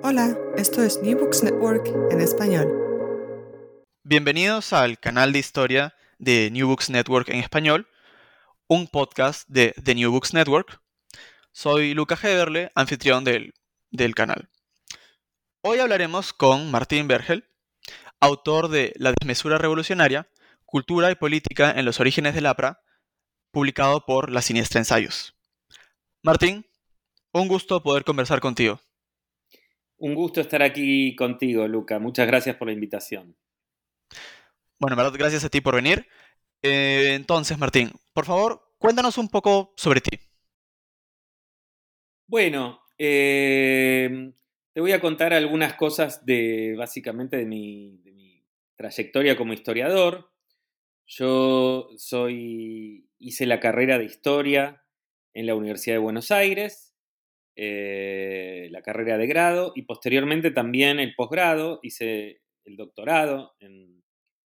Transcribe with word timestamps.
Hola, 0.00 0.38
esto 0.56 0.80
es 0.84 1.02
New 1.02 1.18
Books 1.18 1.42
Network 1.42 1.88
en 2.12 2.20
español. 2.20 2.72
Bienvenidos 4.04 4.72
al 4.72 5.00
canal 5.00 5.32
de 5.32 5.40
historia 5.40 5.94
de 6.18 6.52
New 6.52 6.68
Books 6.68 6.88
Network 6.88 7.28
en 7.30 7.40
español, 7.40 7.88
un 8.68 8.86
podcast 8.86 9.48
de 9.48 9.74
The 9.82 9.96
New 9.96 10.12
Books 10.12 10.34
Network. 10.34 10.80
Soy 11.50 11.94
Lucas 11.94 12.22
Heberle, 12.22 12.70
anfitrión 12.76 13.24
del, 13.24 13.54
del 13.90 14.14
canal. 14.14 14.48
Hoy 15.62 15.80
hablaremos 15.80 16.32
con 16.32 16.70
Martín 16.70 17.08
Bergel, 17.08 17.48
autor 18.20 18.68
de 18.68 18.92
La 18.96 19.12
desmesura 19.12 19.58
revolucionaria, 19.58 20.30
Cultura 20.64 21.10
y 21.10 21.16
Política 21.16 21.72
en 21.72 21.84
los 21.84 21.98
orígenes 21.98 22.36
del 22.36 22.46
APRA, 22.46 22.80
publicado 23.50 24.06
por 24.06 24.30
La 24.30 24.42
Siniestra 24.42 24.78
Ensayos. 24.78 25.34
Martín, 26.22 26.66
un 27.32 27.48
gusto 27.48 27.82
poder 27.82 28.04
conversar 28.04 28.38
contigo. 28.38 28.80
Un 29.98 30.14
gusto 30.14 30.40
estar 30.40 30.62
aquí 30.62 31.14
contigo, 31.16 31.66
Luca. 31.66 31.98
Muchas 31.98 32.26
gracias 32.26 32.56
por 32.56 32.68
la 32.68 32.72
invitación. 32.72 33.36
Bueno, 34.78 34.94
en 34.94 34.98
verdad, 34.98 35.18
gracias 35.18 35.44
a 35.44 35.48
ti 35.48 35.60
por 35.60 35.74
venir. 35.74 36.06
Eh, 36.62 37.14
entonces, 37.14 37.58
Martín, 37.58 37.90
por 38.12 38.24
favor, 38.24 38.74
cuéntanos 38.78 39.18
un 39.18 39.28
poco 39.28 39.74
sobre 39.76 40.00
ti. 40.00 40.18
Bueno, 42.28 42.80
eh, 42.96 44.32
te 44.72 44.80
voy 44.80 44.92
a 44.92 45.00
contar 45.00 45.32
algunas 45.32 45.74
cosas 45.74 46.24
de, 46.24 46.74
básicamente, 46.76 47.36
de 47.36 47.46
mi, 47.46 47.98
de 48.04 48.12
mi 48.12 48.44
trayectoria 48.76 49.36
como 49.36 49.52
historiador. 49.52 50.30
Yo 51.06 51.88
soy, 51.96 53.08
hice 53.18 53.46
la 53.46 53.60
carrera 53.60 53.98
de 53.98 54.04
historia 54.04 54.84
en 55.34 55.46
la 55.46 55.54
Universidad 55.54 55.96
de 55.96 56.00
Buenos 56.00 56.30
Aires, 56.30 56.87
eh, 57.60 58.68
la 58.70 58.82
carrera 58.82 59.18
de 59.18 59.26
grado 59.26 59.72
y 59.74 59.82
posteriormente 59.82 60.52
también 60.52 61.00
el 61.00 61.16
posgrado, 61.16 61.80
hice 61.82 62.40
el 62.64 62.76
doctorado 62.76 63.56
en, 63.58 63.98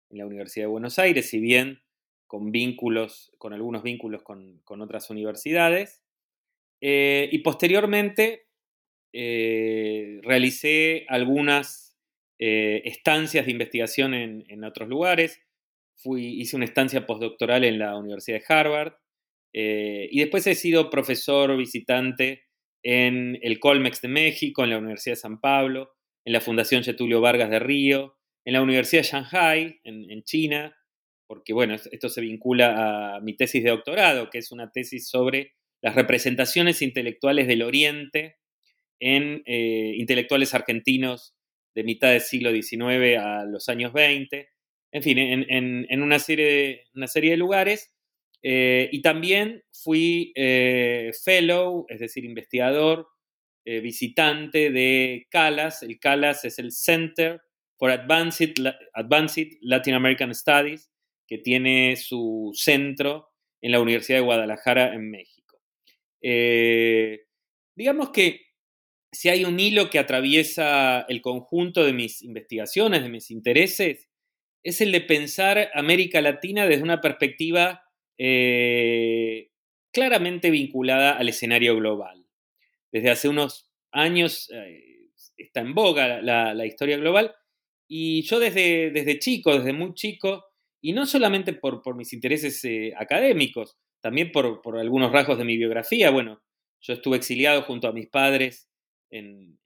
la 0.10 0.26
Universidad 0.26 0.64
de 0.64 0.72
Buenos 0.72 0.98
Aires, 0.98 1.30
si 1.30 1.40
bien 1.40 1.82
con 2.26 2.52
vínculos, 2.52 3.32
con 3.38 3.54
algunos 3.54 3.84
vínculos 3.84 4.24
con, 4.24 4.64
otras 4.82 5.10
universidades. 5.12 6.04
Eh, 6.82 7.30
y 7.32 7.40
posteriormente 7.40 8.48
eh, 9.14 10.20
realicé 10.24 11.06
algunas 11.08 12.00
estancias 12.40 13.46
de 13.46 13.52
investigación 13.52 14.16
en, 14.16 14.64
otros 14.64 14.90
lugares. 14.90 15.44
Hice 16.04 16.56
una 16.56 16.66
estancia 16.66 17.06
postdoctoral 17.06 17.66
en 17.66 17.78
la 17.78 17.98
Universidad 17.98 18.40
de 18.40 18.46
Harvard. 18.54 18.94
y 19.54 20.20
después 20.20 20.48
he 20.48 20.56
sido 20.56 20.90
profesor 20.90 21.56
visitante 21.56 22.45
en 22.86 23.40
el 23.42 23.60
Colmex 23.60 24.00
de 24.02 24.08
México, 24.10 24.64
en 24.64 24.70
la 24.70 24.78
Universidad 24.78 25.14
de 25.14 25.22
San 25.22 25.42
Pablo, 25.42 25.96
en 26.24 26.34
la 26.34 26.40
Fundación 26.40 26.84
Getulio 26.84 27.20
Vargas 27.20 27.50
de 27.50 27.58
Río, 27.58 28.16
en 28.46 28.54
la 28.54 28.62
Universidad 28.62 29.02
de 29.02 29.08
Shanghai, 29.08 29.80
en, 29.84 30.24
China, 30.24 30.78
porque 31.26 31.52
bueno, 31.52 31.74
esto 31.74 32.10
se 32.10 32.22
vincula 32.22 33.16
a 33.16 33.22
mi 33.22 33.36
tesis 33.36 33.64
de 33.64 33.72
doctorado, 33.72 34.30
que 34.30 34.38
es 34.38 34.52
una 34.52 34.72
tesis 34.72 35.10
sobre 35.10 35.54
las 35.82 35.96
representaciones 35.96 36.84
intelectuales 36.84 37.48
del 37.48 37.64
Oriente 37.64 38.38
en 39.00 39.42
eh, 39.48 39.94
intelectuales 39.98 40.54
argentinos 40.54 41.36
de 41.74 41.84
mitad 41.84 42.12
del 42.12 42.22
siglo 42.22 42.52
XIX 42.52 43.18
a 43.18 43.46
los 43.46 43.68
años 43.68 43.94
20, 43.94 44.48
en 44.92 45.04
fin, 45.04 45.18
en, 45.18 45.88
en, 45.90 46.02
una, 46.04 46.20
serie 46.20 46.84
una 46.94 47.08
serie 47.08 47.32
de 47.32 47.38
lugares. 47.38 47.95
Eh, 48.48 48.90
y 48.92 49.02
también 49.02 49.64
fui 49.72 50.32
eh, 50.36 51.10
fellow, 51.24 51.88
es 51.90 52.00
decir, 52.00 52.24
investigador, 52.24 53.08
eh, 53.66 53.80
visitante 53.80 54.70
de 54.70 55.26
CALAS. 55.32 55.82
El 55.82 56.00
CALAS 56.00 56.46
es 56.46 56.60
el 56.60 56.72
Center 56.72 57.42
for 57.80 57.90
Advanced, 57.90 58.54
Advanced 58.94 59.48
Latin 59.62 59.96
American 59.96 60.36
Studies, 60.36 60.92
que 61.28 61.40
tiene 61.40 61.96
su 61.96 62.52
centro 62.54 63.30
en 63.62 63.72
la 63.72 63.82
Universidad 63.82 64.20
de 64.20 64.26
Guadalajara, 64.26 64.94
en 64.94 65.10
México. 65.10 65.60
Digamos 67.76 68.12
que 68.12 68.42
si 69.12 69.30
hay 69.30 69.44
un 69.44 69.60
hilo 69.60 69.90
que 69.90 69.98
atraviesa 69.98 71.02
el 71.10 71.22
conjunto 71.22 71.84
de 71.84 71.94
mis 71.94 72.22
investigaciones, 72.22 73.02
de 73.02 73.10
mis 73.10 73.32
intereses, 73.32 74.08
es 74.64 74.82
el 74.82 74.92
de 74.92 75.02
pensar 75.02 75.72
América 75.74 76.22
Latina 76.22 76.68
desde 76.68 76.84
una 76.84 77.02
perspectiva 77.02 77.85
eh, 78.18 79.50
claramente 79.92 80.50
vinculada 80.52 81.18
al 81.18 81.30
escenario 81.30 81.76
global. 81.76 82.26
Desde 82.92 83.10
hace 83.10 83.30
unos 83.30 83.72
años 83.92 84.50
eh, 84.52 85.10
está 85.38 85.62
en 85.62 85.74
boga 85.74 86.22
la, 86.22 86.54
la, 86.54 86.66
historia 86.66 86.98
global 86.98 87.34
y 87.88 88.24
yo 88.24 88.40
desde, 88.40 88.92
desde 88.92 89.20
chico, 89.20 89.58
desde 89.58 89.74
muy 89.74 89.94
chico, 89.94 90.46
y 90.82 90.94
no 90.94 91.06
solamente 91.06 91.54
por, 91.54 91.96
mis 91.96 92.14
intereses 92.14 92.64
eh, 92.66 92.94
académicos, 92.98 93.78
también 94.02 94.32
por, 94.32 94.62
algunos 94.78 95.12
rasgos 95.12 95.38
de 95.38 95.46
mi 95.46 95.58
biografía. 95.58 96.12
Bueno, 96.12 96.42
yo 96.82 96.94
estuve 96.94 97.18
exiliado 97.18 97.64
junto 97.64 97.88
a 97.88 97.94
mis 97.94 98.08
padres 98.08 98.70
en, 99.10 99.60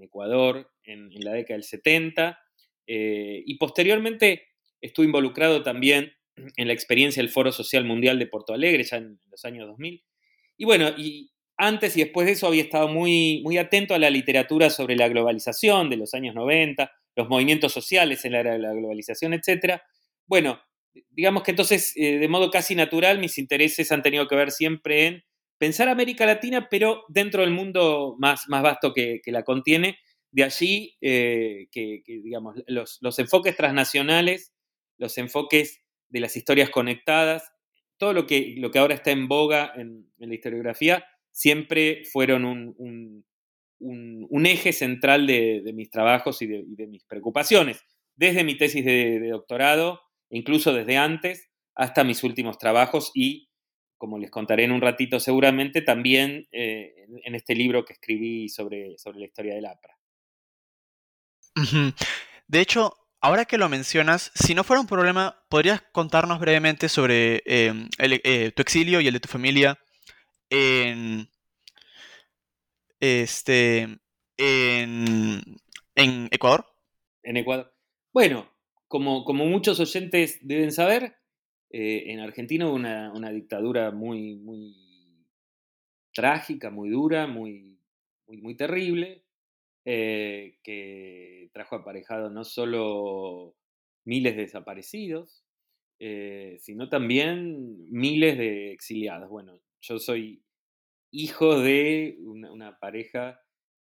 Ecuador 0.00 0.70
en, 0.84 1.12
en, 1.12 1.24
la 1.24 1.32
década 1.32 1.56
del 1.56 1.64
70 1.64 2.38
eh, 2.86 3.42
y 3.46 3.56
posteriormente 3.56 4.48
estuve 4.80 5.06
involucrado 5.06 5.62
también 5.62 6.12
en 6.36 6.66
la 6.66 6.72
experiencia 6.72 7.22
del 7.22 7.30
Foro 7.30 7.52
Social 7.52 7.84
Mundial 7.84 8.18
de 8.18 8.26
Porto 8.26 8.54
Alegre, 8.54 8.84
ya 8.84 8.96
en 8.96 9.20
los 9.30 9.44
años 9.44 9.66
2000. 9.66 10.04
Y 10.56 10.64
bueno, 10.64 10.90
y 10.96 11.30
antes 11.56 11.96
y 11.96 12.00
después 12.00 12.26
de 12.26 12.32
eso 12.32 12.46
había 12.46 12.62
estado 12.62 12.88
muy, 12.88 13.40
muy 13.44 13.58
atento 13.58 13.94
a 13.94 13.98
la 13.98 14.10
literatura 14.10 14.70
sobre 14.70 14.96
la 14.96 15.08
globalización 15.08 15.90
de 15.90 15.96
los 15.96 16.14
años 16.14 16.34
90, 16.34 16.90
los 17.16 17.28
movimientos 17.28 17.72
sociales 17.72 18.24
en 18.24 18.32
la 18.32 18.40
era 18.40 18.52
de 18.52 18.58
la 18.58 18.72
globalización, 18.72 19.34
etc. 19.34 19.80
Bueno, 20.26 20.60
digamos 21.10 21.42
que 21.42 21.52
entonces, 21.52 21.92
eh, 21.96 22.18
de 22.18 22.28
modo 22.28 22.50
casi 22.50 22.74
natural, 22.74 23.18
mis 23.18 23.38
intereses 23.38 23.92
han 23.92 24.02
tenido 24.02 24.26
que 24.28 24.36
ver 24.36 24.50
siempre 24.50 25.06
en 25.06 25.24
pensar 25.58 25.88
América 25.88 26.26
Latina, 26.26 26.68
pero 26.70 27.04
dentro 27.08 27.42
del 27.42 27.52
mundo 27.52 28.16
más, 28.18 28.48
más 28.48 28.62
vasto 28.62 28.92
que, 28.92 29.20
que 29.22 29.32
la 29.32 29.44
contiene. 29.44 29.98
De 30.30 30.44
allí 30.44 30.96
eh, 31.02 31.68
que, 31.70 32.02
que, 32.04 32.20
digamos, 32.22 32.56
los, 32.66 32.98
los 33.02 33.18
enfoques 33.18 33.54
transnacionales, 33.54 34.52
los 34.96 35.18
enfoques 35.18 35.81
de 36.12 36.20
las 36.20 36.36
historias 36.36 36.70
conectadas, 36.70 37.52
todo 37.96 38.12
lo 38.12 38.26
que, 38.26 38.54
lo 38.58 38.70
que 38.70 38.78
ahora 38.78 38.94
está 38.94 39.10
en 39.10 39.28
boga 39.28 39.72
en, 39.74 40.12
la 40.18 40.34
historiografía, 40.34 41.04
siempre 41.30 42.02
fueron 42.12 42.44
un, 42.44 42.74
un, 42.76 43.24
un, 44.28 44.46
eje 44.46 44.72
central 44.72 45.26
de, 45.26 45.70
mis 45.74 45.90
trabajos 45.90 46.42
y 46.42 46.46
de, 46.46 46.86
mis 46.86 47.04
preocupaciones, 47.04 47.82
desde 48.14 48.44
mi 48.44 48.56
tesis 48.56 48.84
de, 48.84 49.28
doctorado, 49.30 50.02
incluso 50.28 50.74
desde 50.74 50.98
antes, 50.98 51.48
hasta 51.74 52.04
mis 52.04 52.22
últimos 52.22 52.58
trabajos 52.58 53.10
y, 53.14 53.48
como 53.96 54.18
les 54.18 54.30
contaré 54.30 54.64
en 54.64 54.72
un 54.72 54.82
ratito 54.82 55.18
seguramente, 55.18 55.80
también 55.80 56.46
eh, 56.52 57.06
en, 57.24 57.34
este 57.34 57.54
libro 57.54 57.84
que 57.86 57.94
escribí 57.94 58.50
sobre, 58.50 58.98
sobre 58.98 59.20
la 59.20 59.26
historia 59.26 59.54
del 59.54 59.66
APRA. 59.66 59.96
De 62.48 62.60
hecho, 62.60 63.01
ahora 63.22 63.44
que 63.44 63.56
lo 63.56 63.68
mencionas, 63.68 64.32
si 64.34 64.54
no 64.54 64.64
fuera 64.64 64.80
un 64.80 64.86
problema, 64.86 65.42
¿podrías 65.48 65.80
contarnos 65.92 66.40
brevemente 66.40 66.88
sobre 66.88 67.42
em, 67.46 67.88
eh, 67.98 68.52
tu 68.54 68.60
exilio 68.60 69.00
y 69.00 69.06
el 69.06 69.14
de 69.14 69.20
tu 69.20 69.28
familia 69.28 69.78
en, 70.50 71.28
este, 73.00 74.00
en, 74.36 75.40
Ecuador? 76.30 76.66
En 77.22 77.36
Ecuador. 77.36 77.72
Bueno, 78.12 78.50
como, 78.88 79.24
muchos 79.24 79.78
oyentes 79.78 80.38
deben 80.42 80.72
saber, 80.72 81.14
eh, 81.70 82.04
en 82.08 82.20
Argentina 82.20 82.66
hubo 82.66 82.74
una, 82.74 83.30
dictadura 83.30 83.92
muy, 83.92 84.34
muy 84.34 85.26
trágica, 86.12 86.70
muy 86.70 86.90
dura, 86.90 87.28
muy, 87.28 87.78
muy 88.26 88.56
terrible, 88.56 89.21
eh, 89.84 90.58
que 90.62 91.50
trajo 91.52 91.76
aparejado 91.76 92.30
no 92.30 92.44
solo 92.44 93.56
miles 94.04 94.36
de 94.36 94.42
desaparecidos, 94.42 95.44
eh, 95.98 96.56
sino 96.58 96.88
también 96.88 97.90
miles 97.90 98.36
de 98.36 98.72
exiliados. 98.72 99.28
Bueno, 99.28 99.60
yo 99.80 99.98
soy 99.98 100.42
hijo 101.12 101.60
de 101.60 102.16
una, 102.20 102.78
pareja 102.78 103.40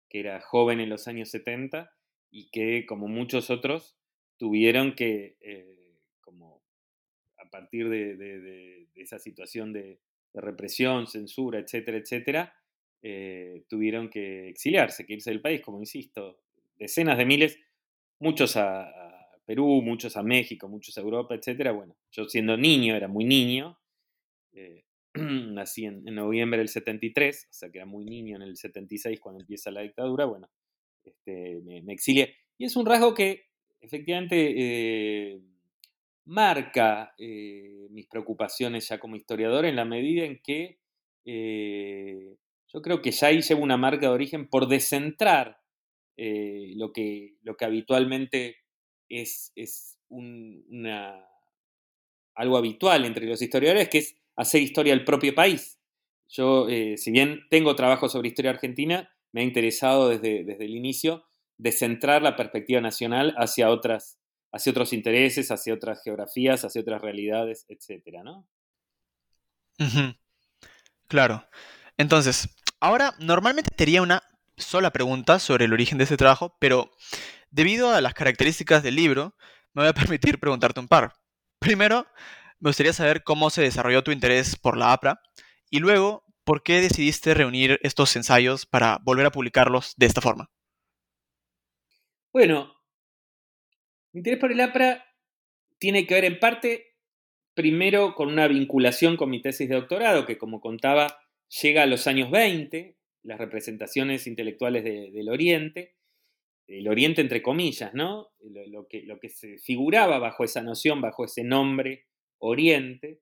que 0.09 0.21
era 0.21 0.41
joven 0.41 0.81
en 0.81 0.89
los 0.89 1.07
años 1.07 1.31
70 1.31 1.91
y 2.31 2.51
que, 2.51 2.87
como 2.87 3.07
muchos 3.07 3.51
otros, 3.51 3.97
tuvieron 4.37 4.95
que, 4.95 5.37
eh, 5.41 5.97
como 6.21 6.65
a 7.37 7.51
partir 7.51 7.89
de, 7.89 8.89
esa 8.95 9.19
situación 9.19 9.73
de, 9.73 10.01
represión, 10.35 11.07
censura, 11.07 11.59
etcétera, 11.59 11.99
etcétera, 11.99 12.55
eh, 13.03 13.65
tuvieron 13.69 14.09
que 14.09 14.49
exiliarse, 14.49 15.07
que 15.07 15.15
irse 15.15 15.31
del 15.31 15.41
país, 15.41 15.61
como 15.61 15.79
insisto, 15.79 16.41
decenas 16.79 17.19
de 17.19 17.27
miles, 17.27 17.59
muchos 18.19 18.57
a, 18.57 18.95
Perú, 19.45 19.81
muchos 19.83 20.17
a 20.19 20.23
México, 20.23 20.69
muchos 20.69 20.99
a 20.99 21.01
Europa, 21.01 21.35
etcétera. 21.35 21.73
Bueno, 21.73 21.97
yo 22.13 22.29
siendo 22.29 22.59
niño, 22.59 22.95
era 22.95 23.09
muy 23.09 23.25
niño, 23.25 23.79
eh, 24.53 24.85
nací 25.15 25.87
en, 25.87 26.05
noviembre 26.05 26.59
del 26.59 26.69
73, 26.69 27.49
o 27.51 27.53
sea 27.55 27.71
que 27.71 27.79
era 27.79 27.87
muy 27.87 28.05
niño 28.05 28.37
en 28.37 28.43
el 28.43 28.59
76 28.59 29.19
cuando 29.21 29.41
empieza 29.41 29.71
la 29.71 29.81
dictadura, 29.81 30.27
bueno, 30.27 30.51
este, 31.03 31.61
me, 31.65 31.81
me, 31.81 31.95
exilié. 31.95 32.37
Y 32.59 32.67
es 32.67 32.77
un 32.77 32.85
rasgo 32.85 33.15
que 33.15 33.47
efectivamente 33.81 34.55
eh, 34.57 35.41
marca 36.29 37.15
eh, 37.19 37.89
mis 37.91 38.07
preocupaciones 38.07 38.89
ya 38.89 38.99
como 38.99 39.17
historiador 39.17 39.65
en 39.65 39.77
la 39.77 39.85
medida 39.85 40.25
en 40.25 40.41
que 40.43 40.79
eh, 41.25 42.37
yo 42.73 42.83
creo 42.83 43.03
que 43.03 43.11
ya 43.11 43.29
ahí 43.29 43.41
llevo 43.41 43.63
una 43.63 43.77
marca 43.77 44.07
de 44.07 44.13
origen 44.13 44.49
por 44.49 44.69
descentrar 44.69 45.61
lo, 46.17 46.93
que, 46.93 47.37
lo 47.43 47.57
que 47.57 47.65
habitualmente 47.65 48.57
es, 49.09 49.53
es 49.55 49.99
una, 50.09 51.25
algo 52.35 52.57
habitual 52.57 53.05
entre 53.05 53.27
los 53.27 53.41
historiadores, 53.41 53.89
que 53.89 53.99
es 53.99 54.17
hacer 54.37 54.63
historia 54.63 54.95
del 54.95 55.05
propio 55.05 55.35
país. 55.35 55.79
Yo, 56.29 56.69
eh, 56.69 56.97
si 56.97 57.11
bien 57.11 57.47
tengo 57.51 57.75
trabajo 57.75 58.09
sobre 58.09 58.29
historia 58.29 58.51
argentina, 58.51 59.11
me 59.33 59.41
ha 59.41 59.45
interesado 59.45 60.09
desde, 60.09 60.45
desde 60.45 60.65
el 60.65 60.75
inicio 60.75 61.25
centrar 61.73 62.23
la 62.23 62.37
perspectiva 62.37 62.81
nacional 62.81 63.35
hacia, 63.37 63.71
otras, 63.71 64.19
hacia 64.53 64.71
otros 64.71 64.93
intereses, 64.93 65.51
hacia 65.51 65.75
otras 65.75 66.03
geografías, 66.03 66.65
hacia 66.65 66.81
otras 66.81 67.03
realidades, 67.03 67.67
etc. 67.69 68.23
¿no? 68.25 68.47
Claro. 71.09 71.45
Entonces, 71.97 72.49
ahora 72.81 73.15
normalmente 73.19 73.71
tenía 73.75 74.03
una 74.03 74.23
sola 74.57 74.91
pregunta 74.91 75.39
sobre 75.39 75.67
el 75.67 75.73
origen 75.73 75.99
de 75.99 76.05
este 76.05 76.17
trabajo, 76.17 76.57
pero 76.59 76.91
debido 77.51 77.93
a 77.93 78.01
las 78.01 78.15
características 78.15 78.83
del 78.83 78.97
libro, 78.97 79.35
me 79.73 79.83
voy 79.83 79.89
a 79.89 79.95
permitir 79.95 80.39
preguntarte 80.39 80.81
un 80.81 80.89
par. 80.89 81.13
Primero, 81.59 82.07
me 82.61 82.71
gustaría 82.71 82.93
saber 82.93 83.23
cómo 83.23 83.51
se 83.51 83.63
desarrolló 83.63 84.03
tu 84.03 84.11
interés 84.11 84.57
por 84.57 84.77
la 84.77 84.93
APRA 84.93 85.21
y 85.71 85.79
luego, 85.79 86.25
¿por 86.45 86.63
qué 86.63 86.81
decidiste 86.81 87.35
reunir 87.35 87.79
estos 87.83 88.15
ensayos 88.17 88.67
para 88.67 88.99
volver 89.03 89.27
a 89.27 89.31
publicarlos 89.31 89.95
de 89.97 90.07
esta 90.07 90.21
forma? 90.21 90.51
Bueno, 92.33 92.75
mi 94.13 94.21
interés 94.21 94.41
por 94.41 94.53
el 94.53 94.61
APRA 94.61 95.05
tiene 95.79 96.07
que 96.07 96.15
ver 96.15 96.25
en 96.25 96.39
parte, 96.39 96.97
primero, 97.55 98.15
con 98.15 98.29
una 98.29 98.49
vinculación 98.49 99.17
con 99.17 99.31
mi 99.31 99.41
tesis 99.41 99.69
de 99.69 99.77
doctorado, 99.77 100.27
que 100.27 100.39
como 100.39 100.61
contaba, 100.61 101.19
llega 101.63 101.83
a 101.83 101.87
los 101.87 102.07
años 102.07 102.31
20, 102.31 102.97
las 103.23 103.39
representaciones 103.39 104.27
intelectuales 104.27 104.85
del 104.85 105.29
Oriente, 105.29 105.97
el 106.67 106.89
Oriente 106.89 107.23
entre 107.23 107.43
comillas, 107.43 107.95
¿no? 107.95 108.29
Lo, 108.41 108.87
que, 108.89 109.29
se 109.31 109.59
figuraba 109.59 110.19
bajo 110.19 110.45
esa 110.45 110.63
noción, 110.63 111.01
bajo 111.01 111.25
ese 111.25 111.43
nombre 111.43 112.07
Oriente. 112.39 113.21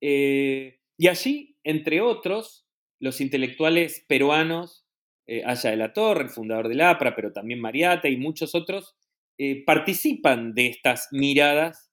Eh, 0.00 0.80
y 0.96 1.08
allí, 1.08 1.56
entre 1.62 2.00
otros, 2.00 2.66
los 2.98 3.20
intelectuales 3.20 4.04
peruanos, 4.08 4.86
eh, 5.26 5.42
Aya 5.44 5.70
de 5.70 5.76
la 5.76 5.92
Torre, 5.92 6.24
el 6.24 6.30
fundador 6.30 6.68
del 6.68 6.80
APRA, 6.80 7.14
pero 7.14 7.32
también 7.32 7.60
Mariate 7.60 8.10
y 8.10 8.16
muchos 8.16 8.54
otros, 8.54 8.96
eh, 9.36 9.64
participan 9.64 10.54
de 10.54 10.68
estas 10.68 11.08
miradas 11.12 11.92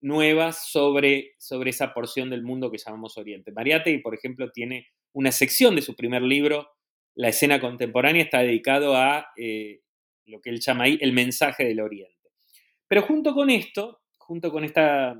nuevas 0.00 0.70
sobre, 0.70 1.34
sobre 1.38 1.70
esa 1.70 1.92
porción 1.92 2.30
del 2.30 2.42
mundo 2.42 2.70
que 2.70 2.78
llamamos 2.78 3.18
Oriente. 3.18 3.52
Mariate, 3.52 3.98
por 3.98 4.14
ejemplo, 4.14 4.50
tiene 4.52 4.86
una 5.16 5.32
sección 5.32 5.74
de 5.74 5.80
su 5.80 5.96
primer 5.96 6.20
libro, 6.20 6.68
La 7.14 7.28
escena 7.28 7.58
contemporánea, 7.58 8.22
está 8.22 8.40
dedicado 8.40 8.94
a 8.96 9.32
lo 10.26 10.40
que 10.42 10.50
él 10.50 10.60
llama 10.60 10.84
ahí 10.84 10.98
el 11.00 11.14
mensaje 11.14 11.64
del 11.64 11.80
Oriente. 11.80 12.28
Pero 12.86 13.00
junto 13.00 13.32
con 13.32 13.48
esto, 13.48 14.02
junto 14.18 14.50
con 14.52 14.62
esta 14.62 15.18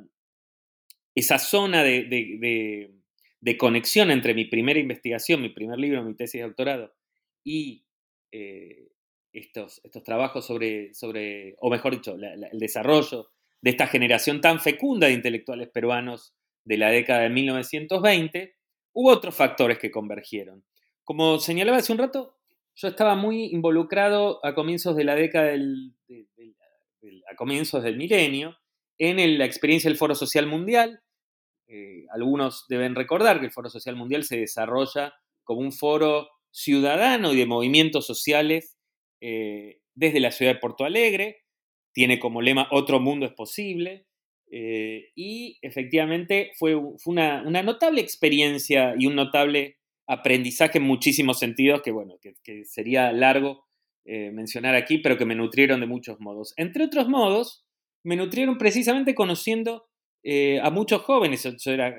esa 1.14 1.38
zona 1.38 1.82
de, 1.82 2.92
conexión 3.56 4.10
entre 4.10 4.34
mi 4.34 4.44
primera 4.44 4.78
investigación, 4.78 5.40
mi 5.40 5.48
primer 5.48 5.78
libro, 5.78 6.02
mi 6.02 6.14
tesis 6.14 6.42
de 6.42 6.46
doctorado, 6.46 6.94
y 7.42 7.86
eh, 8.32 8.88
estos, 9.32 9.80
estos 9.82 10.04
trabajos 10.04 10.46
sobre, 10.46 10.92
sobre, 10.92 11.54
o 11.58 11.70
mejor 11.70 11.94
dicho, 11.94 12.14
el 12.16 12.58
desarrollo 12.58 13.30
de 13.62 13.70
esta 13.70 13.86
generación 13.86 14.42
tan 14.42 14.60
fecunda 14.60 15.06
de 15.06 15.14
intelectuales 15.14 15.70
peruanos 15.70 16.34
de 16.64 16.76
la 16.76 16.90
década 16.90 17.22
de 17.22 17.30
1920, 17.30 18.55
hubo 18.96 19.10
otros 19.10 19.34
factores 19.34 19.78
que 19.78 19.90
convergieron. 19.90 20.64
Como 21.04 21.38
señalaba 21.38 21.78
hace 21.78 21.92
un 21.92 21.98
rato, 21.98 22.34
yo 22.74 22.88
estaba 22.88 23.14
muy 23.14 23.44
involucrado 23.52 24.44
a 24.44 24.54
comienzos 24.54 24.96
de 24.96 25.04
la 25.04 25.14
década 25.14 25.48
del, 25.48 25.94
a 27.30 27.36
comienzos 27.36 27.82
del 27.82 27.98
milenio 27.98 28.56
en 28.98 29.38
la 29.38 29.44
experiencia 29.44 29.90
del 29.90 29.98
Foro 29.98 30.14
Social 30.14 30.46
Mundial, 30.46 31.02
eh, 31.68 32.06
algunos 32.10 32.64
deben 32.68 32.94
recordar 32.94 33.38
que 33.38 33.46
el 33.46 33.52
Foro 33.52 33.68
Social 33.68 33.96
Mundial 33.96 34.24
se 34.24 34.38
desarrolla 34.38 35.14
como 35.44 35.60
un 35.60 35.72
foro 35.72 36.28
ciudadano 36.50 37.34
y 37.34 37.36
de 37.36 37.44
movimientos 37.44 38.06
sociales 38.06 38.78
eh, 39.20 39.80
desde 39.94 40.20
la 40.20 40.30
ciudad 40.30 40.54
de 40.54 40.60
Porto 40.60 40.84
Alegre, 40.84 41.44
tiene 41.92 42.18
como 42.18 42.40
lema 42.40 42.68
Otro 42.70 42.98
mundo 42.98 43.26
es 43.26 43.32
posible, 43.32 44.05
eh, 44.50 45.10
y 45.14 45.58
efectivamente 45.62 46.52
fue, 46.58 46.74
una, 47.06 47.42
notable 47.42 48.00
experiencia 48.00 48.94
y 48.98 49.06
un 49.06 49.16
notable 49.16 49.78
aprendizaje 50.06 50.78
en 50.78 50.84
muchísimos 50.84 51.38
sentidos 51.38 51.82
que, 51.82 51.90
bueno, 51.90 52.18
que 52.20 52.64
sería 52.64 53.12
largo 53.12 53.64
mencionar 54.08 54.76
aquí, 54.76 54.98
pero 54.98 55.18
que 55.18 55.24
me 55.24 55.34
nutrieron 55.34 55.80
de 55.80 55.86
muchos 55.86 56.20
modos. 56.20 56.54
Entre 56.56 56.84
otros 56.84 57.08
modos, 57.08 57.66
me 58.04 58.14
nutrieron 58.14 58.56
precisamente 58.56 59.16
conociendo 59.16 59.88
eh, 60.22 60.60
a 60.60 60.70
muchos 60.70 61.02
jóvenes, 61.02 61.42
yo, 61.42 61.72
era, 61.72 61.94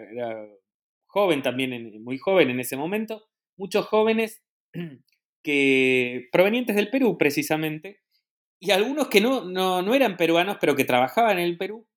joven 1.06 1.42
también, 1.42 2.04
muy 2.04 2.18
joven 2.18 2.50
en 2.50 2.60
ese 2.60 2.76
momento, 2.76 3.26
muchos 3.58 3.86
jóvenes 3.86 4.42
que 5.44 6.28
provenientes 6.32 6.76
del 6.76 6.90
Perú 6.90 7.18
precisamente, 7.18 8.02
y 8.60 8.72
algunos 8.72 9.08
que 9.08 9.22
no, 9.22 9.46
no, 9.46 9.94
eran 9.94 10.18
peruanos, 10.18 10.58
pero 10.60 10.76
que 10.76 10.84
trabajaban 10.84 11.40
en 11.40 11.46
el 11.46 11.58
Perú. 11.58 11.88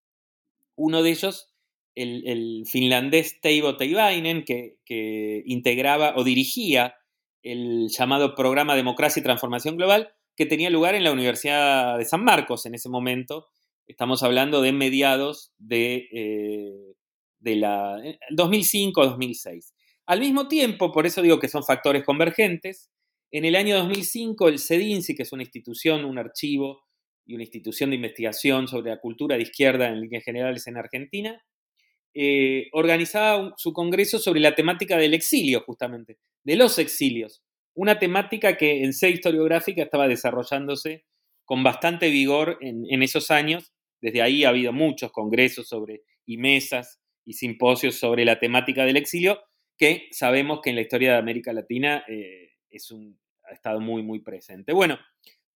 Uno 0.80 1.02
de 1.02 1.10
ellos, 1.10 1.52
el, 1.94 2.64
finlandés 2.66 3.40
Teivo 3.42 3.76
Teivainen, 3.76 4.44
que, 4.44 5.42
integraba 5.44 6.14
o 6.16 6.24
dirigía 6.24 6.94
el 7.42 7.88
llamado 7.88 8.34
Programa 8.34 8.74
Democracia 8.74 9.20
y 9.20 9.22
Transformación 9.22 9.76
Global, 9.76 10.10
que 10.36 10.46
tenía 10.46 10.70
lugar 10.70 10.94
en 10.94 11.04
la 11.04 11.12
Universidad 11.12 11.98
de 11.98 12.04
San 12.06 12.24
Marcos 12.24 12.64
en 12.64 12.74
ese 12.74 12.88
momento, 12.88 13.48
Estamos 13.90 14.22
hablando 14.22 14.62
de 14.62 14.70
mediados 14.70 15.52
de, 15.58 16.08
eh, 16.12 16.94
de 17.40 17.56
la 17.56 18.00
2005-2006. 18.30 19.72
Al 20.06 20.20
mismo 20.20 20.46
tiempo, 20.46 20.92
por 20.92 21.06
eso 21.06 21.22
digo 21.22 21.40
que 21.40 21.48
son 21.48 21.64
factores 21.64 22.04
convergentes, 22.04 22.88
En 23.32 23.44
el 23.44 23.56
año 23.56 23.76
2005, 23.76 24.48
el 24.48 24.58
CEDINSI, 24.60 25.14
que 25.16 25.22
es 25.24 25.32
una 25.32 25.42
institución, 25.42 26.04
un 26.04 26.18
archivo 26.18 26.82
y 27.30 27.34
una 27.34 27.44
institución 27.44 27.90
de 27.90 27.96
investigación 27.96 28.66
sobre 28.66 28.90
la 28.90 28.98
cultura 28.98 29.36
de 29.36 29.42
izquierda 29.42 29.88
en 29.88 30.00
líneas 30.00 30.24
generales 30.24 30.66
en 30.66 30.76
Argentina, 30.76 31.40
eh, 32.12 32.68
organizaba 32.72 33.54
su 33.56 33.72
congreso 33.72 34.18
sobre 34.18 34.40
la 34.40 34.56
temática 34.56 34.98
del 34.98 35.14
exilio, 35.14 35.60
justamente, 35.60 36.18
de 36.42 36.56
los 36.56 36.78
exilios. 36.80 37.44
Una 37.72 38.00
temática 38.00 38.56
que 38.56 38.82
en 38.82 38.92
C 38.92 39.10
historiográfica 39.10 39.84
estaba 39.84 40.08
desarrollándose 40.08 41.04
con 41.44 41.62
bastante 41.62 42.10
vigor 42.10 42.58
en, 42.60 43.02
esos 43.02 43.30
años. 43.30 43.72
Desde 44.00 44.22
ahí 44.22 44.44
ha 44.44 44.48
habido 44.48 44.72
muchos 44.72 45.12
congresos 45.12 45.68
sobre, 45.68 46.02
y 46.26 46.36
mesas 46.36 47.00
y 47.24 47.34
simposios 47.34 47.94
sobre 47.94 48.24
la 48.24 48.40
temática 48.40 48.84
del 48.84 48.96
exilio, 48.96 49.40
que 49.78 50.08
sabemos 50.10 50.60
que 50.62 50.70
en 50.70 50.76
la 50.76 50.82
historia 50.82 51.12
de 51.12 51.18
América 51.18 51.52
Latina 51.52 52.02
eh, 52.08 52.54
es 52.70 52.90
un, 52.90 53.20
ha 53.44 53.52
estado 53.52 53.80
muy, 53.80 54.02
muy 54.02 54.20
presente. 54.20 54.72
Bueno, 54.72 54.98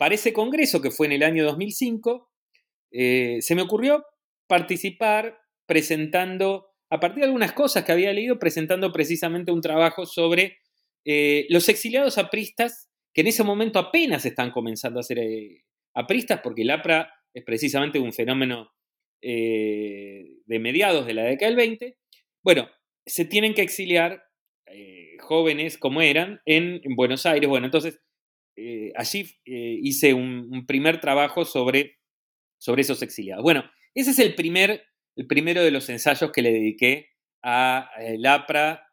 para 0.04 0.16
ese 0.16 0.34
congreso, 0.34 0.82
que 0.82 0.90
fue 0.90 1.06
en 1.06 1.12
el 1.12 1.22
año 1.22 1.46
2005, 1.46 2.30
eh, 2.92 3.38
se 3.40 3.54
me 3.54 3.62
ocurrió 3.62 4.04
participar 4.46 5.38
presentando, 5.64 6.66
a 6.90 7.00
partir 7.00 7.20
de 7.20 7.24
algunas 7.24 7.52
cosas 7.52 7.84
que 7.84 7.92
había 7.92 8.12
leído, 8.12 8.38
presentando 8.38 8.92
precisamente 8.92 9.50
un 9.50 9.62
trabajo 9.62 10.04
sobre 10.04 10.58
eh, 11.06 11.46
los 11.48 11.70
exiliados 11.70 12.18
apristas, 12.18 12.90
que 13.14 13.22
en 13.22 13.28
ese 13.28 13.44
momento 13.44 13.78
apenas 13.78 14.26
están 14.26 14.50
comenzando 14.50 15.00
a 15.00 15.04
ser 15.04 15.20
eh, 15.20 15.64
apristas, 15.94 16.40
porque 16.42 16.60
el 16.60 16.70
APRA 16.72 17.10
es 17.32 17.42
precisamente 17.42 17.98
un 17.98 18.12
fenómeno 18.12 18.72
de 19.22 20.58
mediados 20.60 21.06
de 21.06 21.14
la 21.14 21.24
década 21.24 21.48
del 21.48 21.56
20. 21.56 21.96
Bueno, 22.42 22.68
se 23.06 23.24
tienen 23.24 23.54
que 23.54 23.62
exiliar 23.62 24.22
jóvenes 25.20 25.78
como 25.78 26.02
eran 26.02 26.42
en, 26.44 26.82
en, 26.84 26.94
Buenos 26.94 27.24
Aires. 27.24 27.48
Bueno, 27.48 27.64
entonces 27.64 28.03
allí 28.96 29.30
hice 29.44 30.14
un, 30.14 30.64
primer 30.66 31.00
trabajo 31.00 31.44
sobre, 31.44 31.98
sobre 32.58 32.82
esos 32.82 33.02
exiliados. 33.02 33.42
Bueno, 33.42 33.64
ese 33.94 34.10
es 34.10 34.18
el 34.18 34.34
primer 34.34 34.82
el 35.16 35.26
primero 35.26 35.62
de 35.62 35.70
los 35.70 35.88
ensayos 35.88 36.32
que 36.32 36.42
le 36.42 36.52
dediqué 36.52 37.10
a 37.42 37.90
el 38.00 38.24
APRA, 38.26 38.88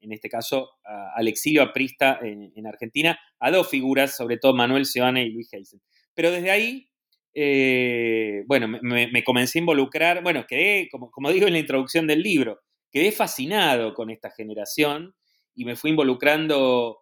en 0.00 0.12
este 0.12 0.28
caso 0.28 0.70
al 0.84 1.28
exilio 1.28 1.62
aprista 1.62 2.18
en, 2.22 2.52
en, 2.54 2.66
Argentina, 2.66 3.18
a 3.38 3.50
dos 3.50 3.68
figuras, 3.68 4.16
sobre 4.16 4.38
todo 4.38 4.54
Manuel 4.54 4.86
Seoane 4.86 5.24
y 5.24 5.30
Luis 5.30 5.52
Heisen. 5.52 5.80
Pero 6.14 6.30
desde 6.30 6.50
ahí, 6.50 6.88
eh, 7.34 8.44
bueno, 8.46 8.68
me, 8.68 9.24
comencé 9.24 9.58
a 9.58 9.60
involucrar, 9.60 10.22
bueno, 10.22 10.46
quedé, 10.46 10.88
como, 10.90 11.10
como 11.10 11.30
digo 11.30 11.46
en 11.46 11.52
la 11.52 11.58
introducción 11.58 12.06
del 12.06 12.22
libro, 12.22 12.60
quedé 12.90 13.12
fascinado 13.12 13.94
con 13.94 14.10
esta 14.10 14.30
generación 14.30 15.14
y 15.54 15.64
me 15.64 15.76
fui 15.76 15.90
involucrando 15.90 17.01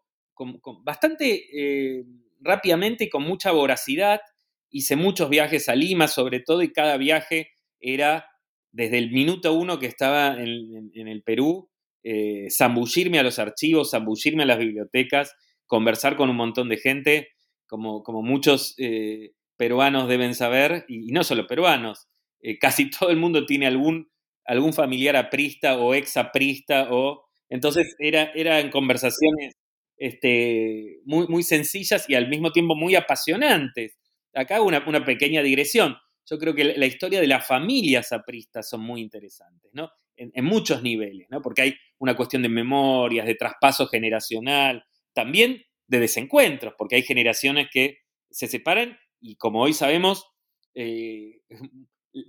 con, 0.60 0.84
bastante 0.84 1.48
eh, 1.52 2.04
rápidamente 2.40 3.04
y 3.04 3.08
con 3.10 3.22
mucha 3.22 3.52
voracidad. 3.52 4.20
Hice 4.70 4.96
muchos 4.96 5.28
viajes 5.28 5.68
a 5.68 5.74
Lima, 5.74 6.08
sobre 6.08 6.40
todo, 6.40 6.62
y 6.62 6.72
cada 6.72 6.96
viaje 6.96 7.50
era 7.80 8.26
desde 8.72 8.98
el 8.98 9.10
minuto 9.10 9.52
uno 9.52 9.78
que 9.78 9.86
estaba 9.86 10.36
en, 10.40 11.08
el 11.08 11.22
Perú, 11.22 11.68
eh, 12.04 12.46
zambullirme 12.50 13.18
a 13.18 13.22
los 13.22 13.38
archivos, 13.38 13.90
zambullirme 13.90 14.44
a 14.44 14.46
las 14.46 14.58
bibliotecas, 14.58 15.34
conversar 15.66 16.16
con 16.16 16.30
un 16.30 16.36
montón 16.36 16.68
de 16.68 16.76
gente, 16.78 17.28
como, 17.66 18.02
como 18.02 18.22
muchos 18.22 18.74
eh, 18.78 19.32
peruanos 19.56 20.08
deben 20.08 20.34
saber, 20.34 20.84
y, 20.88 21.12
no 21.12 21.24
solo 21.24 21.46
peruanos, 21.46 22.08
casi 22.60 22.90
todo 22.98 23.10
el 23.10 23.16
mundo 23.16 23.44
tiene 23.44 23.66
algún, 23.66 24.08
algún 24.44 24.72
familiar 24.72 25.16
aprista 25.16 25.78
o 25.78 25.94
ex 25.94 26.16
aprista, 26.16 26.88
o, 26.92 27.24
entonces 27.48 27.96
era, 27.98 28.30
eran 28.34 28.70
conversaciones 28.70 29.59
este, 30.00 30.98
muy, 31.04 31.44
sencillas 31.44 32.06
y 32.08 32.16
al 32.16 32.28
mismo 32.28 32.50
tiempo 32.50 32.74
muy 32.74 32.96
apasionantes. 32.96 33.96
Acá 34.34 34.60
una, 34.60 34.82
una 34.88 35.04
pequeña 35.04 35.42
digresión 35.42 35.96
yo 36.30 36.38
creo 36.38 36.54
que 36.54 36.64
la 36.64 36.86
historia 36.86 37.20
de 37.20 37.26
las 37.26 37.44
familias 37.44 38.12
apristas 38.12 38.68
son 38.68 38.82
muy 38.82 39.00
interesantes, 39.00 39.70
¿no? 39.74 39.90
En, 40.16 40.44
muchos 40.44 40.82
niveles, 40.82 41.26
¿no? 41.28 41.42
Porque 41.42 41.62
hay 41.62 41.76
una 41.98 42.14
cuestión 42.14 42.42
de 42.42 42.48
memorias, 42.48 43.26
de 43.26 43.34
traspaso 43.34 43.88
generacional, 43.88 44.84
también 45.12 45.64
de 45.88 45.98
desencuentros, 45.98 46.74
porque 46.78 46.96
hay 46.96 47.02
generaciones 47.02 47.68
que 47.72 47.98
se 48.30 48.46
separan 48.46 48.96
y 49.20 49.36
como 49.36 49.62
hoy 49.62 49.72
sabemos, 49.72 50.26
eh, 50.74 51.40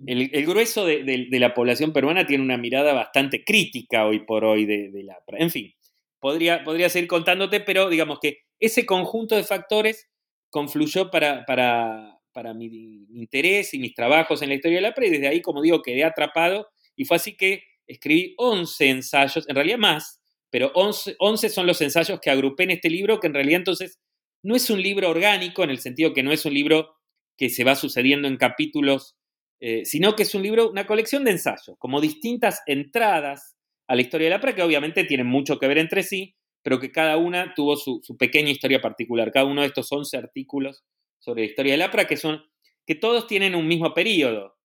el, 0.07 0.45
grueso 0.47 0.85
de, 0.85 1.27
la 1.31 1.53
población 1.53 1.93
peruana 1.93 2.25
tiene 2.25 2.43
una 2.43 2.57
mirada 2.57 2.93
bastante 2.93 3.43
crítica 3.43 4.05
hoy 4.07 4.25
por 4.25 4.45
hoy 4.45 4.65
de, 4.65 4.89
la... 5.03 5.17
En 5.37 5.51
fin, 5.51 5.73
podría, 6.21 6.63
podría 6.63 6.89
seguir 6.89 7.09
contándote, 7.09 7.59
pero 7.59 7.89
digamos 7.89 8.19
que 8.21 8.43
ese 8.59 8.85
conjunto 8.85 9.35
de 9.35 9.43
factores 9.43 10.07
confluyó 10.49 11.09
para, 11.11 11.45
para, 11.45 12.19
para 12.31 12.53
mi, 12.53 12.67
interés 13.13 13.73
y 13.73 13.79
mis 13.79 13.93
trabajos 13.93 14.41
en 14.41 14.49
la 14.49 14.55
historia 14.55 14.77
de 14.77 14.83
la 14.83 14.93
pre, 14.93 15.07
y 15.07 15.09
desde 15.09 15.27
ahí, 15.27 15.41
como 15.41 15.61
digo, 15.61 15.81
quedé 15.81 16.05
atrapado 16.05 16.69
y 16.95 17.05
fue 17.05 17.17
así 17.17 17.35
que 17.35 17.63
escribí 17.87 18.35
11 18.37 18.89
ensayos, 18.89 19.49
en 19.49 19.55
realidad 19.55 19.79
más, 19.79 20.21
pero 20.49 20.71
11, 20.75 21.15
11 21.17 21.49
son 21.49 21.65
los 21.65 21.81
ensayos 21.81 22.19
que 22.21 22.29
agrupé 22.29 22.63
en 22.63 22.71
este 22.71 22.89
libro, 22.89 23.19
que 23.19 23.27
en 23.27 23.33
realidad 23.33 23.59
entonces 23.59 23.99
no 24.43 24.55
es 24.55 24.69
un 24.69 24.81
libro 24.81 25.09
orgánico, 25.09 25.63
en 25.63 25.71
el 25.71 25.79
sentido 25.79 26.13
que 26.13 26.23
no 26.23 26.31
es 26.31 26.45
un 26.45 26.53
libro 26.53 26.95
que 27.37 27.49
se 27.49 27.63
va 27.63 27.75
sucediendo 27.75 28.27
en 28.27 28.37
capítulos, 28.37 29.15
eh, 29.59 29.85
sino 29.85 30.15
que 30.15 30.23
es 30.23 30.35
un 30.35 30.43
libro, 30.43 30.69
una 30.69 30.85
colección 30.85 31.23
de 31.23 31.31
ensayos, 31.31 31.75
como 31.79 31.99
distintas 31.99 32.61
entradas 32.67 33.55
a 33.91 33.95
la 33.95 34.01
historia 34.03 34.27
de 34.27 34.31
la 34.31 34.39
pre, 34.39 34.55
que 34.55 34.63
obviamente 34.63 35.03
tienen 35.03 35.27
mucho 35.27 35.59
que 35.59 35.67
ver 35.67 35.77
entre 35.77 36.03
sí, 36.03 36.37
pero 36.63 36.79
que 36.79 36.93
cada 36.93 37.17
una 37.17 37.53
tuvo 37.53 37.75
su, 37.75 37.99
su 38.01 38.15
pequeña 38.15 38.49
historia 38.49 38.79
particular. 38.79 39.33
Cada 39.33 39.43
uno 39.43 39.59
de 39.61 39.67
estos 39.67 39.91
11 39.91 40.15
artículos 40.15 40.85
sobre 41.19 41.41
la 41.41 41.49
historia 41.49 41.73
del 41.73 41.81
APRA, 41.81 42.07
que 42.07 42.15
son 42.15 42.41
que 42.85 42.95
todos 42.95 43.27
tienen 43.27 43.53
un 43.53 43.67
mismo 43.67 43.93
periodo. 43.93 44.57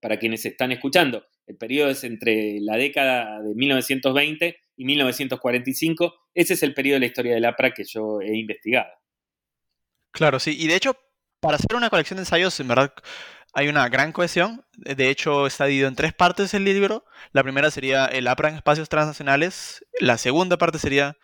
Para 0.00 0.18
quienes 0.18 0.44
están 0.44 0.72
escuchando, 0.72 1.24
el 1.46 1.56
periodo 1.56 1.90
es 1.90 2.02
entre 2.02 2.58
la 2.60 2.76
década 2.76 3.40
de 3.42 3.54
1920 3.54 4.56
y 4.74 4.84
1945. 4.84 6.14
Ese 6.34 6.54
es 6.54 6.62
el 6.64 6.74
periodo 6.74 6.94
de 6.94 7.00
la 7.00 7.06
historia 7.06 7.34
del 7.34 7.44
APRA 7.44 7.70
que 7.70 7.84
yo 7.84 8.20
he 8.20 8.36
investigado. 8.36 8.90
Claro, 10.10 10.40
sí. 10.40 10.56
Y 10.58 10.66
de 10.66 10.74
hecho, 10.74 10.96
para 11.38 11.58
hacer 11.58 11.76
una 11.76 11.90
colección 11.90 12.16
de 12.16 12.22
ensayos, 12.22 12.58
en 12.58 12.66
verdad 12.66 12.92
hay 13.54 13.68
una 13.68 13.88
gran 13.88 14.12
cohesión. 14.12 14.64
De 14.76 15.08
hecho, 15.10 15.46
está 15.46 15.64
dividido 15.64 15.88
en 15.88 15.96
tres 15.96 16.12
partes 16.12 16.54
el 16.54 16.64
libro. 16.64 17.04
La 17.32 17.42
primera 17.42 17.70
sería 17.70 18.06
el 18.06 18.26
APRA 18.28 18.50
en 18.50 18.56
espacios 18.56 18.88
transnacionales. 18.88 19.84
La 20.00 20.18
segunda 20.18 20.58
parte 20.58 20.78
sería 20.78 21.16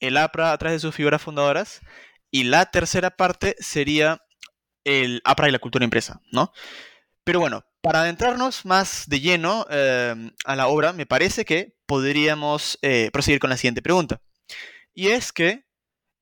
el 0.00 0.16
APRA 0.16 0.52
a 0.52 0.58
través 0.58 0.76
de 0.76 0.86
sus 0.86 0.94
figuras 0.94 1.22
fundadoras. 1.22 1.80
Y 2.30 2.44
la 2.44 2.66
tercera 2.66 3.10
parte 3.10 3.56
sería 3.58 4.22
el 4.84 5.22
APRA 5.24 5.48
y 5.48 5.52
la 5.52 5.58
cultura 5.58 5.84
impresa, 5.84 6.20
¿no? 6.32 6.52
Pero 7.24 7.40
bueno, 7.40 7.64
para 7.80 8.00
adentrarnos 8.00 8.64
más 8.64 9.04
de 9.06 9.20
lleno 9.20 9.66
em, 9.70 10.32
a 10.44 10.56
la 10.56 10.66
obra, 10.68 10.92
me 10.92 11.06
parece 11.06 11.44
que 11.44 11.76
podríamos 11.86 12.78
eh, 12.82 13.10
proseguir 13.12 13.40
con 13.40 13.50
la 13.50 13.56
siguiente 13.56 13.82
pregunta. 13.82 14.20
Y 14.94 15.08
es 15.08 15.32
que, 15.32 15.64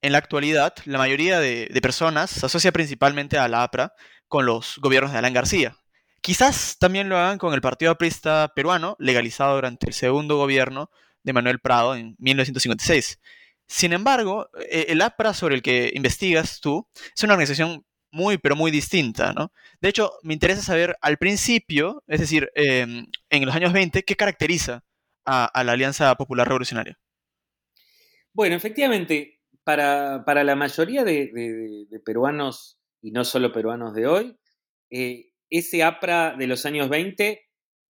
en 0.03 0.13
la 0.13 0.19
actualidad, 0.19 0.75
la 0.85 0.99
mayoría 0.99 1.41
de, 1.41 1.69
de 1.73 1.81
personas 1.81 2.31
se 2.31 2.47
asocia 2.47 2.73
principalmente 2.73 3.39
a 3.39 3.49
la 3.49 3.63
APRA 3.63 3.95
con 4.29 4.47
los 4.47 4.79
gobiernos 4.79 5.13
de 5.13 5.19
Alan 5.19 5.33
García. 5.33 5.77
Quizás 6.21 6.77
también 6.79 7.09
lo 7.09 7.17
hagan 7.19 7.39
con 7.39 7.55
el 7.55 7.61
Partido 7.61 7.93
Aprista 7.93 8.53
peruano, 8.55 8.97
legalizado 8.99 9.55
durante 9.55 9.87
el 9.87 9.93
segundo 9.93 10.37
gobierno 10.37 10.91
de 11.23 11.33
Manuel 11.33 11.61
Prado 11.61 11.95
en 11.95 12.17
1956. 12.19 13.21
Sin 13.67 13.93
embargo, 13.93 14.49
e, 14.71 14.87
el 14.89 15.03
APRA 15.03 15.35
sobre 15.35 15.55
el 15.55 15.63
que 15.63 15.91
investigas 15.95 16.61
tú 16.61 16.89
es 17.15 17.23
una 17.23 17.35
organización 17.35 17.85
muy, 18.11 18.39
pero 18.39 18.57
muy 18.57 18.71
distinta, 18.71 19.33
¿no? 19.33 19.53
De 19.81 19.89
hecho, 19.89 20.13
me 20.23 20.35
interesa 20.35 20.63
saber 20.63 20.97
al 21.01 21.19
principio, 21.19 22.03
es 22.07 22.21
decir, 22.21 22.51
em, 22.55 23.07
en 23.31 23.45
los 23.45 23.55
años 23.55 23.73
20, 23.73 24.05
qué 24.05 24.17
caracteriza 24.17 24.85
a, 25.25 25.65
la 25.65 25.73
Alianza 25.73 26.15
Popular 26.15 26.47
Revolucionaria. 26.47 26.99
Bueno, 28.33 28.55
efectivamente, 28.55 29.41
para, 29.65 30.45
la 30.45 30.57
mayoría 30.57 31.05
de, 31.05 31.87
peruanos, 32.05 32.79
y 33.07 33.13
no 33.13 33.25
solo 33.25 33.53
peruanos 33.53 33.95
de 33.95 34.09
hoy, 34.09 34.37
eh, 34.91 35.31
ese 35.49 35.85
APRA 35.85 36.35
de 36.37 36.49
los 36.49 36.67
años 36.67 36.89
20 36.89 37.41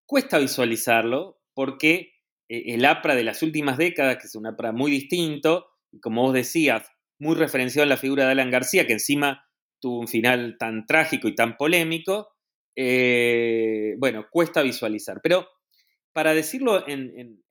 cuesta 0.05 0.39
visualizarlo 0.39 1.41
porque 1.55 2.13
eh, 2.51 2.75
el 2.75 2.85
APRA 2.85 3.15
de 3.15 3.25
las 3.25 3.43
últimas 3.43 3.79
décadas, 3.79 4.19
que 4.19 4.27
es 4.27 4.35
un 4.35 4.47
APRA 4.47 4.73
muy 4.73 4.91
distinto, 4.91 5.69
como 6.03 6.21
vos 6.21 6.35
decías, 6.35 6.87
muy 7.19 7.35
referenciado 7.35 7.85
en 7.85 7.89
la 7.89 7.97
figura 7.97 8.27
de 8.27 8.33
Alan 8.33 8.51
García, 8.51 8.87
que 8.87 8.93
encima 8.93 9.49
tuvo 9.81 10.01
un 10.01 10.07
final 10.07 10.57
tan 10.59 10.85
trágico 10.85 11.29
y 11.29 11.35
tan 11.35 11.57
polémico, 11.57 12.35
eh, 12.77 13.95
bueno, 13.97 14.27
cuesta 14.31 14.61
visualizar. 14.61 15.21
Pero 15.23 15.49
para 16.13 16.35
decirlo 16.35 16.87
en, 16.87 17.43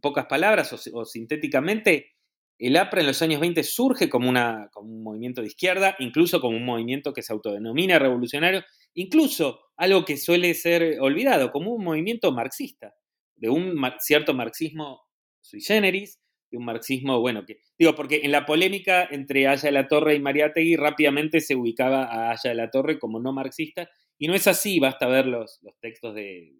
pocas 0.00 0.26
palabras 0.26 0.88
o, 0.92 1.04
sintéticamente, 1.04 2.12
el 2.58 2.76
APRA 2.76 3.00
en 3.00 3.06
los 3.06 3.22
años 3.22 3.40
20 3.40 3.62
surge 3.62 4.08
como, 4.08 4.30
un 4.30 5.02
movimiento 5.02 5.40
de 5.40 5.46
izquierda, 5.46 5.94
incluso 6.00 6.40
como 6.40 6.56
un 6.56 6.64
movimiento 6.64 7.12
que 7.12 7.22
se 7.22 7.32
autodenomina 7.32 7.98
revolucionario, 7.98 8.64
incluso 8.94 9.60
algo 9.76 10.04
que 10.04 10.16
suele 10.16 10.54
ser 10.54 10.98
olvidado, 11.00 11.52
como 11.52 11.72
un 11.72 11.84
movimiento 11.84 12.32
marxista 12.32 12.94
de 13.36 13.48
un 13.48 13.80
cierto 14.00 14.34
marxismo 14.34 15.02
sui 15.40 15.60
generis, 15.60 16.20
de 16.50 16.58
un 16.58 16.64
marxismo, 16.64 17.20
bueno, 17.20 17.44
que 17.46 17.60
digo, 17.78 17.94
porque 17.94 18.22
en 18.24 18.32
la 18.32 18.46
polémica 18.46 19.06
entre 19.10 19.46
Aya 19.46 19.68
de 19.68 19.72
la 19.72 19.86
Torre 19.86 20.14
y 20.14 20.20
Mariátegui 20.20 20.76
rápidamente 20.76 21.40
se 21.40 21.54
ubicaba 21.54 22.04
a 22.04 22.32
Aya 22.32 22.50
de 22.50 22.54
la 22.54 22.70
Torre 22.70 22.98
como 22.98 23.20
no 23.20 23.32
marxista, 23.32 23.88
y 24.18 24.26
no 24.26 24.34
es 24.34 24.48
así, 24.48 24.80
basta 24.80 25.06
ver 25.06 25.26
los, 25.26 25.60
textos 25.80 26.14
de, 26.14 26.54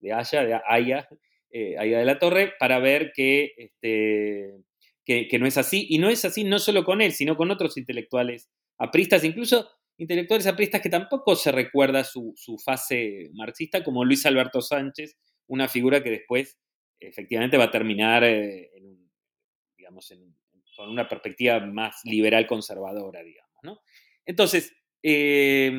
de 0.00 0.12
Aya, 0.12 0.44
de 0.44 0.60
Aya, 0.68 1.08
eh, 1.50 1.76
de 1.78 2.04
la 2.04 2.18
Torre, 2.18 2.52
para 2.58 2.80
ver 2.80 3.12
que, 3.14 3.54
este, 3.56 4.54
que, 5.08 5.38
no 5.38 5.46
es 5.46 5.56
así, 5.56 5.86
y 5.88 5.96
no 5.96 6.10
es 6.10 6.26
así 6.26 6.44
no 6.44 6.58
solo 6.58 6.84
con 6.84 7.00
él, 7.00 7.12
sino 7.12 7.34
con 7.34 7.50
otros 7.50 7.78
intelectuales 7.78 8.50
apristas, 8.76 9.24
incluso 9.24 9.70
intelectuales 9.96 10.46
apristas 10.46 10.82
que 10.82 10.90
tampoco 10.90 11.34
se 11.34 11.50
recuerda 11.50 12.04
su, 12.04 12.34
su, 12.36 12.58
fase 12.58 13.30
marxista, 13.32 13.82
como 13.82 14.04
Luis 14.04 14.26
Alberto 14.26 14.60
Sánchez, 14.60 15.16
una 15.46 15.66
figura 15.66 16.02
que 16.02 16.10
después 16.10 16.58
efectivamente 17.00 17.56
va 17.56 17.64
a 17.64 17.70
terminar 17.70 18.22
eh, 18.22 18.70
digamos, 19.78 20.12
con 20.76 20.90
una 20.90 21.08
perspectiva 21.08 21.58
más 21.60 22.02
liberal 22.04 22.46
conservadora, 22.46 23.22
digamos. 23.22 23.56
¿no? 23.62 23.80
Entonces, 24.26 24.76
eh, 25.02 25.72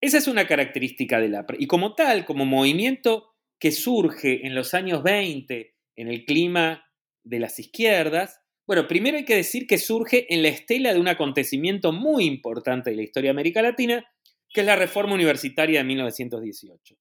esa 0.00 0.18
es 0.18 0.26
una 0.26 0.46
característica 0.48 1.20
de 1.20 1.28
la... 1.28 1.46
Y 1.56 1.68
como 1.68 1.94
tal, 1.94 2.24
como 2.24 2.44
movimiento 2.46 3.36
que 3.60 3.70
surge 3.70 4.44
en 4.44 4.56
los 4.56 4.74
años 4.74 5.04
20, 5.04 5.76
en 5.96 6.08
el 6.08 6.24
clima 6.24 6.84
de 7.24 7.38
las 7.38 7.58
izquierdas, 7.58 8.40
bueno, 8.70 8.86
primero 8.86 9.16
hay 9.16 9.24
que 9.24 9.34
decir 9.34 9.66
que 9.66 9.78
surge 9.78 10.32
en 10.32 10.42
la 10.42 10.48
estela 10.48 10.94
de 10.94 11.00
un 11.00 11.08
acontecimiento 11.08 11.90
muy 11.90 12.24
importante 12.24 12.90
de 12.90 12.96
la 12.96 13.02
historia 13.02 13.28
de 13.28 13.32
América 13.32 13.62
Latina, 13.62 14.08
que 14.48 14.60
es 14.60 14.66
la 14.66 14.76
reforma 14.76 15.14
universitaria 15.14 15.80
de 15.80 15.84
1918, 15.86 16.94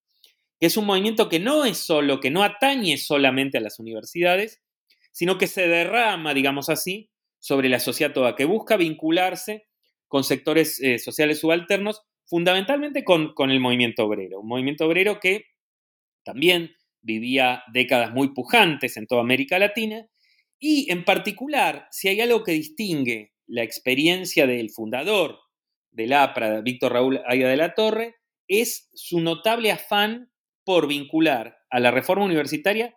que 0.59 0.65
es 0.65 0.77
un 0.77 0.87
movimiento 0.87 1.29
que 1.29 1.39
no 1.39 1.65
es 1.65 1.77
solo, 1.77 2.19
que 2.19 2.31
no 2.31 2.41
atañe 2.41 2.97
solamente 2.97 3.59
a 3.59 3.61
las 3.61 3.77
universidades, 3.77 4.63
sino 5.11 5.37
que 5.37 5.45
se 5.45 5.67
derrama, 5.67 6.33
digamos 6.33 6.69
así, 6.69 7.11
sobre 7.37 7.69
la 7.69 7.79
sociedad 7.79 8.13
toda, 8.13 8.35
que 8.35 8.45
busca 8.45 8.75
vincularse 8.75 9.67
con 10.07 10.23
sectores 10.23 10.81
eh, 10.81 10.97
sociales 10.97 11.39
subalternos 11.39 12.01
fundamentalmente 12.25 13.03
con, 13.03 13.35
con 13.35 13.51
el 13.51 13.59
movimiento 13.59 14.05
obrero, 14.05 14.39
un 14.39 14.47
movimiento 14.47 14.87
obrero 14.87 15.19
que 15.19 15.45
también 16.23 16.71
vivía 17.01 17.63
décadas 17.73 18.13
muy 18.13 18.33
pujantes 18.33 18.97
en 18.97 19.07
toda 19.07 19.21
América 19.21 19.59
Latina 19.59 20.07
y 20.59 20.91
en 20.91 21.05
particular, 21.05 21.87
si 21.91 22.09
hay 22.09 22.19
algo 22.21 22.43
que 22.43 22.51
distingue 22.51 23.33
la 23.47 23.63
experiencia 23.63 24.45
del 24.45 24.69
fundador 24.69 25.39
del 25.91 26.13
APRA, 26.13 26.61
Víctor 26.61 26.93
Raúl 26.93 27.21
Aya 27.25 27.47
de 27.47 27.57
la 27.57 27.73
Torre, 27.73 28.15
es 28.47 28.89
su 28.93 29.21
notable 29.21 29.71
afán 29.71 30.31
por 30.65 30.87
vincular 30.87 31.57
a 31.69 31.79
la 31.79 31.91
reforma 31.91 32.25
universitaria 32.25 32.95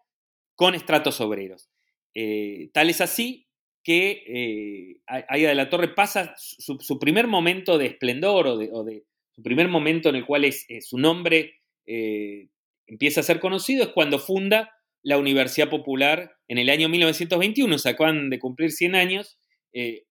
con 0.54 0.74
estratos 0.74 1.20
obreros. 1.20 1.70
Eh, 2.14 2.70
tal 2.74 2.90
es 2.90 3.00
así 3.00 3.48
que 3.82 4.22
eh, 4.26 5.38
de 5.38 5.54
la 5.54 5.70
Torre 5.70 5.88
pasa 5.88 6.34
su, 6.36 6.78
su, 6.80 6.98
primer 6.98 7.26
momento 7.26 7.78
de 7.78 7.86
esplendor 7.86 8.46
o 8.46 8.84
de, 8.84 9.04
su 9.32 9.42
primer 9.42 9.68
momento 9.68 10.08
en 10.08 10.16
el 10.16 10.26
cual 10.26 10.44
es, 10.44 10.66
su 10.80 10.98
nombre 10.98 11.60
eh, 11.86 12.48
empieza 12.86 13.20
a 13.20 13.24
ser 13.24 13.40
conocido 13.40 13.84
es 13.84 13.90
cuando 13.90 14.18
funda 14.18 14.72
la 15.02 15.18
Universidad 15.18 15.68
Popular 15.68 16.36
en 16.48 16.58
el 16.58 16.70
año 16.70 16.88
1921, 16.88 17.78
se 17.78 17.94
de 17.94 18.38
cumplir 18.38 18.70
100 18.70 18.94
años, 18.94 19.38
eh, 19.72 20.04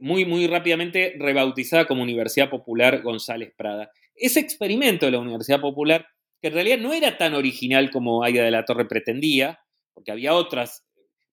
muy, 0.00 0.24
muy 0.24 0.46
rápidamente 0.46 1.14
rebautizada 1.18 1.86
como 1.86 2.02
Universidad 2.02 2.50
Popular 2.50 3.02
González 3.02 3.52
Prada. 3.56 3.90
Ese 4.14 4.40
experimento 4.40 5.06
de 5.06 5.12
la 5.12 5.20
Universidad 5.20 5.60
Popular, 5.60 6.06
que 6.40 6.48
en 6.48 6.54
realidad 6.54 6.78
no 6.78 6.92
era 6.92 7.16
tan 7.18 7.34
original 7.34 7.90
como 7.90 8.24
Aida 8.24 8.44
de 8.44 8.50
la 8.50 8.64
Torre 8.64 8.86
pretendía, 8.86 9.60
porque 9.94 10.10
había 10.10 10.34
otras, 10.34 10.84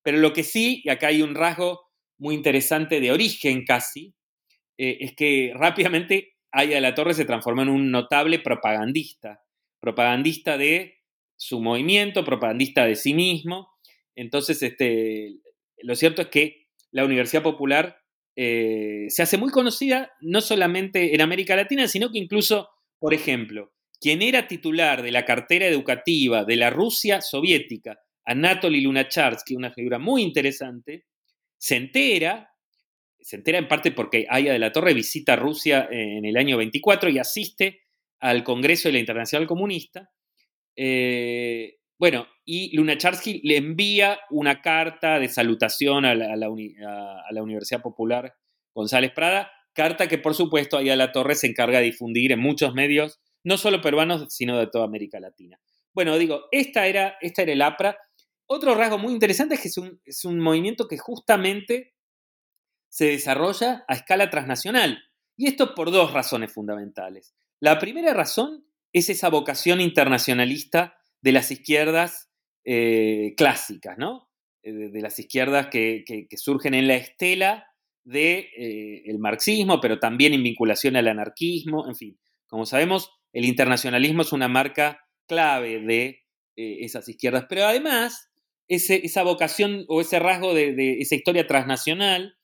pero 0.03 0.17
lo 0.17 0.33
que 0.33 0.43
sí, 0.43 0.81
y 0.83 0.89
acá 0.89 1.07
hay 1.07 1.21
un 1.21 1.35
rasgo 1.35 1.81
muy 2.17 2.35
interesante 2.35 2.99
de 2.99 3.11
origen 3.11 3.65
casi, 3.65 4.13
eh, 4.77 4.97
es 5.01 5.15
que 5.15 5.51
rápidamente 5.55 6.33
Aya 6.51 6.75
de 6.75 6.81
la 6.81 6.93
Torre 6.93 7.13
se 7.13 7.25
transformó 7.25 7.63
en 7.63 7.69
un 7.69 7.89
notable 7.89 8.39
propagandista, 8.39 9.42
propagandista 9.83 10.57
de 10.57 11.01
su 11.35 11.59
movimiento, 11.59 12.23
propagandista 12.23 12.85
de 12.85 12.95
sí 12.95 13.13
mismo. 13.13 13.67
Entonces, 14.15 14.63
este, 14.63 15.39
lo 15.79 15.93
cierto 15.97 16.21
es 16.21 16.29
que 16.29 16.67
la 16.91 17.03
Universidad 17.03 17.43
Popular 17.43 17.97
eh, 18.37 19.07
se 19.09 19.23
hace 19.23 19.37
muy 19.37 19.51
conocida 19.51 20.13
no 20.21 20.39
solamente 20.39 21.13
en 21.13 21.19
América 21.19 21.57
Latina, 21.57 21.89
sino 21.89 22.13
que 22.13 22.17
incluso, 22.17 22.69
por 22.97 23.13
ejemplo, 23.13 23.73
quien 23.99 24.21
era 24.21 24.47
titular 24.47 25.01
de 25.01 25.11
la 25.11 25.25
cartera 25.25 25.67
educativa 25.67 26.45
de 26.45 26.55
la 26.55 26.69
Rusia 26.69 27.19
soviética, 27.19 27.99
Anatoly 28.23 28.79
Lunacharsky, 28.79 29.57
una 29.57 29.73
figura 29.73 29.99
muy 29.99 30.21
interesante, 30.21 31.07
se 31.57 31.75
entera 31.75 32.49
se 33.19 33.37
entera 33.37 33.57
en 33.57 33.67
parte 33.67 33.91
porque 33.91 34.27
Aya 34.29 34.53
de 34.53 34.59
la 34.59 34.71
Torre 34.71 34.93
visita 34.93 35.35
Rusia 35.35 35.87
en 35.89 36.25
el 36.25 36.35
año 36.35 36.57
24 36.57 37.09
y 37.09 37.19
asiste 37.19 37.82
al 38.23 38.45
Congreso 38.45 38.87
de 38.87 38.93
la 38.93 38.99
Internacional 38.99 39.47
Comunista. 39.47 40.09
Eh, 40.77 41.75
bueno, 41.99 42.25
y 42.45 42.73
Lunacharsky 42.75 43.41
le 43.43 43.57
envía 43.57 44.17
una 44.31 44.61
carta 44.61 45.19
de 45.19 45.27
salutación 45.27 46.05
a 46.05 46.15
la, 46.15 46.33
a, 46.33 46.37
la, 46.37 47.43
Universidad 47.43 47.81
Popular 47.81 48.33
González 48.73 49.11
Prada, 49.11 49.51
carta 49.73 50.07
que 50.07 50.17
por 50.17 50.35
supuesto 50.35 50.77
Aya 50.77 50.93
de 50.93 50.97
la 50.97 51.11
Torre 51.11 51.35
se 51.35 51.47
encarga 51.47 51.79
de 51.79 51.85
difundir 51.85 52.31
en 52.31 52.39
muchos 52.39 52.73
medios, 52.73 53.19
no 53.43 53.57
solo 53.57 53.81
peruanos, 53.81 54.33
sino 54.33 54.57
de 54.57 54.67
toda 54.67 54.85
América 54.85 55.19
Latina. 55.19 55.59
Bueno, 55.93 56.17
digo, 56.17 56.45
esta 56.51 56.87
era, 56.87 57.17
esta 57.19 57.41
era 57.41 57.51
el 57.51 57.61
APRA. 57.61 57.97
Otro 58.45 58.73
rasgo 58.73 58.97
muy 58.97 59.11
interesante 59.11 59.55
es 59.55 59.61
que 59.61 59.67
es 59.67 59.77
un, 59.77 60.01
es 60.05 60.23
un 60.23 60.39
movimiento 60.39 60.87
que 60.87 60.97
justamente 60.97 61.93
se 62.87 63.07
desarrolla 63.07 63.83
a 63.89 63.95
escala 63.95 64.29
transnacional. 64.29 65.03
Y 65.35 65.47
esto 65.47 65.75
por 65.75 65.91
dos 65.91 66.13
razones 66.13 66.53
fundamentales. 66.53 67.35
La 67.63 67.79
primera 67.79 68.13
razón 68.13 68.65
es 68.91 69.09
esa 69.09 69.29
vocación 69.29 69.79
internacionalista 69.79 70.97
de 71.21 71.31
las 71.31 71.49
izquierdas 71.49 72.29
eh, 72.65 73.35
clásicas, 73.37 73.97
¿no? 73.97 74.29
Eh, 74.63 74.73
de, 74.73 75.01
las 75.01 75.17
izquierdas 75.17 75.67
que, 75.67 76.03
surgen 76.35 76.73
en 76.73 76.89
la 76.89 76.95
estela 76.95 77.67
del 78.03 78.49
de, 78.55 79.03
eh, 79.05 79.17
marxismo, 79.17 79.79
pero 79.79 79.97
también 79.97 80.33
en 80.33 80.43
vinculación 80.43 80.97
al 80.97 81.07
anarquismo, 81.07 81.87
en 81.87 81.95
fin. 81.95 82.19
Como 82.47 82.65
sabemos, 82.65 83.11
el 83.31 83.45
internacionalismo 83.45 84.23
es 84.23 84.33
una 84.33 84.49
marca 84.49 84.99
clave 85.25 85.79
de 85.79 86.19
esas 86.57 87.07
izquierdas, 87.07 87.45
pero 87.47 87.63
además 87.63 88.29
esa 88.67 89.23
vocación 89.23 89.85
o 89.87 90.01
ese 90.01 90.19
rasgo 90.19 90.53
de, 90.53 90.97
esa 90.99 91.15
historia 91.15 91.47
transnacional 91.47 92.35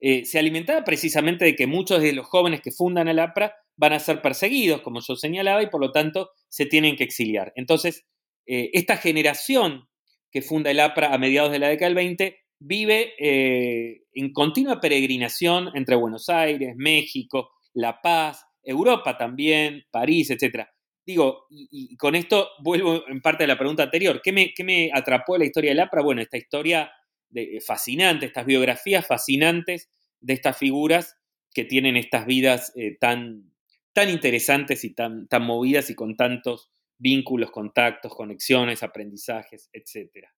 se 0.00 0.38
alimentaba 0.38 0.84
precisamente 0.84 1.44
de 1.44 1.54
que 1.54 1.66
muchos 1.66 2.00
de 2.00 2.14
los 2.14 2.26
jóvenes 2.26 2.62
que 2.62 2.72
fundan 2.72 3.08
el 3.08 3.18
APRA 3.18 3.54
van 3.76 3.92
a 3.92 4.00
ser 4.00 4.22
perseguidos, 4.22 4.82
como 4.82 5.00
yo 5.00 5.16
señalaba, 5.16 5.62
y 5.62 5.68
por 5.68 5.80
lo 5.80 5.92
tanto 5.92 6.30
se 6.48 6.66
tienen 6.66 6.96
que 6.96 7.04
exiliar. 7.04 7.52
Entonces, 7.56 8.06
eh, 8.46 8.70
esta 8.72 8.96
generación 8.96 9.88
que 10.30 10.42
funda 10.42 10.70
el 10.70 10.80
APRA 10.80 11.14
a 11.14 11.18
mediados 11.18 11.52
de 11.52 11.58
la 11.58 11.68
década 11.68 11.88
del 11.88 11.94
20 11.94 12.38
vive 12.58 13.14
eh, 13.18 14.02
en 14.14 14.32
continua 14.32 14.80
peregrinación 14.80 15.70
entre 15.74 15.96
Buenos 15.96 16.28
Aires, 16.28 16.74
México, 16.76 17.50
La 17.72 18.00
Paz, 18.00 18.44
Europa 18.62 19.16
también, 19.18 19.84
París, 19.90 20.30
etc. 20.30 20.66
Digo, 21.06 21.46
y, 21.50 21.96
con 21.96 22.14
esto 22.14 22.48
vuelvo 22.62 23.06
en 23.08 23.20
parte 23.20 23.44
a 23.44 23.46
la 23.46 23.58
pregunta 23.58 23.82
anterior, 23.82 24.20
¿qué 24.22 24.32
me, 24.32 24.52
qué 24.54 24.64
me 24.64 24.90
atrapó 24.92 25.36
la 25.36 25.44
historia 25.44 25.70
del 25.70 25.80
APRA? 25.80 26.02
Bueno, 26.02 26.22
esta 26.22 26.38
historia 26.38 26.90
de, 27.28 27.60
fascinante, 27.64 28.26
estas 28.26 28.46
biografías 28.46 29.06
fascinantes 29.06 29.90
de 30.20 30.32
estas 30.32 30.56
figuras 30.56 31.16
que 31.52 31.64
tienen 31.64 31.96
estas 31.96 32.26
vidas 32.26 32.72
eh, 32.76 32.96
tan, 32.98 33.53
tan 33.94 34.10
interesantes 34.10 34.84
y 34.84 34.90
tan, 34.90 35.26
tan 35.28 35.42
movidas 35.42 35.88
y 35.88 35.94
con 35.94 36.16
tantos 36.16 36.70
vínculos, 36.98 37.50
contactos, 37.50 38.14
conexiones, 38.14 38.82
aprendizajes, 38.82 39.70
etc. 39.72 40.28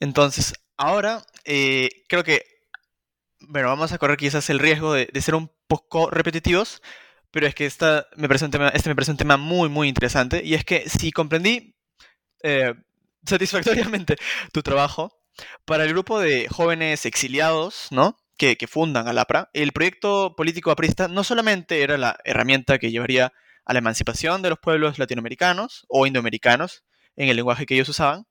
Entonces, 0.00 0.54
ahora 0.76 1.22
eh, 1.44 2.04
creo 2.08 2.24
que, 2.24 2.44
bueno, 3.40 3.68
vamos 3.68 3.92
a 3.92 3.98
correr 3.98 4.16
quizás 4.16 4.50
el 4.50 4.58
riesgo 4.58 4.92
de, 4.94 5.08
de, 5.12 5.20
ser 5.20 5.34
un 5.34 5.50
poco 5.66 6.10
repetitivos, 6.10 6.82
pero 7.30 7.46
es 7.46 7.54
que 7.54 7.66
esta 7.66 8.08
me 8.16 8.28
parece 8.28 8.46
un 8.46 8.50
tema, 8.50 8.68
este 8.70 8.88
me 8.88 8.94
parece 8.94 9.12
un 9.12 9.16
tema 9.16 9.36
muy, 9.36 9.68
muy 9.68 9.88
interesante, 9.88 10.42
y 10.44 10.54
es 10.54 10.64
que 10.64 10.88
si 10.88 11.12
comprendí 11.12 11.74
eh, 12.42 12.74
satisfactoriamente 13.26 14.16
tu 14.52 14.62
trabajo, 14.62 15.20
para 15.64 15.84
el 15.84 15.90
grupo 15.90 16.20
de 16.20 16.48
jóvenes 16.48 17.06
exiliados, 17.06 17.88
¿no? 17.90 18.16
Que, 18.36 18.56
que 18.56 18.66
fundan 18.66 19.06
al 19.06 19.18
APRA, 19.18 19.50
el 19.52 19.72
proyecto 19.72 20.34
político 20.36 20.72
aprista 20.72 21.06
no 21.06 21.22
solamente 21.22 21.82
era 21.82 21.96
la 21.96 22.18
herramienta 22.24 22.78
que 22.78 22.90
llevaría 22.90 23.32
a 23.64 23.72
la 23.72 23.78
emancipación 23.78 24.42
de 24.42 24.50
los 24.50 24.58
pueblos 24.58 24.98
latinoamericanos 24.98 25.86
o 25.88 26.06
indoamericanos 26.06 26.82
en 27.16 27.28
el 27.28 27.36
lenguaje 27.36 27.64
que 27.64 27.74
ellos 27.74 27.88
usaban, 27.88 28.26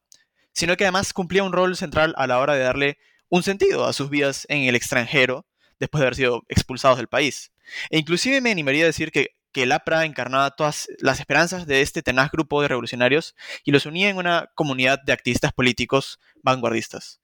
sino 0.51 0.75
que 0.75 0.83
además 0.83 1.13
cumplía 1.13 1.43
un 1.43 1.53
rol 1.53 1.77
central 1.77 2.13
a 2.17 2.27
la 2.27 2.39
hora 2.39 2.53
de 2.53 2.63
darle 2.63 2.97
un 3.29 3.43
sentido 3.43 3.85
a 3.85 3.93
sus 3.93 4.09
vidas 4.09 4.45
en 4.49 4.63
el 4.63 4.75
extranjero 4.75 5.45
después 5.79 5.99
de 6.01 6.05
haber 6.05 6.15
sido 6.15 6.43
expulsados 6.49 6.97
del 6.97 7.07
país. 7.07 7.53
E 7.89 7.97
inclusive 7.97 8.41
me 8.41 8.51
animaría 8.51 8.83
a 8.83 8.87
decir 8.87 9.11
que 9.11 9.35
que 9.53 9.65
Lapra 9.67 10.03
encarnaba 10.03 10.51
todas 10.51 10.89
las 10.99 11.19
esperanzas 11.19 11.67
de 11.67 11.81
este 11.81 12.01
tenaz 12.01 12.31
grupo 12.31 12.61
de 12.61 12.67
revolucionarios 12.67 13.35
y 13.63 13.71
los 13.71 13.85
unía 13.85 14.09
en 14.09 14.17
una 14.17 14.51
comunidad 14.55 14.99
de 15.01 15.13
activistas 15.13 15.53
políticos 15.53 16.19
vanguardistas. 16.41 17.21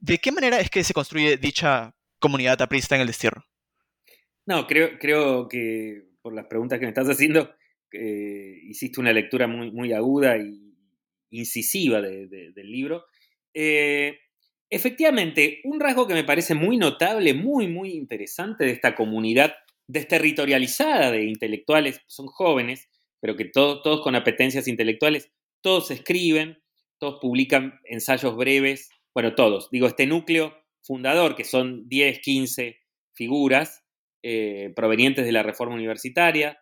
¿De 0.00 0.18
qué 0.18 0.32
manera 0.32 0.58
es 0.60 0.68
que 0.68 0.84
se 0.84 0.92
construye 0.92 1.36
dicha 1.36 1.94
comunidad 2.20 2.62
aprista 2.62 2.94
en 2.94 3.00
el 3.00 3.06
destierro? 3.08 3.44
No, 4.46 4.66
creo, 4.66 4.98
creo 4.98 5.48
que 5.48 6.04
por 6.22 6.34
las 6.34 6.46
preguntas 6.46 6.78
que 6.78 6.86
me 6.86 6.90
estás 6.90 7.08
haciendo, 7.08 7.54
eh, 7.92 8.60
hiciste 8.64 9.00
una 9.00 9.12
lectura 9.12 9.46
muy, 9.46 9.70
muy 9.72 9.92
aguda 9.92 10.36
y 10.38 10.74
incisiva 11.30 12.00
del 12.00 12.70
libro. 12.70 13.04
Eh, 13.54 14.18
efectivamente, 14.68 15.60
un 15.64 15.80
rasgo 15.80 16.06
que 16.06 16.14
me 16.14 16.24
parece 16.24 16.54
muy 16.54 16.76
notable, 16.76 17.34
muy, 17.34 17.68
muy 17.68 17.90
interesante 17.92 18.64
de 18.64 18.72
esta 18.72 18.94
comunidad 18.94 19.54
desterritorializada 19.86 21.10
de 21.10 21.24
intelectuales, 21.24 22.00
son 22.06 22.26
jóvenes, 22.26 22.88
pero 23.20 23.36
que 23.36 23.44
todos 23.46 24.02
con 24.02 24.14
apetencias 24.14 24.68
intelectuales, 24.68 25.30
todos 25.62 25.90
escriben, 25.90 26.62
todos 26.98 27.18
publican 27.20 27.80
ensayos 27.84 28.36
breves, 28.36 28.90
bueno, 29.14 29.34
todos, 29.34 29.68
digo, 29.70 29.88
este 29.88 30.06
núcleo 30.06 30.54
fundador, 30.82 31.36
que 31.36 31.44
son 31.44 31.88
10, 31.88 32.20
15 32.20 32.78
figuras 33.12 33.84
eh, 34.22 34.72
provenientes 34.74 35.24
de 35.24 35.32
la 35.32 35.42
reforma 35.42 35.74
universitaria, 35.74 36.58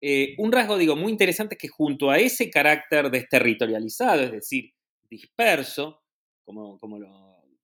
eh, 0.00 0.34
un 0.38 0.52
rasgo, 0.52 0.78
digo, 0.78 0.94
muy 0.94 1.10
interesante 1.10 1.56
es 1.56 1.60
que 1.60 1.68
junto 1.68 2.10
a 2.10 2.18
ese 2.18 2.50
carácter 2.50 3.10
desterritorializado, 3.10 4.22
es 4.22 4.32
decir, 4.32 4.72
disperso, 5.10 6.02
como, 6.44 6.78
como 6.78 6.98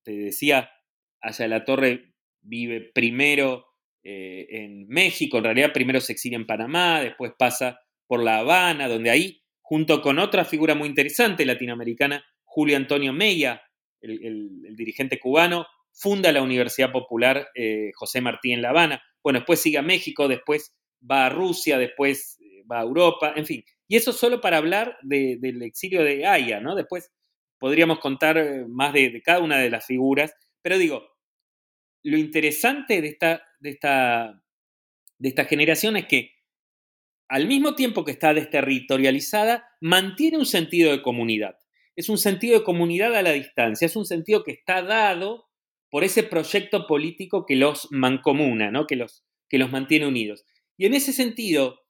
te 0.03 0.12
decía, 0.12 0.71
Allá 1.21 1.49
la 1.49 1.64
Torre 1.64 2.12
vive 2.43 2.90
primero 2.93 3.67
eh, 4.03 4.47
en 4.51 4.87
México, 4.88 5.38
en 5.38 5.45
realidad 5.45 5.73
primero 5.73 6.01
se 6.01 6.12
exilia 6.12 6.37
en 6.37 6.47
Panamá, 6.47 7.01
después 7.01 7.33
pasa 7.38 7.81
por 8.07 8.23
La 8.23 8.38
Habana, 8.38 8.88
donde 8.88 9.09
ahí, 9.09 9.43
junto 9.62 10.03
con 10.03 10.19
otra 10.19 10.45
figura 10.45 10.75
muy 10.75 10.88
interesante 10.88 11.47
latinoamericana, 11.47 12.23
Julio 12.45 12.77
Antonio 12.77 13.14
Meya, 13.14 13.62
el, 14.03 14.77
dirigente 14.77 15.19
cubano, 15.19 15.67
funda 15.94 16.33
la 16.33 16.42
Universidad 16.42 16.92
Popular 16.92 17.48
eh, 17.54 17.92
José 17.94 18.20
Martí 18.20 18.52
en 18.52 18.62
La 18.62 18.70
Habana. 18.70 19.02
Bueno, 19.22 19.38
después 19.38 19.61
sigue 19.61 19.78
a 19.78 19.83
México, 19.83 20.28
después 20.28 20.74
va 21.09 21.26
a 21.26 21.30
Rusia, 21.30 21.78
después 21.78 22.38
eh, 22.40 22.64
va 22.70 22.80
a 22.80 22.83
Europa, 22.83 23.33
en 23.37 23.46
fin. 23.46 23.64
Y 23.87 23.96
eso 23.96 24.12
solo 24.12 24.40
para 24.40 24.59
hablar 24.59 24.98
del 25.02 25.62
exilio 25.62 26.02
de 26.02 26.26
Haya, 26.26 26.61
¿no? 26.61 26.74
Después 26.74 27.12
podríamos 27.59 28.00
contar 28.00 28.37
eh, 28.37 28.64
más 28.68 28.92
de, 28.92 29.22
cada 29.22 29.40
una 29.40 29.59
de 29.59 29.70
las 29.70 29.87
figuras, 29.87 30.35
pero 30.61 30.78
digo, 30.78 31.07
lo 32.02 32.18
interesante 32.18 33.00
de 33.00 33.09
esta, 33.09 33.42
de 33.61 33.70
esta, 33.70 34.42
de 35.18 35.28
esta 35.28 35.44
generación 35.44 35.96
es 35.96 36.07
que 36.07 36.33
al 37.28 37.46
mismo 37.46 37.74
tiempo 37.74 38.04
que 38.04 38.12
está 38.12 38.35
desterritorializada, 38.35 39.66
mantiene 39.80 40.38
un 40.38 40.46
sentido 40.46 40.92
de 40.92 41.02
comunidad. 41.02 41.57
Es 41.96 42.09
un 42.09 42.18
sentido 42.18 42.59
de 42.59 42.64
comunidad 42.64 43.14
a 43.14 43.22
la 43.22 43.33
distancia, 43.33 43.87
es 43.87 43.96
un 43.96 44.04
sentido 44.04 44.44
que 44.44 44.52
está 44.52 44.83
dado 44.83 45.46
por 45.94 46.02
ese 46.02 46.24
proyecto 46.24 46.88
político 46.88 47.46
que 47.46 47.54
los 47.54 47.87
mancomuna, 47.92 48.72
¿no? 48.72 48.85
que, 48.85 48.96
los, 48.96 49.22
que 49.48 49.59
los 49.59 49.70
mantiene 49.70 50.09
unidos. 50.09 50.44
Y 50.76 50.87
en 50.87 50.94
ese 50.94 51.12
sentido, 51.12 51.83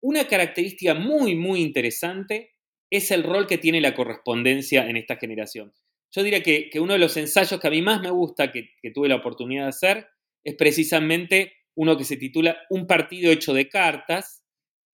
una 0.00 0.26
característica 0.28 0.94
muy, 0.94 1.36
muy 1.36 1.60
interesante 1.60 2.54
es 2.88 3.10
el 3.10 3.22
rol 3.22 3.46
que 3.46 3.58
tiene 3.58 3.82
la 3.82 3.94
correspondencia 3.94 4.88
en 4.88 4.96
esta 4.96 5.16
generación. 5.16 5.74
Yo 6.10 6.22
diría 6.22 6.42
que, 6.42 6.70
uno 6.80 6.94
de 6.94 7.00
los 7.00 7.18
ensayos 7.18 7.60
que 7.60 7.66
a 7.66 7.70
mí 7.70 7.82
más 7.82 8.00
me 8.00 8.10
gusta, 8.10 8.50
que, 8.50 8.70
tuve 8.94 9.10
la 9.10 9.16
oportunidad 9.16 9.64
de 9.64 9.68
hacer, 9.68 10.08
es 10.42 10.54
precisamente 10.54 11.52
uno 11.74 11.98
que 11.98 12.04
se 12.04 12.16
titula 12.16 12.56
Un 12.70 12.86
partido 12.86 13.30
hecho 13.30 13.52
de 13.52 13.68
cartas, 13.68 14.42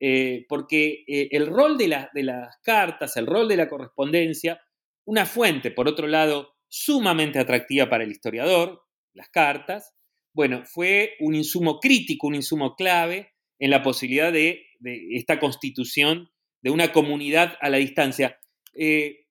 eh, 0.01 0.45
porque 0.49 1.05
eh, 1.07 1.29
el 1.31 1.47
rol 1.47 1.79
de, 1.79 2.09
de 2.13 2.23
las 2.25 2.57
cartas, 2.65 3.17
el 3.17 3.29
rol 3.29 3.47
de 3.47 3.59
la 3.59 3.69
correspondencia, 3.69 4.61
una 5.05 5.25
fuente, 5.25 5.71
por 5.71 5.87
otro 5.87 6.09
lado, 6.09 6.56
sumamente 6.69 7.39
atractiva 7.39 7.89
para 7.89 8.05
el 8.05 8.11
historiador, 8.11 8.83
las 9.15 9.29
cartas, 9.29 9.95
bueno, 10.33 10.65
fue 10.65 11.15
un 11.21 11.35
insumo 11.35 11.81
crítico, 11.81 12.27
un 12.27 12.35
insumo 12.35 12.75
clave 12.77 13.33
en 13.59 13.71
la 13.71 13.83
posibilidad 13.83 14.33
de, 14.33 14.67
esta 15.11 15.41
constitución 15.41 16.31
de 16.61 16.71
una 16.71 16.93
comunidad 16.93 17.57
a 17.61 17.71
la 17.71 17.79
distancia. 17.79 18.39
Eh, 18.75 19.27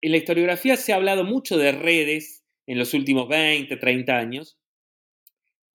en 0.00 0.12
la 0.12 0.16
historiografía 0.16 0.76
se 0.76 0.92
ha 0.92 0.96
hablado 0.96 1.24
mucho 1.24 1.58
de 1.58 1.72
redes 1.72 2.44
en 2.66 2.78
los 2.78 2.94
últimos 2.94 3.28
20, 3.28 3.76
30 3.76 4.16
años, 4.16 4.58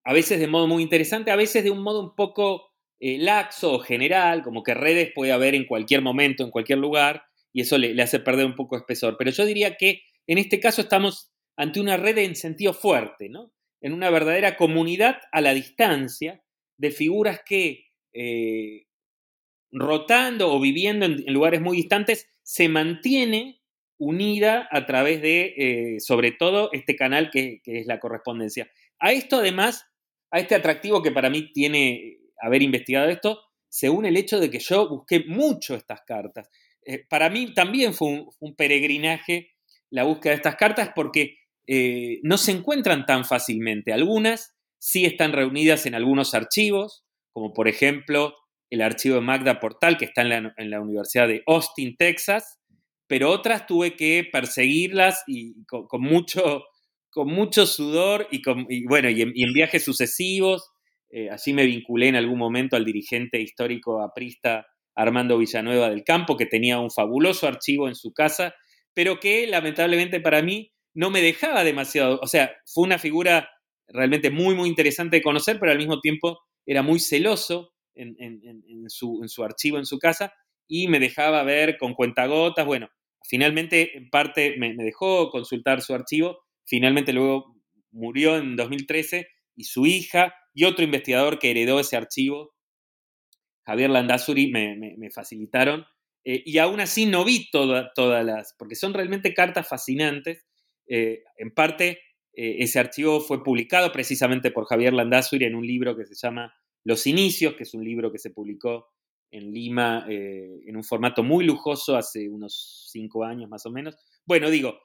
a 0.04 0.14
veces 0.14 0.40
de 0.40 0.48
modo 0.48 0.68
muy 0.68 0.84
interesante, 0.84 1.32
a 1.32 1.36
veces 1.36 1.64
de 1.64 1.72
un 1.72 1.82
modo 1.82 2.02
un 2.02 2.16
poco 2.16 2.72
eh, 3.00 3.18
laxo 3.18 3.74
o 3.74 3.80
general, 3.80 4.44
como 4.44 4.64
que 4.64 4.74
redes 4.74 5.12
puede 5.14 5.32
haber 5.32 5.56
en 5.56 5.66
cualquier 5.66 6.02
momento, 6.02 6.44
en 6.44 6.52
cualquier 6.52 6.80
lugar, 6.80 7.24
y 7.52 7.62
eso 7.62 7.78
le, 7.78 8.02
hace 8.02 8.20
perder 8.20 8.46
un 8.46 8.56
poco 8.56 8.78
espesor. 8.78 9.16
Pero 9.18 9.32
yo 9.32 9.46
diría 9.46 9.76
que 9.76 10.02
en 10.28 10.38
este 10.38 10.60
caso 10.60 10.82
estamos 10.82 11.32
ante 11.56 11.80
una 11.80 11.98
red 11.98 12.18
en 12.18 12.36
sentido 12.36 12.74
fuerte, 12.74 13.30
¿no? 13.30 13.54
en 13.84 13.94
una 13.94 14.10
verdadera 14.10 14.56
comunidad 14.56 15.18
a 15.32 15.42
la 15.42 15.54
distancia, 15.54 16.42
de 16.78 16.90
figuras 16.90 17.42
que, 17.46 17.86
eh, 18.14 18.86
rotando 19.72 20.52
o 20.52 20.60
viviendo 20.60 21.06
en, 21.06 21.26
lugares 21.32 21.62
muy 21.62 21.78
distantes, 21.78 22.30
se 22.42 22.70
mantiene 22.70 23.62
unida 24.00 24.68
a 24.72 24.86
través 24.86 25.22
de, 25.22 25.54
eh, 25.58 26.00
sobre 26.00 26.32
todo, 26.32 26.72
este 26.72 26.96
canal 26.96 27.30
que, 27.30 27.62
es 27.66 27.86
la 27.86 28.00
correspondencia. 28.00 28.72
A 29.00 29.12
esto, 29.12 29.38
además, 29.38 29.86
a 30.32 30.40
este 30.40 30.56
atractivo 30.56 31.04
que 31.04 31.12
para 31.12 31.30
mí 31.30 31.52
tiene 31.52 32.20
haber 32.42 32.62
investigado 32.62 33.10
esto, 33.10 33.42
se 33.70 33.90
une 33.90 34.10
el 34.10 34.18
hecho 34.18 34.40
de 34.40 34.50
que 34.50 34.60
yo 34.60 34.88
busqué 34.88 35.26
mucho 35.26 35.76
estas 35.76 36.02
cartas. 36.04 36.50
Eh, 36.86 37.06
para 37.10 37.30
mí 37.30 37.54
también 37.54 37.94
fue 37.94 38.26
un, 38.40 38.56
peregrinaje 38.56 39.52
la 39.94 40.04
búsqueda 40.04 40.32
de 40.32 40.38
estas 40.38 40.56
cartas 40.56 40.90
porque 40.96 41.38
no 42.24 42.38
se 42.38 42.52
encuentran 42.52 43.06
tan 43.06 43.24
fácilmente. 43.24 43.94
Algunas 43.94 44.54
sí 44.80 45.06
están 45.06 45.32
reunidas 45.32 45.86
en 45.86 45.96
algunos 45.96 46.34
archivos, 46.34 47.06
como 47.32 47.54
por 47.54 47.70
ejemplo 47.70 48.36
el 48.70 48.82
archivo 48.82 49.16
de 49.16 49.22
Magda 49.22 49.60
Portal, 49.60 49.98
que 49.98 50.06
está 50.06 50.24
en 50.24 50.72
la, 50.72 50.82
Universidad 50.82 51.28
de 51.28 51.44
Austin, 51.46 51.96
Texas, 51.96 52.60
pero 53.08 53.30
otras 53.30 53.68
tuve 53.68 53.96
que 53.96 54.28
perseguirlas 54.30 55.24
y 55.28 55.64
con, 55.66 56.02
mucho, 56.02 56.64
con 57.12 57.28
mucho 57.28 57.68
sudor 57.68 58.28
y, 58.32 58.42
con, 58.42 58.66
bueno, 58.88 59.10
y 59.12 59.22
en, 59.22 59.54
viajes 59.54 59.84
sucesivos. 59.86 60.72
Eh, 61.12 61.30
allí 61.30 61.54
me 61.54 61.68
vinculé 61.68 62.08
en 62.08 62.16
algún 62.16 62.40
momento 62.40 62.76
al 62.76 62.84
dirigente 62.84 63.40
histórico 63.40 64.02
aprista 64.02 64.66
Armando 64.96 65.38
Villanueva 65.38 65.90
del 65.90 66.04
Campo, 66.04 66.36
que 66.36 66.48
tenía 66.48 66.80
un 66.80 66.90
fabuloso 66.90 67.48
archivo 67.48 67.88
en 67.88 67.96
su 67.96 68.12
casa, 68.12 68.56
pero 68.94 69.20
que 69.20 69.48
lamentablemente 69.48 70.20
para 70.20 70.42
mí 70.42 70.72
no 70.94 71.10
me 71.10 71.22
dejaba 71.22 71.64
demasiado, 71.64 72.20
o 72.22 72.28
sea, 72.28 72.56
fue 72.66 72.84
una 72.84 73.00
figura 73.00 73.50
realmente 73.88 74.30
muy, 74.30 74.56
muy 74.56 74.70
interesante 74.70 75.18
de 75.18 75.24
conocer, 75.24 75.60
pero 75.60 75.72
al 75.72 75.78
mismo 75.78 76.00
tiempo 76.00 76.40
era 76.66 76.82
muy 76.82 77.00
celoso 77.00 77.74
en, 77.96 78.90
su, 78.90 79.44
archivo, 79.44 79.78
en 79.78 79.86
su 79.86 80.00
casa, 80.00 80.34
y 80.68 80.88
me 80.88 81.00
dejaba 81.00 81.44
ver 81.44 81.78
con 81.78 81.94
cuentagotas. 81.94 82.66
Bueno, 82.66 82.90
finalmente, 83.24 83.98
en 83.98 84.10
parte, 84.10 84.56
me, 84.58 84.74
dejó 84.76 85.30
consultar 85.30 85.82
su 85.82 85.94
archivo. 85.94 86.40
Finalmente, 86.66 87.14
luego 87.14 87.56
murió 87.92 88.38
en 88.38 88.56
2013 88.56 89.28
y 89.56 89.64
su 89.66 89.86
hija 89.86 90.34
y 90.54 90.66
otro 90.66 90.84
investigador 90.84 91.40
que 91.40 91.52
heredó 91.52 91.80
ese 91.80 91.98
archivo, 91.98 92.54
Javier 93.66 93.90
Landazuri, 93.90 94.52
me, 94.52 95.10
facilitaron. 95.12 95.86
Eh, 96.26 96.42
y 96.46 96.58
aún 96.58 96.80
así 96.80 97.06
no 97.06 97.26
vi 97.26 97.50
todas 97.52 98.26
las, 98.26 98.56
porque 98.58 98.76
son 98.76 98.94
realmente 98.94 99.34
cartas 99.34 99.68
fascinantes. 99.68 100.46
Eh, 100.88 101.24
en 101.38 101.52
parte 101.54 102.00
eh, 102.34 102.58
ese 102.60 102.80
archivo 102.80 103.20
fue 103.22 103.44
publicado 103.44 103.92
precisamente 103.92 104.52
por 104.52 104.66
Javier 104.66 104.94
Landazuri 104.94 105.46
en 105.46 105.56
un 105.56 105.66
libro 105.66 105.96
que 105.96 106.06
se 106.06 106.16
llama 106.16 106.54
Los 106.84 107.08
Inicios, 107.08 107.56
que 107.56 107.64
es 107.64 107.74
un 107.74 107.84
libro 107.84 108.12
que 108.12 108.20
se 108.20 108.32
publicó 108.32 108.90
en 109.32 109.52
Lima 109.52 110.06
en 110.08 110.76
un 110.78 110.84
formato 110.84 111.24
muy 111.24 111.44
lujoso 111.44 111.98
hace 111.98 112.30
unos 112.30 112.88
cinco 112.92 113.24
años 113.24 113.50
más 113.50 113.66
o 113.66 113.72
menos. 113.72 113.98
Bueno, 114.26 114.52
digo, 114.52 114.80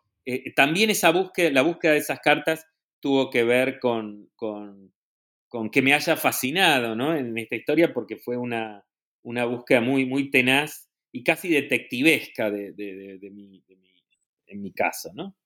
también 0.57 0.88
esa 0.88 1.11
búsqueda, 1.11 1.51
la 1.51 1.61
búsqueda 1.61 1.92
de 1.92 1.98
esas 1.98 2.20
cartas 2.20 2.64
tuvo 2.98 3.29
que 3.29 3.44
ver 3.44 3.79
con, 3.79 4.31
con, 4.37 4.90
que 5.70 5.83
me 5.83 5.92
haya 5.92 6.16
fascinado 6.16 6.96
¿no? 6.96 7.14
en 7.14 7.37
esta 7.37 7.57
historia 7.57 7.92
porque 7.92 8.16
fue 8.16 8.38
una, 8.38 8.87
una 9.22 9.44
búsqueda 9.44 9.83
muy, 9.83 10.07
muy 10.07 10.31
tenaz 10.31 10.88
y 11.12 11.24
casi 11.24 11.48
detectivesca 11.48 12.50
de, 12.50 12.72
de, 12.72 13.30
mi, 13.30 13.62
en 14.46 14.62
mi 14.62 14.72
caso, 14.72 15.10
¿no? 15.14 15.36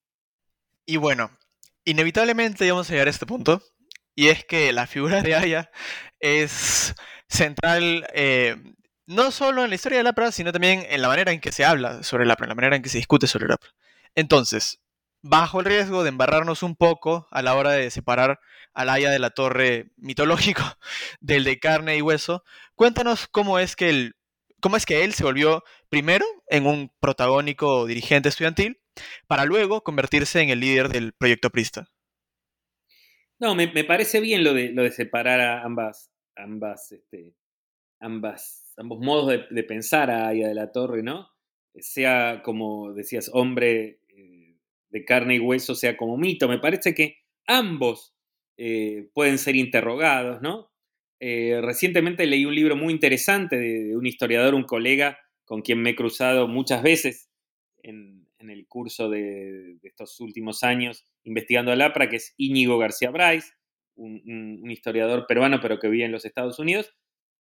Y 0.87 0.97
bueno, 0.97 1.31
inevitablemente 1.85 2.69
vamos 2.71 2.89
a 2.89 2.93
llegar 2.93 3.07
a 3.07 3.11
este 3.11 3.27
punto, 3.27 3.63
y 4.15 4.29
es 4.29 4.45
que 4.45 4.73
la 4.73 4.87
figura 4.87 5.23
de 5.23 5.35
Aya 5.35 5.71
es 6.21 6.95
central 7.29 8.07
eh, 8.15 8.57
no 9.07 9.31
solo 9.31 9.65
en 9.65 9.71
la 9.71 9.77
historia 9.77 9.99
de 9.99 10.05
Lapra, 10.05 10.33
sino 10.33 10.53
también 10.53 10.87
en 10.89 11.03
la 11.03 11.09
manera 11.09 11.33
en 11.33 11.41
que 11.41 11.53
se 11.53 11.65
habla 11.65 12.03
sobre 12.03 12.27
Lapra, 12.27 12.45
en 12.45 12.51
la 12.51 12.55
manera 12.55 12.77
en 12.77 12.83
que 12.83 12.89
se 12.89 12.99
discute 12.99 13.27
sobre 13.27 13.49
Lapra. 13.49 13.71
Entonces, 14.15 14.81
bajo 15.23 15.61
el 15.61 15.67
riesgo 15.67 16.03
de 16.03 16.11
embarrarnos 16.11 16.63
un 16.63 16.77
poco 16.77 17.29
a 17.31 17.43
la 17.43 17.55
hora 17.55 17.71
de 17.71 17.91
separar 17.91 18.41
al 18.75 18.91
Aya 18.91 19.11
de 19.11 19.19
la 19.19 19.31
Torre 19.31 19.91
mitológico 19.97 20.63
del 21.21 21.45
de 21.45 21.59
carne 21.59 21.97
y 21.97 22.03
hueso, 22.03 22.45
cuéntanos 22.75 23.29
cómo 23.29 23.59
es 23.59 23.77
que 23.77 23.91
él, 23.91 24.17
cómo 24.63 24.77
es 24.77 24.87
que 24.87 25.05
él 25.05 25.13
se 25.13 25.25
volvió 25.25 25.63
primero 25.91 26.25
en 26.49 26.67
un 26.67 26.91
protagónico 27.01 27.87
dirigente 27.87 28.31
estudiantil 28.31 28.81
para 29.27 29.45
luego 29.45 29.83
convertirse 29.83 30.41
en 30.41 30.49
el 30.49 30.61
líder 30.61 30.89
del 30.89 31.13
proyecto 31.13 31.51
Prista. 31.51 31.89
No, 33.39 33.55
me, 33.55 33.69
parece 33.85 34.21
bien 34.21 34.45
lo 34.45 34.55
de, 34.55 34.91
separar 34.93 35.41
a 35.41 35.65
ambas, 35.65 36.13
ambas, 36.37 36.93
este, 36.93 37.35
ambas, 38.01 38.73
ambos 38.77 39.01
modos 39.01 39.47
de, 39.51 39.63
pensar 39.65 40.11
a 40.11 40.29
Aya 40.29 40.49
de 40.49 40.55
la 40.55 40.71
Torre, 40.71 41.03
¿no? 41.03 41.29
Sea 41.75 42.43
como 42.45 42.93
decías, 42.93 43.31
hombre 43.33 43.99
de 44.93 45.05
carne 45.05 45.37
y 45.37 45.41
hueso 45.41 45.75
sea 45.75 45.97
como 45.97 46.17
mito. 46.17 46.49
Me 46.49 46.59
parece 46.59 46.95
que 46.95 47.17
ambos 47.47 48.15
eh, 48.57 49.09
pueden 49.15 49.39
ser 49.39 49.57
interrogados, 49.57 50.41
¿no? 50.43 50.72
Eh, 51.25 51.61
recientemente 51.63 52.27
leí 52.27 52.45
un 52.45 52.55
libro 52.57 52.75
muy 52.75 52.93
interesante 52.93 53.57
de, 53.57 53.97
un 53.97 54.05
historiador, 54.07 54.57
un 54.57 54.65
colega 54.65 55.21
con 55.45 55.63
quien 55.63 55.81
me 55.81 55.91
he 55.91 55.95
cruzado 55.95 56.49
muchas 56.49 56.83
veces 56.83 57.31
en, 57.85 58.27
el 58.41 58.67
curso 58.67 59.09
de, 59.09 59.77
estos 59.85 60.19
últimos 60.19 60.65
años 60.65 61.05
investigando 61.23 61.71
al 61.71 61.81
APRA, 61.81 62.09
que 62.09 62.17
es 62.17 62.35
Íñigo 62.39 62.77
García 62.77 63.13
Bryce, 63.13 63.53
un, 63.95 64.69
historiador 64.69 65.27
peruano 65.29 65.61
pero 65.63 65.79
que 65.79 65.89
vive 65.89 66.05
en 66.05 66.11
los 66.11 66.25
Estados 66.25 66.59
Unidos, 66.59 66.93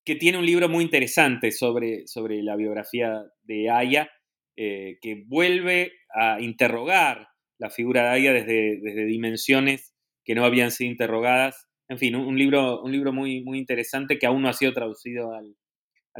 que 0.03 0.15
tiene 0.15 0.39
un 0.39 0.45
libro 0.45 0.67
muy 0.67 0.83
interesante 0.83 1.53
sobre, 1.53 2.05
sobre 2.05 2.43
la 2.43 2.57
biografía 2.57 3.23
de 3.43 3.69
Aya, 3.69 4.11
eh, 4.57 4.97
que 5.01 5.23
vuelve 5.25 5.93
a 6.13 6.41
interrogar 6.41 7.29
la 7.57 7.69
figura 7.69 8.03
de 8.03 8.09
Aya 8.09 8.33
desde, 8.33 8.81
desde 8.81 9.05
dimensiones 9.05 9.95
que 10.25 10.35
no 10.35 10.43
habían 10.43 10.71
sido 10.71 10.91
interrogadas. 10.91 11.68
En 11.89 11.97
fin, 11.97 12.15
un, 12.15 12.37
libro, 12.37 12.81
un 12.81 12.91
libro 12.91 13.11
muy, 13.11 13.41
muy 13.41 13.57
interesante 13.57 14.19
que 14.19 14.27
aún 14.27 14.43
no 14.43 14.49
ha 14.49 14.53
sido 14.53 14.73
traducido 14.73 15.33
al, 15.33 15.55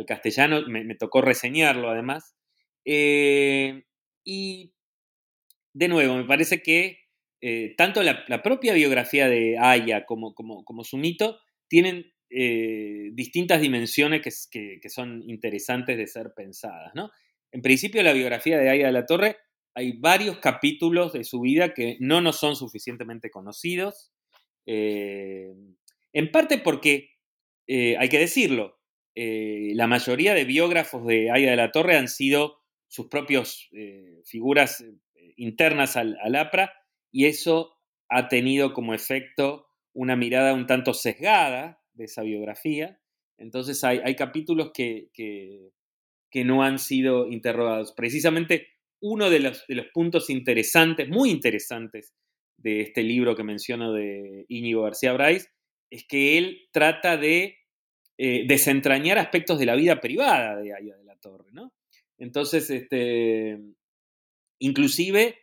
castellano, 0.07 0.61
me, 0.67 0.95
tocó 0.95 1.21
reseñarlo 1.21 1.89
además. 1.89 2.35
Eh, 2.85 3.83
y 4.23 4.73
de 5.73 5.87
nuevo, 5.87 6.15
me 6.15 6.23
parece 6.23 6.61
que 6.61 6.99
eh, 7.41 7.75
tanto 7.77 8.01
la, 8.03 8.41
propia 8.41 8.73
biografía 8.73 9.29
de 9.29 9.57
Aya 9.57 10.05
como, 10.05 10.33
como, 10.33 10.83
su 10.83 10.97
mito 10.97 11.39
tienen 11.67 12.11
eh, 12.29 13.09
distintas 13.13 13.61
dimensiones 13.61 14.21
que, 14.49 14.79
que, 14.81 14.89
son 14.89 15.21
interesantes 15.27 15.97
de 15.97 16.07
ser 16.07 16.33
pensadas. 16.35 16.91
¿no? 16.95 17.11
En 17.51 17.61
principio, 17.61 18.03
la 18.03 18.13
biografía 18.13 18.57
de 18.57 18.69
Aya 18.69 18.87
de 18.87 18.91
la 18.91 19.05
Torre 19.05 19.37
hay 19.75 19.93
varios 19.93 20.39
capítulos 20.39 21.13
de 21.13 21.23
su 21.23 21.41
vida 21.41 21.73
que 21.73 21.97
no 21.99 22.21
nos 22.21 22.39
son 22.39 22.55
suficientemente 22.55 23.29
conocidos. 23.29 24.11
Eh, 24.71 25.51
en 26.13 26.31
parte 26.31 26.59
porque, 26.59 27.09
eh, 27.65 27.97
hay 27.97 28.07
que 28.07 28.19
decirlo, 28.19 28.79
eh, 29.15 29.71
la 29.73 29.87
mayoría 29.87 30.35
de 30.35 30.45
biógrafos 30.45 31.07
de 31.07 31.31
Aya 31.31 31.49
de 31.49 31.55
la 31.55 31.71
Torre 31.71 31.97
han 31.97 32.07
sido 32.07 32.59
sus 32.87 33.07
propias 33.07 33.67
figuras 34.25 34.83
internas 35.37 35.95
al, 35.95 36.17
APRA 36.35 36.73
y 37.11 37.25
eso 37.25 37.75
ha 38.09 38.27
tenido 38.27 38.73
como 38.73 38.95
efecto 38.95 39.67
una 39.93 40.15
mirada 40.15 40.53
un 40.53 40.65
tanto 40.65 40.93
sesgada 40.93 41.83
de 41.93 42.05
esa 42.05 42.23
biografía. 42.23 42.99
Entonces 43.37 43.83
hay, 43.83 44.15
capítulos 44.15 44.71
que, 44.73 45.09
que, 45.13 46.43
no 46.43 46.63
han 46.63 46.79
sido 46.79 47.27
interrogados. 47.27 47.93
Precisamente 47.93 48.67
uno 49.01 49.29
de 49.29 49.39
los, 49.39 49.65
puntos 49.93 50.29
interesantes, 50.31 51.09
muy 51.09 51.29
interesantes, 51.29 52.15
de 52.61 52.81
este 52.81 53.03
libro 53.03 53.35
que 53.35 53.43
menciono 53.43 53.93
de 53.93 54.45
Íñigo 54.49 54.83
García 54.83 55.13
Bryce, 55.13 55.49
es 55.89 56.05
que 56.07 56.37
él 56.37 56.67
trata 56.71 57.17
de 57.17 57.57
eh, 58.17 58.43
desentrañar 58.47 59.17
aspectos 59.17 59.59
de 59.59 59.65
la 59.65 59.75
vida 59.75 59.99
privada 60.01 60.57
de 60.57 60.73
Aya 60.73 60.95
de 60.97 61.03
la 61.03 61.15
Torre, 61.17 61.51
¿no? 61.51 61.73
Entonces, 62.17 62.69
este, 62.69 63.57
inclusive, 64.59 65.37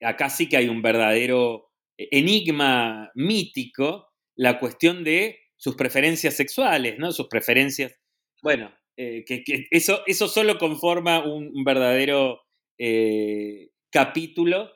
acá 0.00 0.30
sí 0.30 0.48
que 0.48 0.56
hay 0.56 0.68
un 0.68 0.80
verdadero 0.80 1.70
enigma 1.96 3.10
mítico, 3.14 4.08
la 4.36 4.58
cuestión 4.58 5.04
de 5.04 5.40
sus 5.56 5.76
preferencias 5.76 6.34
sexuales, 6.34 6.98
¿no? 6.98 7.12
Sus 7.12 7.26
preferencias, 7.28 7.98
bueno, 8.42 8.72
eh, 8.96 9.24
que, 9.26 9.42
eso, 9.70 10.02
eso 10.06 10.28
solo 10.28 10.56
conforma 10.56 11.24
un 11.24 11.64
verdadero 11.64 12.40
eh, 12.82 13.72
capítulo, 13.90 14.70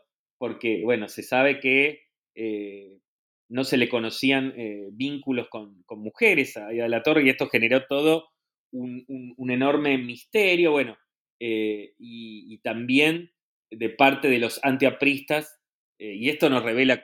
porque, 0.45 0.83
bueno, 0.85 1.09
se 1.09 1.23
sabe 1.23 1.59
que 1.59 2.03
eh, 2.35 2.99
no 3.49 3.65
se 3.65 3.79
le 3.79 3.89
conocían 3.89 4.53
eh, 4.59 4.91
vínculos 4.93 5.49
con, 5.49 5.83
mujeres 5.89 6.59
a, 6.59 6.71
la 6.71 7.03
torre 7.03 7.25
y 7.25 7.31
esto 7.31 7.49
generó 7.49 7.87
todo 7.87 8.29
un, 8.71 9.07
enorme 9.51 9.97
misterio, 9.97 10.73
bueno, 10.73 10.99
y, 11.41 12.59
también 12.59 13.33
de 13.71 13.89
parte 13.89 14.29
de 14.29 14.39
los 14.39 14.61
antiapristas, 14.63 15.63
y 15.99 16.29
esto 16.29 16.51
nos 16.51 16.63
revela 16.63 17.03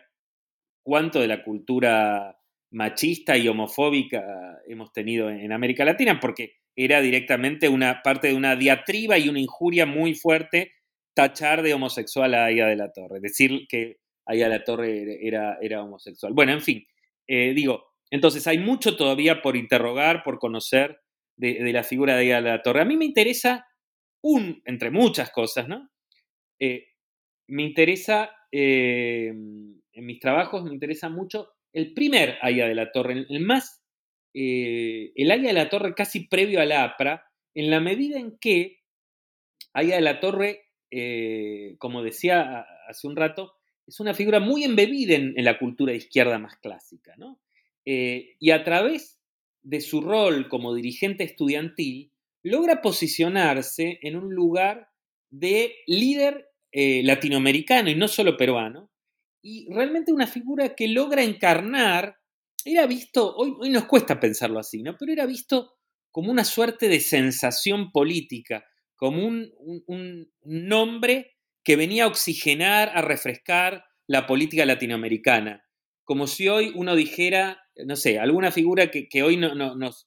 cuánto 0.83 1.19
de 1.21 1.29
la 1.29 1.43
cultura 1.43 2.39
machista 2.71 3.39
y 3.39 3.49
homofóbica 3.49 4.61
hemos 4.69 4.93
tenido 4.93 5.31
en 5.31 5.51
América 5.51 5.87
Latina, 5.87 6.21
porque 6.21 6.57
era 6.77 7.01
directamente 7.01 7.71
una 7.71 8.03
parte 8.03 8.29
de 8.29 8.35
una 8.35 8.55
diatriba 8.55 9.17
y 9.17 9.31
una 9.31 9.41
injuria 9.41 9.87
muy 9.87 10.13
fuerte 10.13 10.75
tachar 11.21 11.63
de 11.63 11.75
homosexual 11.75 12.33
a 12.33 12.47
Aya 12.47 12.67
de 12.67 12.77
la 12.77 12.93
Torre, 12.93 13.21
decir 13.21 13.67
que 13.69 13.99
Aya 14.25 14.49
de 14.49 14.59
la 14.59 14.65
Torre 14.65 15.19
era, 15.21 15.59
era 15.61 15.83
homosexual. 15.83 16.33
Bueno, 16.33 16.53
en 16.53 16.63
fin, 16.63 16.87
eh, 17.29 17.53
digo, 17.53 17.93
entonces 18.11 18.47
hay 18.47 18.57
mucho 18.57 18.97
todavía 18.97 19.43
por 19.43 19.55
interrogar, 19.55 20.23
por 20.23 20.39
conocer 20.39 21.01
de, 21.37 21.61
la 21.73 21.83
figura 21.83 22.15
de 22.15 22.21
Aya 22.23 22.41
de 22.41 22.49
la 22.49 22.63
Torre. 22.63 22.81
A 22.81 22.87
mí 22.87 22.97
me 22.97 23.05
interesa 23.05 23.67
un, 24.23 24.63
entre 24.65 24.91
muchas 24.91 25.31
cosas, 25.31 25.69
¿no? 25.69 25.91
Eh, 26.59 26.87
me 27.49 27.65
interesa, 27.65 28.31
eh, 28.51 29.29
en 29.29 30.07
mis 30.07 30.21
trabajos 30.21 30.65
me 30.65 30.73
interesa 30.73 31.11
mucho 31.11 31.51
el 31.75 31.93
primer 31.93 32.39
Aya 32.41 32.67
de 32.67 32.75
la 32.75 32.93
Torre, 32.93 33.27
el 33.29 33.41
más, 33.41 33.83
el 34.33 35.31
Aya 35.31 35.49
de 35.49 35.53
la 35.53 35.69
Torre 35.69 35.95
casi 35.95 36.29
previo 36.29 36.63
a 36.63 36.65
la 36.65 36.85
APRA, 36.85 37.27
en 37.55 37.71
la 37.71 37.81
medida 37.81 38.19
en 38.19 38.39
que 38.39 38.79
Aya 39.75 39.97
de 39.97 40.01
la 40.01 40.19
Torre 40.19 40.70
eh, 40.91 41.77
como 41.79 42.03
decía 42.03 42.67
hace 42.89 43.07
un 43.07 43.17
rato, 43.17 43.55
es 43.87 44.01
una 44.01 44.15
figura 44.15 44.41
muy 44.41 44.65
embebida 44.65 45.15
en, 45.15 45.35
la 45.37 45.59
cultura 45.59 45.93
de 45.93 45.99
izquierda 45.99 46.39
más 46.39 46.57
clásica, 46.57 47.15
eh, 47.85 48.37
y 48.39 48.51
a 48.51 48.63
través 48.63 49.21
de 49.63 49.81
su 49.81 50.01
rol 50.01 50.49
como 50.49 50.75
dirigente 50.75 51.25
estudiantil, 51.25 52.13
logra 52.43 52.81
posicionarse 52.81 53.99
en 54.03 54.17
un 54.17 54.35
lugar 54.35 54.89
de 55.31 55.75
líder 55.87 56.49
eh, 56.73 57.03
latinoamericano 57.05 57.91
y 57.91 57.95
no 57.95 58.09
solo 58.09 58.37
peruano, 58.37 58.91
y 59.43 59.67
realmente 59.73 60.13
una 60.13 60.27
figura 60.27 60.75
que 60.75 60.89
logra 60.89 61.23
encarnar, 61.23 62.17
era 62.65 62.87
visto, 62.87 63.35
hoy, 63.37 63.55
hoy 63.59 63.71
nos 63.71 63.87
cuesta 63.87 64.21
pensarlo 64.21 64.59
así, 64.59 64.83
¿no? 64.83 64.97
pero 64.99 65.13
era 65.13 65.27
visto 65.27 65.75
como 66.11 66.31
una 66.31 66.45
suerte 66.45 66.89
de 66.89 67.01
sensación 67.01 67.91
política, 67.93 68.65
como 69.01 69.27
un, 69.27 70.31
nombre 70.45 71.33
que 71.65 71.77
venía 71.77 72.05
a 72.05 72.09
oxigenar, 72.09 72.91
a 72.95 73.01
refrescar 73.01 73.87
la 74.07 74.27
política 74.27 74.67
latinoamericana. 74.67 75.65
Como 76.05 76.27
si 76.27 76.49
hoy 76.49 76.73
uno 76.75 76.95
dijera, 76.95 77.63
no 77.87 77.97
sé, 77.97 78.19
alguna 78.19 78.51
figura 78.53 78.91
que, 78.91 79.23
hoy 79.23 79.39
no, 79.39 79.55
nos... 79.55 80.07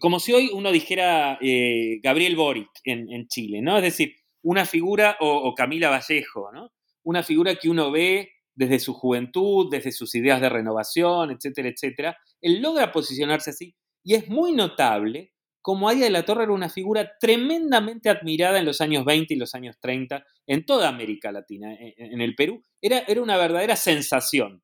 Como 0.00 0.20
si 0.20 0.34
hoy 0.34 0.50
uno 0.52 0.70
dijera 0.70 1.38
eh, 1.40 1.98
Gabriel 2.02 2.36
Boric 2.36 2.68
en, 2.84 3.26
Chile, 3.28 3.62
¿no? 3.62 3.78
Es 3.78 3.84
decir, 3.84 4.14
una 4.42 4.66
figura, 4.66 5.16
o, 5.20 5.54
Camila 5.54 5.88
Vallejo, 5.88 6.52
¿no? 6.52 6.72
Una 7.02 7.22
figura 7.22 7.54
que 7.54 7.70
uno 7.70 7.90
ve 7.90 8.32
desde 8.54 8.80
su 8.80 8.92
juventud, 8.92 9.68
desde 9.70 9.92
sus 9.92 10.14
ideas 10.14 10.42
de 10.42 10.50
renovación, 10.50 11.30
etcétera, 11.30 11.70
etcétera. 11.70 12.18
Él 12.42 12.60
logra 12.60 12.92
posicionarse 12.92 13.48
así 13.48 13.74
y 14.04 14.14
es 14.14 14.28
muy 14.28 14.52
notable 14.52 15.29
como 15.62 15.88
Aya 15.88 16.04
de 16.04 16.10
la 16.10 16.24
Torre 16.24 16.44
era 16.44 16.52
una 16.52 16.70
figura 16.70 17.16
tremendamente 17.18 18.08
admirada 18.08 18.58
en 18.58 18.64
los 18.64 18.80
años 18.80 19.04
20 19.04 19.34
y 19.34 19.36
los 19.36 19.54
años 19.54 19.76
30 19.80 20.24
en 20.46 20.64
toda 20.64 20.88
América 20.88 21.30
Latina, 21.32 21.74
e, 21.74 21.88
e, 21.88 21.94
en, 21.98 22.20
el 22.20 22.34
Perú. 22.34 22.62
Era, 22.80 23.00
era, 23.06 23.20
una 23.20 23.36
verdadera 23.36 23.76
sensación. 23.76 24.62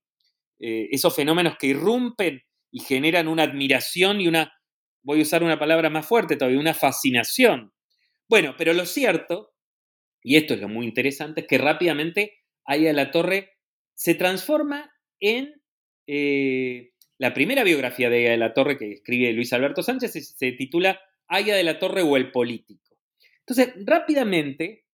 Eh, 0.58 0.88
esos 0.90 1.14
fenómenos 1.14 1.56
que 1.58 1.68
irrumpen 1.68 2.42
y 2.70 2.80
generan 2.80 3.28
una 3.28 3.42
admiración 3.42 4.20
y 4.20 4.28
una, 4.28 4.52
voy 5.02 5.20
a 5.20 5.22
usar 5.22 5.42
una 5.42 5.58
palabra 5.58 5.90
más 5.90 6.06
fuerte 6.06 6.36
todavía, 6.36 6.58
una 6.58 6.74
fascinación. 6.74 7.72
Bueno, 8.28 8.54
pero 8.56 8.72
lo 8.72 8.86
cierto, 8.86 9.52
y 10.22 10.36
esto 10.36 10.54
es 10.54 10.60
lo 10.60 10.68
muy 10.68 10.86
interesante, 10.86 11.42
es 11.42 11.46
que 11.46 11.58
rápidamente 11.58 12.38
Aya 12.64 12.88
de 12.88 12.94
la 12.94 13.10
Torre 13.10 13.52
se 13.94 14.14
transforma 14.14 14.92
en... 15.20 15.54
Eh, 16.08 16.92
la 17.18 17.32
primera 17.32 17.64
biografía 17.64 18.10
de 18.10 18.18
Aya 18.18 18.30
de 18.32 18.36
la 18.36 18.54
Torre 18.54 18.76
que 18.76 18.92
escribe 18.92 19.32
Luis 19.32 19.52
Alberto 19.52 19.82
Sánchez 19.82 20.34
se, 20.36 20.52
titula 20.52 21.00
Aya 21.28 21.56
de 21.56 21.64
la 21.64 21.78
Torre 21.78 22.02
o 22.02 22.16
el 22.16 22.30
político. 22.30 22.96
Entonces, 23.40 23.74
rápidamente, 23.84 24.84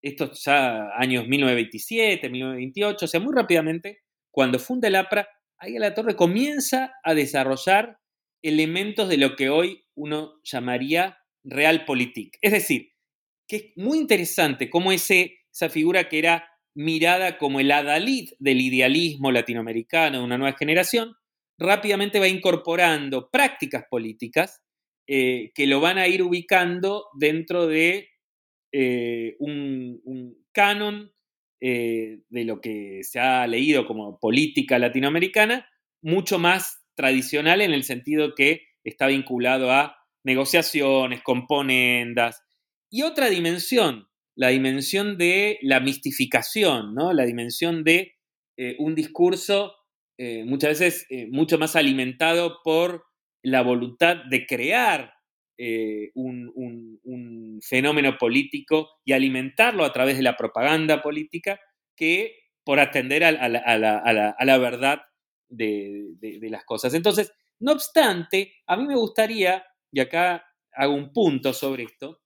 esto 0.00 0.32
ya 0.32 0.90
años 0.96 1.26
1927, 1.26 2.28
1928, 2.28 3.04
o 3.04 3.08
sea, 3.08 3.20
muy 3.20 3.34
rápidamente, 3.34 4.02
cuando 4.30 4.58
funda 4.58 4.88
el 4.88 4.96
APRA, 4.96 5.28
ahí 5.58 5.78
la 5.78 5.94
Torre 5.94 6.16
comienza 6.16 6.94
a 7.02 7.14
desarrollar 7.14 7.98
elementos 8.42 9.08
de 9.08 9.16
lo 9.16 9.36
que 9.36 9.48
hoy 9.48 9.84
uno 9.94 10.40
llamaría 10.42 11.18
realpolitik. 11.44 12.38
Es 12.40 12.52
decir, 12.52 12.92
que 13.46 13.56
es 13.56 13.64
muy 13.76 13.98
interesante 13.98 14.70
cómo 14.70 14.92
ese, 14.92 15.38
esa 15.52 15.68
figura 15.68 16.08
que 16.08 16.18
era 16.18 16.48
mirada 16.74 17.38
como 17.38 17.60
el 17.60 17.70
adalid 17.70 18.30
del 18.38 18.60
idealismo 18.60 19.30
latinoamericano 19.30 20.18
de 20.18 20.24
una 20.24 20.38
nueva 20.38 20.56
generación, 20.56 21.14
rápidamente 21.58 22.18
va 22.18 22.28
incorporando 22.28 23.30
prácticas 23.30 23.84
políticas 23.88 24.62
eh, 25.08 25.50
que 25.54 25.66
lo 25.66 25.80
van 25.80 25.98
a 25.98 26.06
ir 26.06 26.22
ubicando 26.22 27.06
dentro 27.18 27.66
de 27.66 28.08
eh, 28.72 29.36
un, 29.40 30.00
canon 30.52 31.10
eh, 31.60 32.20
de 32.28 32.44
lo 32.44 32.60
que 32.60 33.00
se 33.02 33.18
ha 33.18 33.46
leído 33.46 33.86
como 33.86 34.18
política 34.20 34.78
latinoamericana, 34.78 35.68
mucho 36.02 36.38
más 36.38 36.84
tradicional 36.94 37.62
en 37.62 37.72
el 37.72 37.84
sentido 37.84 38.34
que 38.34 38.62
está 38.84 39.06
vinculado 39.06 39.70
a 39.70 39.96
negociaciones, 40.24 41.22
componendas, 41.22 42.42
y 42.90 43.02
otra 43.02 43.28
dimensión, 43.28 44.08
la 44.36 44.48
dimensión 44.48 45.16
de 45.16 45.58
la 45.62 45.80
mistificación, 45.80 46.94
¿no? 46.94 47.12
la 47.12 47.24
dimensión 47.24 47.82
de 47.82 48.14
un 48.78 48.94
discurso 48.94 49.74
muchas 50.18 50.78
veces 50.78 51.06
mucho 51.30 51.58
más 51.58 51.74
alimentado 51.74 52.60
por 52.62 53.04
la 53.42 53.62
voluntad 53.62 54.16
de 54.28 54.46
crear 54.46 55.12
eh, 55.58 56.10
un, 56.14 57.60
fenómeno 57.64 58.18
político 58.18 58.88
y 59.04 59.12
alimentarlo 59.12 59.84
a 59.84 59.92
través 59.92 60.16
de 60.16 60.24
la 60.24 60.36
propaganda 60.36 61.00
política 61.00 61.60
que 61.94 62.34
por 62.64 62.80
atender 62.80 63.22
a, 63.22 63.30
la, 63.30 64.58
verdad 64.58 65.02
de, 65.48 66.16
las 66.50 66.64
cosas. 66.64 66.92
Entonces, 66.94 67.32
no 67.60 67.72
obstante, 67.72 68.54
a 68.66 68.76
mí 68.76 68.84
me 68.84 68.96
gustaría, 68.96 69.64
y 69.92 70.00
acá 70.00 70.44
hago 70.72 70.94
un 70.94 71.12
punto 71.12 71.52
sobre 71.52 71.84
esto, 71.84 72.20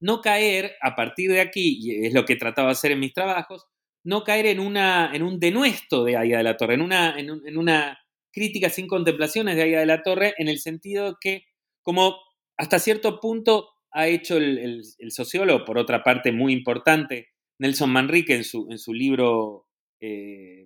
no 0.00 0.22
caer 0.22 0.76
a 0.80 0.96
partir 0.96 1.30
de 1.30 1.42
aquí, 1.42 1.78
y 1.82 2.06
es 2.06 2.14
lo 2.14 2.24
que 2.24 2.32
he 2.32 2.36
tratado 2.36 2.68
de 2.68 2.72
hacer 2.72 2.92
en 2.92 3.00
mis 3.00 3.12
trabajos, 3.12 3.66
no 4.08 4.24
caer 4.24 4.46
en, 4.46 4.58
una, 4.58 5.14
en 5.14 5.22
un 5.22 5.38
denuesto 5.38 6.02
de 6.02 6.16
Aya 6.16 6.38
de 6.38 6.42
la 6.42 6.56
Torre, 6.56 6.72
en 6.72 6.80
una, 6.80 7.18
en, 7.18 7.58
una 7.58 7.98
crítica 8.32 8.70
sin 8.70 8.86
contemplaciones 8.86 9.54
de 9.54 9.64
Aya 9.64 9.80
de 9.80 9.86
la 9.86 10.02
Torre, 10.02 10.32
en 10.38 10.48
el 10.48 10.60
sentido 10.60 11.18
que, 11.20 11.44
como 11.82 12.16
hasta 12.56 12.78
cierto 12.78 13.20
punto 13.20 13.68
ha 13.90 14.08
hecho 14.08 14.38
el, 14.38 14.82
sociólogo, 15.10 15.66
por 15.66 15.76
otra 15.76 16.02
parte 16.02 16.32
muy 16.32 16.54
importante, 16.54 17.28
Nelson 17.58 17.90
Manrique 17.90 18.34
en 18.34 18.44
su, 18.44 18.66
en 18.70 18.78
su 18.78 18.94
libro 18.94 19.66
eh, 20.00 20.64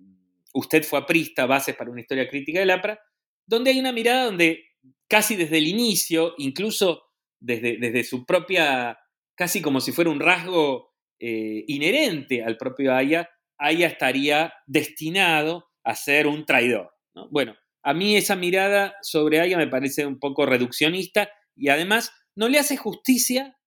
Usted 0.53 0.83
fue 0.83 0.99
aprista, 0.99 1.45
Bases 1.45 1.75
para 1.75 1.91
una 1.91 1.99
historia 1.99 2.29
crítica 2.29 2.61
del 2.61 2.69
APRA, 2.69 2.97
donde 3.45 3.71
hay 3.71 3.79
una 3.79 3.91
mirada 3.91 4.23
donde 4.23 4.67
casi 5.09 5.35
desde 5.35 5.57
el 5.57 5.67
inicio, 5.67 6.33
incluso 6.37 7.03
desde, 7.41 7.75
desde 7.75 8.05
su 8.05 8.25
propia, 8.25 8.97
casi 9.35 9.61
como 9.61 9.81
si 9.81 9.91
fuera 9.91 10.11
un 10.11 10.21
rasgo 10.21 10.93
eh, 11.19 11.65
inherente 11.67 12.41
al 12.41 12.55
propio 12.55 12.93
Aya, 12.93 13.29
Aya 13.63 13.87
estaría 13.87 14.53
destinado 14.67 15.69
a 15.83 15.95
ser 15.95 16.27
un 16.27 16.45
traidor. 16.45 16.91
Bueno, 17.31 17.55
a 17.81 17.93
mí 17.93 18.15
esa 18.15 18.35
mirada 18.35 18.95
sobre 19.01 19.39
Aya 19.39 19.57
me 19.57 19.67
parece 19.67 20.05
un 20.05 20.19
poco 20.19 20.45
reduccionista 20.45 21.29
y 21.55 21.69
además 21.69 22.11
no 22.35 22.49
le 22.49 22.59
hace 22.59 22.77
justicia 22.77 23.57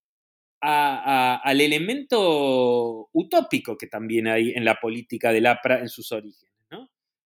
al 0.61 1.61
elemento 1.61 3.09
utópico 3.13 3.77
que 3.77 3.87
también 3.87 4.27
hay 4.27 4.51
en 4.51 4.65
la 4.65 4.75
política 4.75 5.31
del 5.31 5.45
APRA 5.45 5.79
en 5.79 5.89
sus 5.89 6.11
orígenes, 6.11 6.47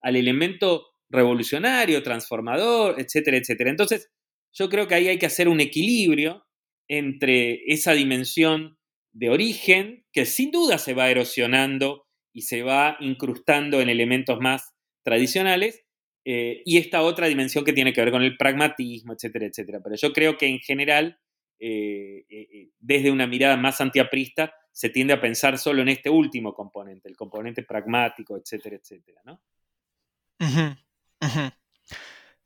al 0.02 0.16
elemento 0.16 0.88
revolucionario, 1.10 2.04
transformador, 2.04 3.00
etcétera, 3.00 3.38
etcétera. 3.38 3.70
Entonces, 3.70 4.10
yo 4.54 4.70
creo 4.70 4.88
que 4.88 4.96
ahí 4.96 5.08
hay 5.08 5.20
que 5.20 5.26
hacer 5.26 5.48
un 5.48 5.60
equilibrio 5.60 6.46
entre 6.88 7.62
esa 7.68 7.94
dimensión 7.94 8.78
de 9.14 9.30
origen, 9.30 10.06
que 10.12 10.26
sin 10.26 10.52
duda 10.52 10.78
se 10.78 10.94
va 10.94 11.10
erosionando 11.10 12.06
y 12.34 12.44
se 12.44 12.64
va 12.64 12.98
incrustando 13.00 13.82
en 13.82 13.90
elementos 13.90 14.40
más 14.40 14.74
tradicionales, 15.04 15.84
eh, 16.24 16.62
y 16.66 16.78
esta 16.78 17.02
otra 17.02 17.28
dimensión 17.28 17.66
que 17.66 17.74
tiene 17.74 17.94
que 17.94 18.02
ver 18.02 18.12
con 18.12 18.22
el 18.22 18.38
pragmatismo, 18.38 19.14
etcétera, 19.14 19.48
etcétera. 19.48 19.80
Pero 19.84 19.96
yo 19.96 20.14
creo 20.14 20.38
que 20.38 20.48
en 20.48 20.60
general, 20.60 21.20
eh, 21.60 22.26
eh, 22.30 22.70
desde 22.80 23.12
una 23.12 23.26
mirada 23.28 23.58
más 23.58 23.82
antiaprista, 23.82 24.54
se 24.72 24.90
tiende 24.90 25.14
a 25.14 25.22
pensar 25.22 25.58
solo 25.58 25.82
en 25.82 25.90
este 25.90 26.10
último 26.10 26.54
componente, 26.54 27.10
el 27.10 27.18
componente 27.18 27.64
pragmático, 27.64 28.38
etcétera, 28.38 28.78
etcétera, 28.78 29.22
¿no? 29.26 29.42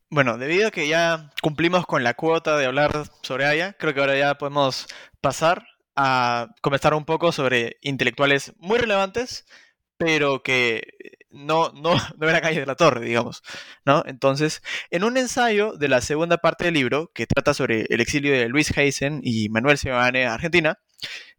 Bueno, 0.09 0.37
debido 0.37 0.67
a 0.67 0.71
que 0.71 0.87
ya 0.87 1.31
cumplimos 1.41 1.85
con 1.85 2.03
la 2.03 2.13
cuota 2.13 2.57
de 2.57 2.65
hablar 2.65 2.91
sobre 3.21 3.45
Aya, 3.45 3.73
creo 3.73 3.93
que 3.93 3.99
ahora 3.99 4.17
ya 4.17 4.35
podemos 4.37 4.87
pasar 5.19 5.65
a 5.95 6.53
comentar 6.61 6.93
un 6.93 7.05
poco 7.05 7.31
sobre 7.31 7.77
intelectuales 7.81 8.53
muy 8.57 8.77
relevantes, 8.77 9.45
pero 9.97 10.43
que 10.43 10.93
no, 11.29 11.71
no, 11.73 11.95
no 12.17 12.29
era 12.29 12.41
calle 12.41 12.61
de 12.61 12.65
la 12.65 12.75
torre, 12.75 13.05
digamos, 13.05 13.43
¿no? 13.85 14.03
Entonces, 14.05 14.61
en 14.89 15.03
un 15.03 15.17
ensayo 15.17 15.73
de 15.73 15.87
la 15.87 16.01
segunda 16.01 16.37
parte 16.37 16.65
del 16.65 16.73
libro, 16.73 17.11
que 17.13 17.27
trata 17.27 17.53
sobre 17.53 17.85
el 17.89 18.01
exilio 18.01 18.31
de 18.31 18.47
Luis 18.49 18.75
Heisen 18.75 19.21
y 19.23 19.49
Manuel 19.49 19.77
Sebane 19.77 20.25
a 20.25 20.33
Argentina, 20.33 20.79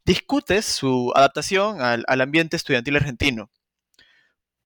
discutes 0.04 0.64
su 0.64 1.12
adaptación 1.14 1.80
al, 1.80 2.20
ambiente 2.20 2.56
estudiantil 2.56 2.96
argentino. 2.96 3.50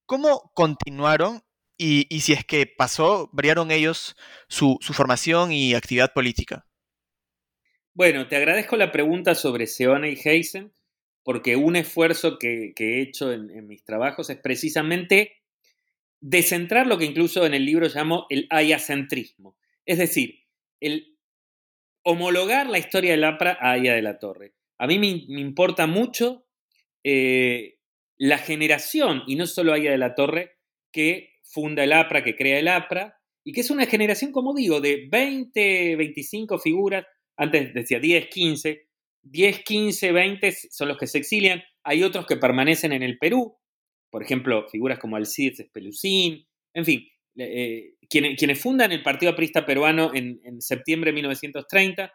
¿Cómo 0.05 0.51
continuaron 0.53 1.43
y, 1.77 2.05
si 2.21 2.33
es 2.33 2.45
que 2.45 2.67
pasó, 2.67 3.29
variaron 3.33 3.71
ellos 3.71 4.15
su, 4.47 4.77
formación 4.81 5.51
y 5.51 5.73
actividad 5.73 6.13
política? 6.13 6.67
Bueno, 7.93 8.27
te 8.27 8.35
agradezco 8.35 8.77
la 8.77 8.91
pregunta 8.91 9.33
sobre 9.33 9.65
Seoane 9.65 10.11
y 10.11 10.19
Heisen, 10.23 10.71
porque 11.23 11.55
un 11.55 11.75
esfuerzo 11.75 12.37
que, 12.39 12.73
he 12.77 13.01
hecho 13.01 13.31
en, 13.31 13.67
mis 13.67 13.83
trabajos 13.83 14.29
es 14.29 14.37
precisamente 14.37 15.37
descentrar 16.19 16.87
lo 16.87 16.97
que 16.97 17.05
incluso 17.05 17.45
en 17.45 17.53
el 17.53 17.65
libro 17.65 17.87
llamo 17.87 18.25
el 18.29 18.47
ayacentrismo, 18.49 19.57
es 19.85 19.97
decir, 19.97 20.45
el 20.79 21.17
homologar 22.03 22.69
la 22.69 22.79
historia 22.79 23.11
del 23.11 23.23
APRA 23.23 23.57
a 23.59 23.71
Aya 23.71 23.93
de 23.93 24.01
la 24.01 24.19
Torre. 24.19 24.53
A 24.77 24.87
mí 24.87 24.97
me, 24.97 25.07
importa 25.39 25.85
mucho 25.85 26.47
eh, 27.03 27.77
la 28.17 28.37
generación, 28.39 29.23
y 29.27 29.35
no 29.35 29.45
solo 29.45 29.73
Aya 29.73 29.91
de 29.91 29.97
la 29.97 30.15
Torre, 30.15 30.57
que 30.91 31.39
funda 31.43 31.83
el 31.83 31.93
APRA, 31.93 32.23
que 32.23 32.35
crea 32.35 32.59
el 32.59 32.67
APRA, 32.67 33.19
y 33.43 33.53
que 33.53 33.61
es 33.61 33.71
una 33.71 33.85
generación, 33.85 34.31
como 34.31 34.53
digo, 34.53 34.81
de 34.81 35.07
20, 35.09 35.95
25 35.95 36.59
figuras, 36.59 37.05
antes 37.37 37.73
decía 37.73 37.99
10, 37.99 38.27
15, 38.27 38.87
10, 39.23 39.63
15, 39.63 40.11
20 40.11 40.51
son 40.69 40.87
los 40.87 40.97
que 40.97 41.07
se 41.07 41.17
exilian. 41.17 41.61
Hay 41.83 42.03
otros 42.03 42.25
que 42.25 42.37
permanecen 42.37 42.91
en 42.93 43.03
el 43.03 43.17
Perú, 43.17 43.57
por 44.09 44.23
ejemplo, 44.23 44.67
figuras 44.69 44.99
como 44.99 45.15
Alcides 45.15 45.61
Espelucín, 45.61 46.45
en 46.73 46.85
fin, 46.85 47.07
eh, 47.37 47.93
quienes, 48.09 48.59
fundan 48.59 48.91
el 48.91 49.03
Partido 49.03 49.31
Aprista 49.31 49.65
Peruano 49.65 50.11
en, 50.13 50.61
septiembre 50.61 51.11
de 51.11 51.15
1930. 51.15 52.13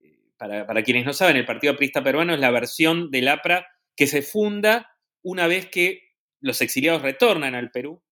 Eh, 0.00 0.18
para, 0.36 0.66
para, 0.66 0.82
quienes 0.82 1.06
no 1.06 1.12
saben, 1.14 1.36
el 1.36 1.46
Partido 1.46 1.72
Aprista 1.72 2.04
Peruano 2.04 2.34
es 2.34 2.40
la 2.40 2.50
versión 2.50 3.10
del 3.10 3.28
APRA 3.28 3.66
que 3.96 4.06
se 4.06 4.22
funda 4.22 4.94
una 5.22 5.46
vez 5.46 5.66
que 5.66 6.02
los 6.40 6.60
exiliados 6.60 7.02
retornan 7.02 7.54
al 7.54 7.70
Perú, 7.70 8.02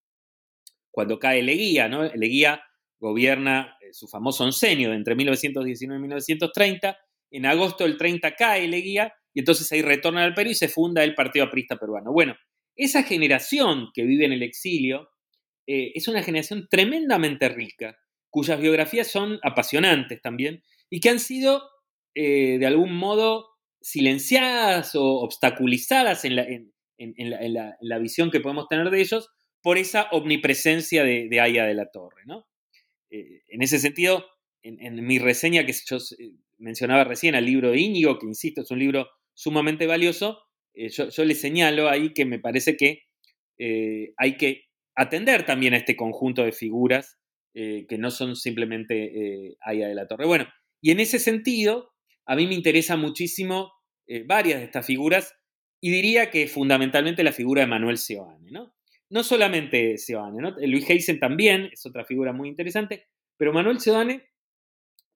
cuando 0.90 1.18
cae 1.18 1.42
Leguía, 1.42 1.88
¿no? 1.88 2.04
Leguía 2.14 2.62
gobierna 2.98 3.76
eh, 3.80 3.92
su 3.92 4.08
famoso 4.08 4.44
oncenio 4.44 4.90
de 4.90 4.96
entre 4.96 5.14
1919 5.14 5.98
y 5.98 6.02
1930, 6.02 6.98
en 7.36 7.46
agosto 7.46 7.84
del 7.84 7.96
30 7.96 8.34
cae 8.34 8.68
Leguía 8.68 9.12
y 9.32 9.40
entonces 9.40 9.70
ahí 9.72 9.82
retorna 9.82 10.24
al 10.24 10.34
Perú 10.34 10.50
y 10.50 10.54
se 10.54 10.68
funda 10.68 11.02
el 11.02 11.14
Partido 11.14 11.44
Aprista 11.44 11.76
Peruano. 11.76 12.12
Bueno, 12.12 12.36
esa 12.76 13.02
generación 13.02 13.88
que 13.92 14.04
vive 14.04 14.24
en 14.24 14.32
el 14.32 14.42
exilio 14.42 15.10
eh, 15.66 15.92
es 15.94 16.08
una 16.08 16.22
generación 16.22 16.68
tremendamente 16.70 17.48
rica, 17.48 17.96
cuyas 18.30 18.60
biografías 18.60 19.08
son 19.08 19.38
apasionantes 19.42 20.20
también 20.22 20.62
y 20.90 21.00
que 21.00 21.10
han 21.10 21.20
sido 21.20 21.62
eh, 22.14 22.58
de 22.58 22.66
algún 22.66 22.94
modo 22.94 23.48
silenciadas 23.80 24.94
o 24.94 25.04
obstaculizadas 25.20 26.24
en 26.24 26.36
la, 26.36 27.98
visión 27.98 28.30
que 28.30 28.40
podemos 28.40 28.68
tener 28.68 28.90
de 28.90 29.00
ellos 29.00 29.28
por 29.60 29.78
esa 29.78 30.08
omnipresencia 30.12 31.04
de, 31.04 31.28
de 31.28 31.40
Aya 31.40 31.64
de 31.64 31.74
la 31.74 31.90
Torre. 31.90 32.22
¿no? 32.26 32.46
Eh, 33.10 33.42
en 33.48 33.62
ese 33.62 33.78
sentido, 33.78 34.24
en, 34.62 35.06
mi 35.06 35.18
reseña 35.18 35.64
que 35.64 35.72
yo 35.72 35.98
mencionaba 36.58 37.04
recién 37.04 37.34
al 37.34 37.44
libro 37.44 37.70
de 37.70 37.80
Íñigo, 37.80 38.18
que 38.18 38.26
insisto, 38.26 38.62
es 38.62 38.70
un 38.70 38.78
libro 38.78 39.08
sumamente 39.34 39.86
valioso, 39.86 40.44
eh, 40.74 40.88
yo, 40.88 41.24
le 41.24 41.34
señalo 41.34 41.88
ahí 41.88 42.12
que 42.12 42.24
me 42.24 42.38
parece 42.38 42.76
que 42.76 43.04
eh, 43.58 44.12
hay 44.16 44.36
que 44.36 44.64
atender 44.96 45.46
también 45.46 45.74
a 45.74 45.76
este 45.76 45.96
conjunto 45.96 46.42
de 46.44 46.52
figuras 46.52 47.18
eh, 47.54 47.86
que 47.88 47.98
no 47.98 48.10
son 48.10 48.34
simplemente 48.34 49.56
Aya 49.60 49.88
de 49.88 49.94
la 49.94 50.08
Torre. 50.08 50.26
Bueno, 50.26 50.46
y 50.80 50.90
en 50.90 51.00
ese 51.00 51.18
sentido, 51.18 51.92
a 52.26 52.34
mí 52.36 52.46
me 52.46 52.54
interesa 52.54 52.96
muchísimo 52.96 53.72
varias 54.26 54.58
de 54.58 54.66
estas 54.66 54.86
figuras 54.86 55.34
y 55.80 55.90
diría 55.90 56.30
que 56.30 56.46
fundamentalmente 56.46 57.24
la 57.24 57.32
figura 57.32 57.62
de 57.62 57.68
Manuel 57.68 57.96
Seoane, 57.96 58.50
¿no? 58.50 58.74
No 59.08 59.22
solamente 59.22 59.96
Seoane, 59.96 60.42
¿no? 60.42 60.54
Luis 60.58 60.88
Heisen 60.88 61.18
también 61.18 61.70
es 61.72 61.86
otra 61.86 62.04
figura 62.04 62.32
muy 62.32 62.48
interesante, 62.48 63.06
pero 63.38 63.52
Manuel 63.52 63.80
Seoane, 63.80 64.24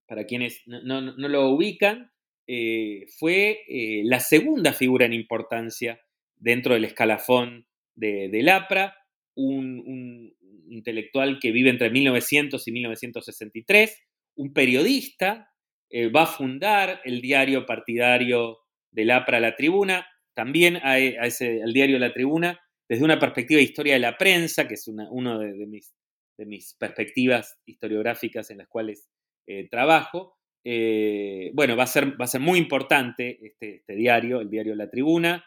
para 0.08 0.24
quienes 0.24 0.62
no, 0.66 1.00
lo 1.00 1.50
ubican, 1.50 2.10
eh, 2.46 3.06
fue 3.18 3.60
eh, 3.68 4.02
la 4.04 4.20
segunda 4.20 4.72
figura 4.72 5.04
en 5.04 5.12
importancia 5.12 6.00
dentro 6.34 6.74
del 6.74 6.86
escalafón 6.86 7.66
de, 7.94 8.30
del 8.30 8.48
APRA, 8.48 8.96
un, 9.34 10.34
intelectual 10.70 11.38
que 11.40 11.52
vive 11.52 11.70
entre 11.70 11.90
1900 11.90 12.66
y 12.66 12.72
1963, 12.72 14.02
un 14.36 14.52
periodista, 14.52 15.52
eh, 15.90 16.08
va 16.08 16.22
a 16.22 16.26
fundar 16.26 17.00
el 17.04 17.20
diario 17.20 17.66
partidario 17.66 18.58
del 18.90 19.10
APRA 19.10 19.40
La 19.40 19.56
Tribuna, 19.56 20.06
también 20.34 20.78
a, 20.82 20.98
ese, 20.98 21.62
al 21.62 21.72
diario 21.72 21.98
La 21.98 22.12
Tribuna, 22.12 22.60
desde 22.88 23.04
una 23.04 23.18
perspectiva 23.18 23.58
de 23.58 23.64
historia 23.64 23.94
de 23.94 24.00
la 24.00 24.16
prensa, 24.16 24.66
que 24.66 24.74
es 24.74 24.88
una 24.88 25.38
de, 25.38 25.66
mis, 25.66 25.94
de, 26.38 26.46
mis, 26.46 26.74
perspectivas 26.74 27.58
historiográficas 27.66 28.50
en 28.50 28.58
las 28.58 28.68
cuales 28.68 29.08
eh, 29.48 29.66
trabajo. 29.70 30.36
Eh, 30.62 31.50
bueno, 31.54 31.74
va 31.74 31.84
a, 31.84 31.86
ser, 31.86 32.20
va 32.20 32.26
a 32.26 32.28
ser 32.28 32.42
muy 32.42 32.58
importante 32.58 33.38
este, 33.42 33.76
este 33.76 33.94
diario, 33.94 34.42
el 34.42 34.50
diario 34.50 34.74
La 34.74 34.90
Tribuna, 34.90 35.42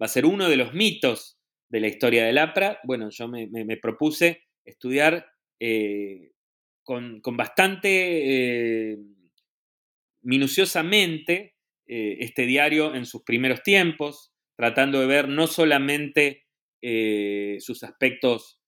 va 0.00 0.04
a 0.04 0.08
ser 0.08 0.26
uno 0.26 0.50
de 0.50 0.58
los 0.58 0.74
mitos 0.74 1.38
de 1.70 1.80
la 1.80 1.88
historia 1.88 2.26
del 2.26 2.36
APRA. 2.36 2.80
Bueno, 2.84 3.08
yo 3.08 3.28
me, 3.28 3.48
propuse 3.78 4.42
estudiar 4.66 5.26
eh, 5.58 6.32
con, 6.84 7.22
bastante 7.32 8.92
eh, 8.92 8.98
minuciosamente 10.20 11.54
este 11.86 12.46
diario 12.46 12.94
en 12.94 13.06
sus 13.06 13.22
primeros 13.22 13.62
tiempos, 13.62 14.32
tratando 14.56 15.00
de 15.00 15.06
ver 15.06 15.28
no 15.28 15.46
solamente 15.46 16.46
sus 17.60 17.84
aspectos 17.84 18.60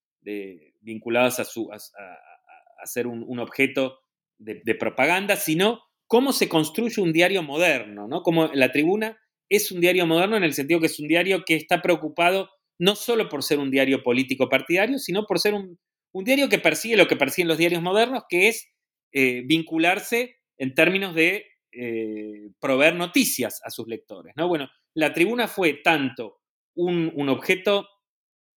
vinculados 0.80 1.41
a, 1.41 1.45
su, 1.45 1.70
a, 1.72 2.86
ser 2.86 3.07
un, 3.07 3.39
objeto 3.39 4.01
de, 4.39 4.74
propaganda, 4.74 5.36
sino 5.36 5.82
cómo 6.07 6.32
se 6.32 6.49
construye 6.49 7.03
un 7.03 7.12
diario 7.12 7.43
moderno, 7.43 8.09
¿no? 8.09 8.22
Como 8.22 8.49
la 8.49 8.72
tribuna 8.72 9.18
es 9.49 9.72
un 9.72 9.80
diario 9.80 10.07
moderno 10.07 10.36
en 10.36 10.45
el 10.45 10.55
sentido 10.55 10.80
que 10.80 10.86
es 10.86 10.99
un 10.99 11.09
diario 11.09 11.43
que 11.45 11.55
está 11.57 11.82
preocupado 11.82 12.51
no 12.78 12.95
solo 12.95 13.28
por 13.28 13.43
ser 13.43 13.59
un 13.59 13.70
diario 13.70 14.03
político 14.03 14.49
partidario, 14.49 14.99
sino 14.99 15.26
por 15.26 15.41
ser 15.41 15.55
un, 15.55 15.78
diario 16.24 16.49
que 16.49 16.59
persigue 16.59 16.97
lo 16.97 17.09
que 17.09 17.16
persiguen 17.16 17.49
los 17.49 17.59
diarios 17.59 17.82
modernos, 17.82 18.24
que 18.28 18.49
es 18.49 18.68
eh, 19.12 19.43
vincularse 19.47 20.36
en 20.59 20.74
términos 20.74 21.14
de 21.14 21.45
eh, 21.72 22.51
proveer 22.61 22.95
noticias 22.95 23.61
a 23.64 23.70
sus 23.70 23.86
lectores. 23.86 24.34
¿no? 24.36 24.49
Bueno, 24.49 24.68
la 24.95 25.12
tribuna 25.12 25.49
fue 25.49 25.74
tanto 25.74 26.41
un, 26.74 27.28
objeto 27.28 27.89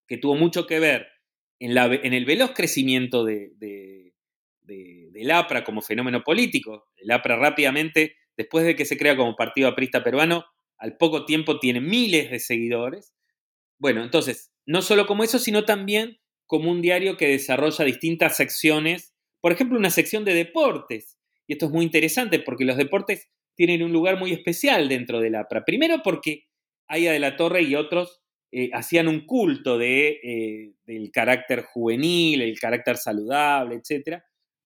que 0.07 0.17
tuvo 0.17 0.35
mucho 0.35 0.67
que 0.67 0.79
ver 0.79 1.07
en, 1.59 1.73
la, 1.73 1.85
en 1.85 2.13
el 2.13 2.25
veloz 2.25 2.51
crecimiento 2.51 3.23
de, 3.25 3.51
del 5.11 5.31
APRA 5.31 5.63
como 5.63 5.81
fenómeno 5.81 6.23
político. 6.23 6.87
El 6.97 7.11
APRA 7.11 7.35
rápidamente, 7.37 8.15
después 8.37 8.65
de 8.65 8.75
que 8.75 8.85
se 8.85 8.97
crea 8.97 9.15
como 9.17 9.35
partido 9.35 9.67
aprista 9.67 10.03
peruano, 10.03 10.45
al 10.77 10.97
poco 10.97 11.25
tiempo 11.25 11.59
tiene 11.59 11.81
miles 11.81 12.31
de 12.31 12.39
seguidores. 12.39 13.13
Bueno, 13.77 14.03
entonces, 14.03 14.51
no 14.65 14.81
solo 14.81 15.05
como 15.05 15.23
eso, 15.23 15.39
sino 15.39 15.65
también 15.65 16.19
como 16.47 16.71
un 16.71 16.81
diario 16.81 17.17
que 17.17 17.27
desarrolla 17.27 17.85
distintas 17.85 18.35
secciones, 18.35 19.13
por 19.39 19.51
ejemplo, 19.51 19.77
una 19.77 19.89
sección 19.89 20.25
de 20.25 20.33
deportes. 20.33 21.17
Y 21.47 21.53
esto 21.53 21.67
es 21.67 21.71
muy 21.71 21.85
interesante 21.85 22.39
porque 22.39 22.65
los 22.65 22.77
deportes 22.77 23.29
tienen 23.55 23.83
un 23.83 23.91
lugar 23.91 24.19
muy 24.19 24.31
especial 24.31 24.89
dentro 24.89 25.19
del 25.19 25.35
APRA. 25.35 25.65
Primero 25.65 26.01
porque 26.03 26.45
Aya 26.87 27.11
de 27.11 27.19
la 27.19 27.37
Torre 27.37 27.61
y 27.61 27.75
otros 27.75 28.21
eh, 28.51 28.69
hacían 28.73 29.07
un 29.07 29.25
culto 29.25 29.77
de, 29.77 30.19
eh, 30.23 30.73
del 30.83 31.09
carácter 31.11 31.61
juvenil, 31.61 32.41
el 32.41 32.59
carácter 32.59 32.97
saludable, 32.97 33.75
etc. 33.75 34.21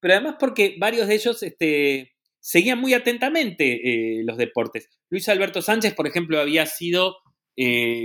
Pero 0.05 0.13
además 0.13 0.35
porque 0.39 0.75
varios 0.77 1.07
de 1.07 1.15
ellos 1.15 1.41
este, 1.41 2.13
seguían 2.39 2.77
muy 2.77 2.93
atentamente 2.93 4.19
eh, 4.19 4.23
los 4.23 4.37
deportes. 4.37 4.87
Luis 5.09 5.27
Alberto 5.29 5.63
Sánchez, 5.63 5.95
por 5.95 6.05
ejemplo, 6.05 6.39
había 6.39 6.67
sido 6.67 7.15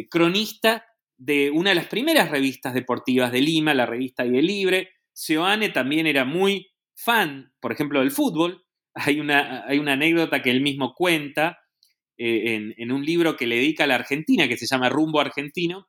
cronista 0.09 0.87
de 1.19 1.51
una 1.51 1.71
de 1.71 1.77
las 1.77 1.89
primeras 1.89 2.31
revistas 2.31 2.73
deportivas 2.73 3.31
de 3.31 3.43
Lima, 3.43 3.75
la 3.75 3.85
revista 3.85 4.23
Aire 4.23 4.41
Libre. 4.41 4.89
Seoane 5.13 5.69
también 5.69 6.07
era 6.07 6.25
muy 6.25 6.71
fan, 6.97 7.53
por 7.61 7.73
ejemplo, 7.73 8.01
del 8.01 8.11
fútbol. 8.11 8.65
Hay 8.95 9.21
una, 9.21 9.67
hay 9.67 9.79
una 9.79 9.93
anécdota 9.93 10.41
que 10.41 10.51
él 10.51 10.63
mismo 10.63 10.95
cuenta 10.95 11.59
eh, 12.17 12.75
en, 12.77 12.93
un 12.93 13.05
libro 13.05 13.37
que 13.37 13.47
le 13.47 13.57
dedica 13.57 13.85
a 13.85 13.87
la 13.87 13.97
Argentina, 13.97 14.49
que 14.49 14.57
se 14.57 14.67
llama 14.67 14.89
Rumbo 14.89 15.21
Argentino. 15.21 15.89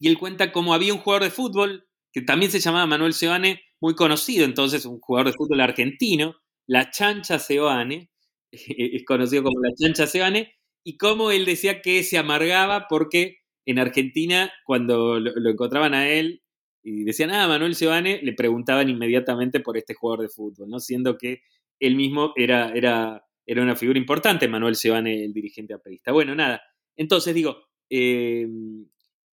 Y 0.00 0.08
él 0.08 0.18
cuenta 0.18 0.50
cómo 0.50 0.74
había 0.74 0.92
un 0.92 1.00
jugador 1.00 1.22
de 1.22 1.30
fútbol 1.30 1.88
que 2.12 2.22
también 2.22 2.50
se 2.50 2.60
llamaba 2.60 2.86
Manuel 2.86 3.12
Seoane, 3.12 3.62
muy 3.80 3.94
conocido 3.94 4.44
entonces, 4.44 4.86
un 4.86 5.00
jugador 5.00 5.32
de 5.32 5.36
fútbol 5.36 5.60
argentino, 5.60 6.36
la 6.66 6.90
Chancha 6.90 7.38
Seoane, 7.38 8.10
es 8.50 9.04
conocido 9.04 9.44
como 9.44 9.60
la 9.60 9.74
Chancha 9.74 10.06
Seoane, 10.06 10.54
y 10.84 10.96
cómo 10.96 11.30
él 11.30 11.44
decía 11.44 11.82
que 11.82 12.02
se 12.04 12.18
amargaba 12.18 12.86
porque 12.88 13.38
en 13.66 13.78
Argentina, 13.80 14.52
cuando 14.64 15.18
lo, 15.18 15.50
encontraban 15.50 15.94
a 15.94 16.08
él 16.08 16.42
y 16.84 17.02
decían, 17.02 17.32
ah, 17.32 17.48
Manuel 17.48 17.74
Giovanni, 17.74 18.20
le 18.22 18.32
preguntaban 18.32 18.88
inmediatamente 18.88 19.58
por 19.58 19.76
este 19.76 19.94
jugador 19.94 20.22
de 20.22 20.28
fútbol, 20.28 20.68
¿no? 20.68 20.78
Siendo 20.78 21.18
que 21.18 21.42
él 21.80 21.96
mismo 21.96 22.32
era, 22.36 22.70
era, 22.72 23.26
era 23.44 23.62
una 23.62 23.74
figura 23.74 23.98
importante, 23.98 24.46
Manuel 24.46 24.76
Seoane, 24.76 25.24
el 25.24 25.32
dirigente 25.32 25.74
aprista. 25.74 26.12
Bueno, 26.12 26.36
nada. 26.36 26.62
Entonces 26.96 27.34
digo, 27.34 27.64
eh, 27.90 28.46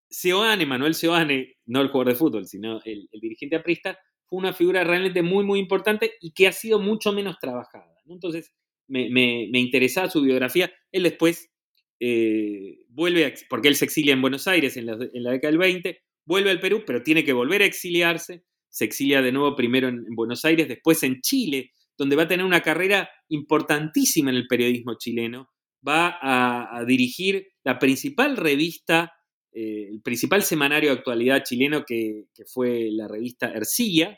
Seoane, 0.10 0.66
Manuel 0.66 0.96
Seoane, 0.96 1.58
no 1.66 1.82
el 1.82 1.88
jugador 1.90 2.14
de 2.14 2.20
fútbol, 2.20 2.48
sino 2.48 2.82
el, 2.86 3.08
dirigente 3.14 3.56
aprista, 3.56 4.00
una 4.34 4.52
figura 4.52 4.84
realmente 4.84 5.22
muy, 5.22 5.46
muy 5.46 5.60
importante 5.60 6.14
y 6.20 6.32
que 6.32 6.48
ha 6.48 6.52
sido 6.52 6.80
mucho 6.80 7.14
menos 7.14 7.38
trabajada. 7.40 7.96
Entonces, 8.08 8.52
me, 8.88 9.48
interesaba 9.54 10.10
su 10.10 10.22
biografía. 10.22 10.74
Él 10.92 11.04
después 11.04 11.52
eh, 12.00 12.80
vuelve, 12.90 13.32
porque 13.48 13.68
él 13.68 13.76
se 13.76 13.86
exilia 13.86 14.14
en 14.14 14.22
Buenos 14.22 14.48
Aires 14.48 14.76
en 14.76 14.88
la, 14.88 14.98
década 14.98 15.52
del 15.52 15.60
20, 15.60 16.02
vuelve 16.26 16.50
al 16.50 16.60
Perú, 16.60 16.84
pero 16.86 17.04
tiene 17.04 17.24
que 17.24 17.34
volver 17.34 17.62
a 17.62 17.66
exiliarse, 17.66 18.44
se 18.70 18.86
exilia 18.86 19.22
de 19.22 19.32
nuevo 19.32 19.56
primero 19.56 19.88
en, 19.88 20.04
Buenos 20.16 20.44
Aires, 20.46 20.68
después 20.68 21.04
en 21.04 21.22
Chile, 21.22 21.72
donde 21.96 22.16
va 22.16 22.24
a 22.24 22.28
tener 22.28 22.46
una 22.46 22.62
carrera 22.62 23.10
importantísima 23.30 24.32
en 24.32 24.38
el 24.38 24.48
periodismo 24.48 24.96
chileno, 24.98 25.50
va 25.88 26.18
a, 26.22 26.84
dirigir 26.86 27.50
la 27.64 27.78
principal 27.78 28.36
revista, 28.36 29.14
eh, 29.52 29.90
el 29.92 30.02
principal 30.02 30.42
semanario 30.42 30.90
de 30.90 30.98
actualidad 30.98 31.44
chileno 31.44 31.84
que, 31.86 32.26
que 32.34 32.46
fue 32.46 32.90
la 32.90 33.08
revista 33.08 33.52
Ercilla, 33.52 34.18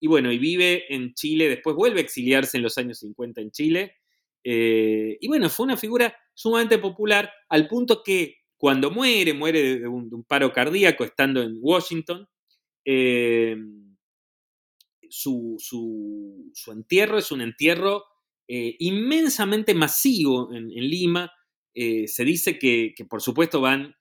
y 0.00 0.08
bueno, 0.08 0.32
y 0.32 0.38
vive 0.38 0.84
en 0.94 1.14
Chile, 1.14 1.48
después 1.48 1.74
vuelve 1.76 2.00
a 2.00 2.04
exiliarse 2.04 2.56
en 2.56 2.62
los 2.62 2.76
años 2.78 2.98
50 2.98 3.40
en 3.40 3.50
Chile, 3.50 3.96
eh, 4.48 5.18
y 5.20 5.26
bueno, 5.26 5.50
fue 5.50 5.64
una 5.64 5.76
figura 5.76 6.16
sumamente 6.32 6.78
popular 6.78 7.32
al 7.48 7.66
punto 7.66 8.04
que 8.04 8.36
cuando 8.56 8.92
muere, 8.92 9.34
muere 9.34 9.80
de 9.80 9.88
un, 9.88 10.22
paro 10.22 10.52
cardíaco 10.52 11.02
estando 11.02 11.42
en 11.42 11.58
Washington, 11.60 12.28
eh, 12.84 13.56
su, 15.08 15.58
entierro 16.68 17.18
es 17.18 17.32
un 17.32 17.40
entierro 17.40 18.04
eh, 18.46 18.76
inmensamente 18.78 19.74
masivo 19.74 20.54
en, 20.54 20.68
Lima. 20.68 21.28
se 21.74 22.24
dice 22.24 22.56
que, 22.56 22.94
por 23.10 23.20
supuesto 23.20 23.60
van, 23.60 23.96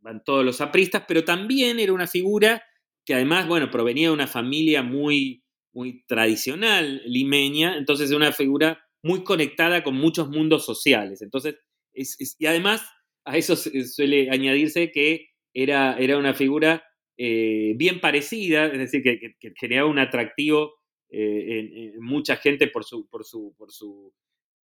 van 0.00 0.22
todos 0.22 0.44
los 0.44 0.60
apristas, 0.60 1.04
pero 1.08 1.24
también 1.24 1.80
era 1.80 1.94
una 1.94 2.06
figura 2.06 2.62
que 3.04 3.14
además, 3.14 3.46
bueno, 3.48 3.70
provenía 3.70 4.08
de 4.08 4.14
una 4.14 4.26
familia 4.26 4.82
muy, 4.82 5.42
muy 5.72 6.04
tradicional 6.06 7.02
limeña, 7.06 7.76
entonces 7.76 8.10
es 8.10 8.16
una 8.16 8.32
figura 8.32 8.84
muy 9.02 9.24
conectada 9.24 9.82
con 9.82 9.94
muchos 9.94 10.28
mundos 10.28 10.64
sociales. 10.64 11.22
Entonces, 11.22 11.56
y 11.94 12.46
además 12.46 12.82
a 13.24 13.36
eso 13.36 13.56
suele 13.56 14.30
añadirse 14.30 14.90
que 14.90 15.28
era, 15.54 15.96
era 15.98 16.18
una 16.18 16.34
figura 16.34 16.82
eh, 17.18 17.74
bien 17.76 18.00
parecida, 18.00 18.66
es 18.66 18.78
decir, 18.78 19.02
que, 19.02 19.52
creaba 19.54 19.88
un 19.88 19.98
atractivo 19.98 20.74
eh, 21.10 21.92
en, 21.94 22.00
mucha 22.00 22.36
gente 22.36 22.68
por 22.68 22.84
su, 22.84 23.08
por 23.08 23.24
su, 23.24 23.54
por 23.56 23.70
su, 23.70 24.14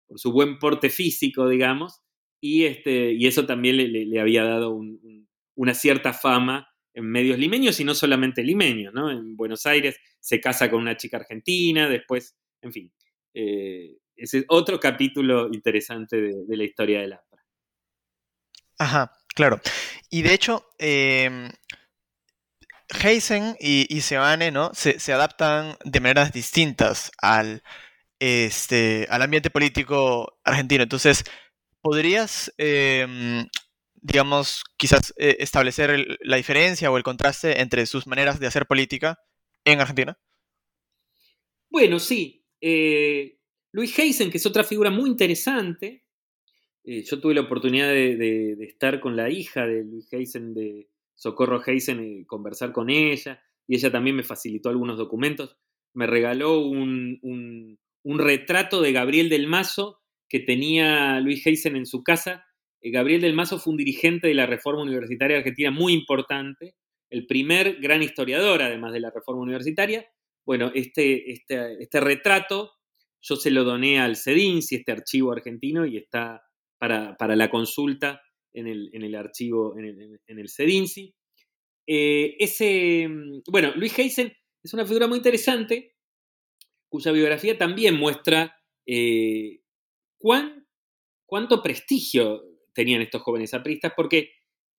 por 0.07 0.18
su 0.18 0.32
buen 0.32 0.59
porte 0.59 0.91
físico, 0.91 1.49
digamos, 1.49 2.03
y, 2.41 2.64
este, 2.64 3.12
y 3.12 3.26
eso 3.26 3.47
también 3.47 3.76
le, 3.76 4.20
había 4.20 4.45
dado 4.45 4.78
una 5.55 5.74
cierta 5.74 6.12
fama 6.12 6.68
en 6.97 7.05
medios 7.05 7.38
limeños 7.38 7.78
y 7.78 7.84
no 7.84 7.94
solamente 7.94 8.42
limeños, 8.42 8.92
¿no? 8.94 9.11
En 9.11 9.36
Buenos 9.36 9.66
Aires 9.66 9.97
se 10.18 10.40
casa 10.40 10.70
con 10.70 10.80
una 10.80 10.97
chica 10.97 11.18
argentina, 11.18 11.88
después, 11.88 12.34
en 12.62 12.72
fin. 12.72 12.92
Eh, 13.34 13.99
ese 14.16 14.38
es 14.38 14.44
otro 14.49 14.80
capítulo 14.80 15.49
interesante 15.53 16.16
de, 16.16 16.57
la 16.57 16.64
historia 16.64 17.03
del 17.03 17.12
APRA. 17.12 17.44
Ajá, 18.78 19.12
claro. 19.34 19.61
Y 20.09 20.22
de 20.22 20.32
hecho, 20.32 20.70
eh, 20.78 21.51
Heisen 22.88 23.57
y, 23.61 23.94
y 23.94 24.01
Seoane, 24.01 24.51
¿no? 24.51 24.70
Se, 24.72 25.12
adaptan 25.12 25.76
de 25.84 26.01
maneras 26.01 26.32
distintas 26.32 27.11
al, 27.20 27.62
este, 28.18 29.07
al 29.11 29.20
ambiente 29.20 29.51
político 29.51 30.38
argentino. 30.44 30.82
Entonces, 30.82 31.24
¿podrías, 31.82 32.53
em, 32.57 33.47
digamos, 34.07 34.62
quizás 34.76 35.12
eh, 35.16 35.36
establecer 35.40 36.18
la 36.20 36.36
diferencia 36.36 36.90
o 36.90 36.96
el 36.96 37.02
contraste 37.02 37.61
entre 37.61 37.86
sus 37.86 38.07
maneras 38.07 38.38
de 38.38 38.46
hacer 38.46 38.66
política 38.66 39.18
en 39.64 39.80
Argentina? 39.80 40.16
Bueno, 41.68 41.98
sí. 41.98 42.44
Eh, 42.61 43.38
Luis 43.72 43.98
Heisen, 43.98 44.30
que 44.30 44.38
es 44.38 44.46
otra 44.46 44.62
figura 44.62 44.90
muy 44.90 45.11
interesante, 45.11 46.04
eh, 46.84 47.02
yo 47.02 47.20
tuve 47.20 47.34
la 47.34 47.40
oportunidad 47.40 47.88
de, 47.88 48.57
estar 48.61 49.00
con 49.00 49.16
la 49.16 49.28
hija 49.28 49.66
de 49.66 49.82
Luis 49.82 50.12
Heisen, 50.12 50.54
de 50.54 50.88
Socorro 51.16 51.61
Heisen, 51.66 52.20
y 52.20 52.24
conversar 52.24 52.72
con 52.72 52.90
ella, 52.90 53.42
y 53.66 53.74
ella 53.74 53.90
también 53.90 54.14
me 54.14 54.22
facilitó 54.22 54.68
algunos 54.68 54.96
documentos. 54.96 55.57
Me 55.94 56.07
regaló 56.07 56.61
un, 56.61 57.78
retrato 58.04 58.80
de 58.80 58.92
Gabriel 58.92 59.28
del 59.28 59.48
Mazo 59.48 60.00
que 60.28 60.38
tenía 60.38 61.18
Luis 61.20 61.44
Heisen 61.44 61.74
en 61.74 61.86
su 61.86 62.04
casa. 62.04 62.46
Eh, 62.87 62.91
Gabriel 62.91 63.20
del 63.20 63.34
Mazo 63.34 63.59
fue 63.59 63.72
un 63.72 63.76
dirigente 63.76 64.28
de 64.28 64.34
la 64.34 64.47
Reforma 64.47 64.82
Universitaria 64.82 65.39
Argentina 65.39 65.70
muy 65.70 65.93
importante, 65.93 66.76
el 67.11 67.26
primer 67.26 67.80
gran 67.80 68.03
historiador, 68.03 68.62
además 68.62 68.93
de 68.93 69.01
la 69.01 69.11
Reforma 69.11 69.43
Universitaria. 69.43 70.07
Bueno, 70.45 70.70
este, 70.74 71.32
este, 71.32 71.82
este 71.82 72.01
retrato 72.01 72.72
yo 73.20 73.34
se 73.34 73.51
lo 73.51 73.64
doné 73.64 73.99
al 73.99 74.16
CEDINSI, 74.16 74.76
este 74.76 74.93
archivo 74.93 75.32
argentino, 75.32 75.84
y 75.84 75.97
está 75.97 76.43
para, 76.78 77.16
la 77.34 77.51
consulta 77.51 78.22
en 78.53 78.68
el, 78.68 79.14
archivo, 79.16 79.76
en 79.76 79.84
el, 79.87 80.20
en 80.24 80.49
CEDINSI. 80.49 81.12
Eh, 81.89 82.37
ese, 82.39 83.09
mm, 83.09 83.43
bueno, 83.51 83.72
Luis 83.74 83.99
Heisen 83.99 84.32
es 84.62 84.74
una 84.74 84.87
figura 84.87 85.09
muy 85.09 85.16
interesante 85.16 85.97
cuya 86.89 87.11
biografía 87.11 87.59
también 87.59 87.97
muestra 87.97 88.57
eh, 88.87 89.61
cuán, 90.18 90.68
cuánto 91.26 91.62
prestigio 91.62 92.55
tenían 92.77 93.03
estos 93.03 93.22
jóvenes 93.22 93.55
apristas, 93.55 93.93
porque 93.97 94.31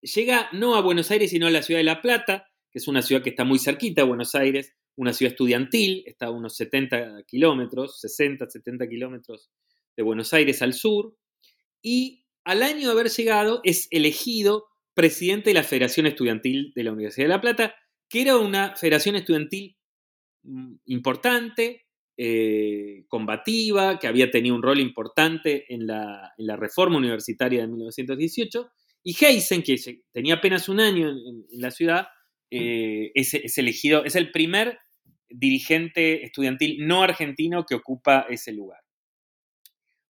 llega 0.01 0.49
no 0.53 0.75
a 0.75 0.81
Buenos 0.81 1.11
Aires, 1.11 1.31
sino 1.31 1.47
a 1.47 1.51
la 1.51 1.63
ciudad 1.63 1.79
de 1.79 1.83
La 1.83 2.01
Plata, 2.01 2.47
que 2.71 2.79
es 2.79 2.87
una 2.87 3.01
ciudad 3.01 3.23
que 3.23 3.31
está 3.31 3.43
muy 3.43 3.59
cerquita 3.59 4.03
de 4.03 4.07
Buenos 4.07 4.35
Aires, 4.35 4.73
una 4.95 5.13
ciudad 5.13 5.33
estudiantil, 5.33 6.03
está 6.05 6.27
a 6.27 6.31
unos 6.31 6.55
70 6.55 7.23
kilómetros, 7.23 7.99
60, 7.99 8.49
70 8.49 8.87
kilómetros 8.87 9.49
de 9.95 10.03
Buenos 10.03 10.31
Aires 10.33 10.61
al 10.61 10.73
sur, 10.73 11.17
y 11.81 12.25
al 12.45 12.63
año 12.63 12.87
de 12.87 12.93
haber 12.93 13.09
llegado 13.09 13.61
es 13.63 13.87
elegido 13.91 14.67
presidente 14.93 15.49
de 15.49 15.55
la 15.55 15.63
Federación 15.63 16.05
Estudiantil 16.05 16.71
de 16.75 16.83
la 16.83 16.91
Universidad 16.91 17.25
de 17.25 17.33
La 17.33 17.41
Plata, 17.41 17.75
que 18.09 18.21
era 18.21 18.37
una 18.37 18.75
federación 18.75 19.15
estudiantil 19.15 19.77
mm, 20.43 20.75
importante, 20.85 21.86
eh, 22.17 23.05
combativa, 23.07 23.99
que 23.99 24.07
había 24.07 24.31
tenido 24.31 24.55
un 24.55 24.63
rol 24.63 24.79
importante 24.79 25.65
en 25.73 25.87
la, 25.87 26.33
reforma 26.57 26.97
universitaria 26.97 27.61
de 27.61 27.67
1918, 27.67 28.69
y 29.03 29.15
Heisen, 29.23 29.63
que 29.63 29.77
tenía 30.11 30.35
apenas 30.35 30.67
un 30.67 30.79
año 30.79 31.09
en, 31.09 31.45
la 31.61 31.71
ciudad, 31.71 32.07
eh, 32.51 33.11
es, 33.13 33.57
elegido, 33.57 34.03
es 34.03 34.15
el 34.15 34.31
primer 34.31 34.79
dirigente 35.29 36.23
estudiantil 36.23 36.85
no 36.87 37.03
argentino 37.03 37.65
que 37.65 37.75
ocupa 37.75 38.25
ese 38.29 38.51
lugar. 38.53 38.79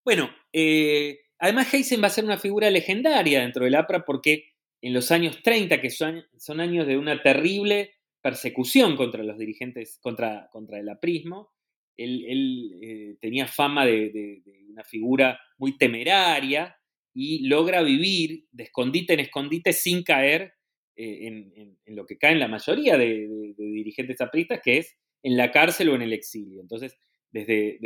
Bueno, 0.04 0.30
eh, 0.52 1.20
Además, 1.38 1.72
Heisen 1.72 2.02
va 2.02 2.06
a 2.06 2.10
ser 2.10 2.24
una 2.24 2.38
figura 2.38 2.70
legendaria 2.70 3.40
dentro 3.40 3.64
del 3.64 3.74
APRA 3.74 4.04
porque 4.04 4.54
en 4.80 4.94
los 4.94 5.10
años 5.10 5.42
30, 5.42 5.80
que 5.80 5.90
son, 5.90 6.24
años 6.60 6.86
de 6.86 6.96
una 6.96 7.22
terrible 7.22 7.94
persecución 8.22 8.96
contra 8.96 9.22
los 9.22 9.38
dirigentes, 9.38 9.98
contra, 10.00 10.48
contra 10.50 10.78
el 10.78 10.88
aprismo, 10.88 11.52
él, 11.96 12.78
eh, 12.82 13.16
tenía 13.20 13.46
fama 13.46 13.86
de, 13.86 14.42
una 14.68 14.84
figura 14.84 15.38
muy 15.58 15.78
temeraria 15.78 16.76
y 17.14 17.46
logra 17.48 17.82
vivir 17.82 18.44
de 18.50 18.64
escondite 18.64 19.14
en 19.14 19.20
escondite 19.20 19.72
sin 19.72 20.02
caer 20.02 20.52
eh, 20.96 21.26
en, 21.26 21.96
lo 21.96 22.04
que 22.06 22.18
caen 22.18 22.38
la 22.38 22.48
mayoría 22.48 22.98
de, 22.98 23.54
dirigentes 23.56 24.20
apristas, 24.20 24.60
que 24.62 24.78
es 24.78 24.96
en 25.22 25.36
la 25.36 25.50
cárcel 25.50 25.88
o 25.88 25.94
en 25.94 26.02
el 26.02 26.12
exilio. 26.12 26.60
Entonces, 26.60 26.98
desde, 27.30 27.78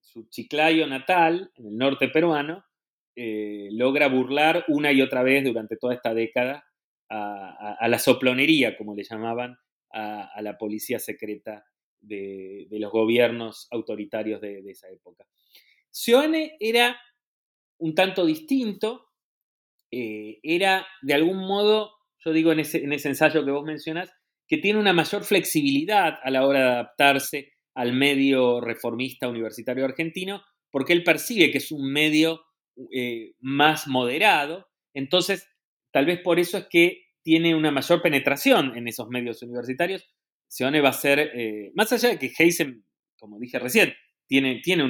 su 0.00 0.28
Chiclayo 0.28 0.86
natal, 0.86 1.50
en 1.56 1.66
el 1.66 1.76
norte 1.76 2.08
peruano, 2.08 2.64
eh, 3.14 3.68
logra 3.72 4.08
burlar 4.08 4.64
una 4.68 4.92
y 4.92 5.02
otra 5.02 5.22
vez 5.22 5.44
durante 5.44 5.76
toda 5.76 5.94
esta 5.94 6.14
década 6.14 6.64
a, 7.08 7.88
la 7.88 7.98
soplonería, 7.98 8.76
como 8.76 8.94
le 8.94 9.04
llamaban, 9.04 9.56
a, 9.92 10.40
la 10.40 10.56
policía 10.56 10.98
secreta 10.98 11.64
de, 12.02 12.66
los 12.70 12.92
gobiernos 12.92 13.68
autoritarios 13.70 14.40
de, 14.40 14.62
esa 14.68 14.88
época. 14.90 15.26
Sioane 15.90 16.56
era 16.60 17.00
un 17.78 17.94
tanto 17.94 18.26
distinto, 18.26 19.08
eh, 19.90 20.38
era 20.42 20.86
de 21.02 21.14
algún 21.14 21.38
modo, 21.38 21.92
yo 22.24 22.32
digo 22.32 22.52
en 22.52 22.60
ese, 22.60 22.84
en 22.84 22.92
ese 22.92 23.08
ensayo 23.08 23.44
que 23.44 23.50
vos 23.50 23.64
mencionás, 23.64 24.12
que 24.46 24.58
tiene 24.58 24.78
una 24.78 24.92
mayor 24.92 25.24
flexibilidad 25.24 26.18
a 26.22 26.30
la 26.30 26.46
hora 26.46 26.60
de 26.60 26.70
adaptarse 26.70 27.52
al 27.74 27.92
medio 27.92 28.60
reformista 28.60 29.28
universitario 29.28 29.84
argentino, 29.84 30.42
porque 30.70 30.92
él 30.92 31.04
percibe 31.04 31.50
que 31.50 31.58
es 31.58 31.72
un 31.72 31.90
medio 31.90 32.42
eh, 32.90 33.34
más 33.40 33.86
moderado, 33.86 34.68
entonces 34.94 35.48
tal 35.90 36.06
vez 36.06 36.20
por 36.20 36.38
eso 36.38 36.58
es 36.58 36.66
que 36.68 37.02
tiene 37.22 37.54
una 37.54 37.70
mayor 37.70 38.02
penetración 38.02 38.76
en 38.76 38.88
esos 38.88 39.08
medios 39.08 39.42
universitarios. 39.42 40.08
Seone 40.52 40.82
va 40.82 40.90
a 40.90 40.92
ser, 40.92 41.18
eh, 41.18 41.72
más 41.74 41.90
allá 41.94 42.10
de 42.10 42.18
que 42.18 42.30
Heisen, 42.38 42.84
como 43.18 43.38
dije 43.38 43.58
recién, 43.58 43.94
tiene, 44.26 44.60
tiene 44.62 44.84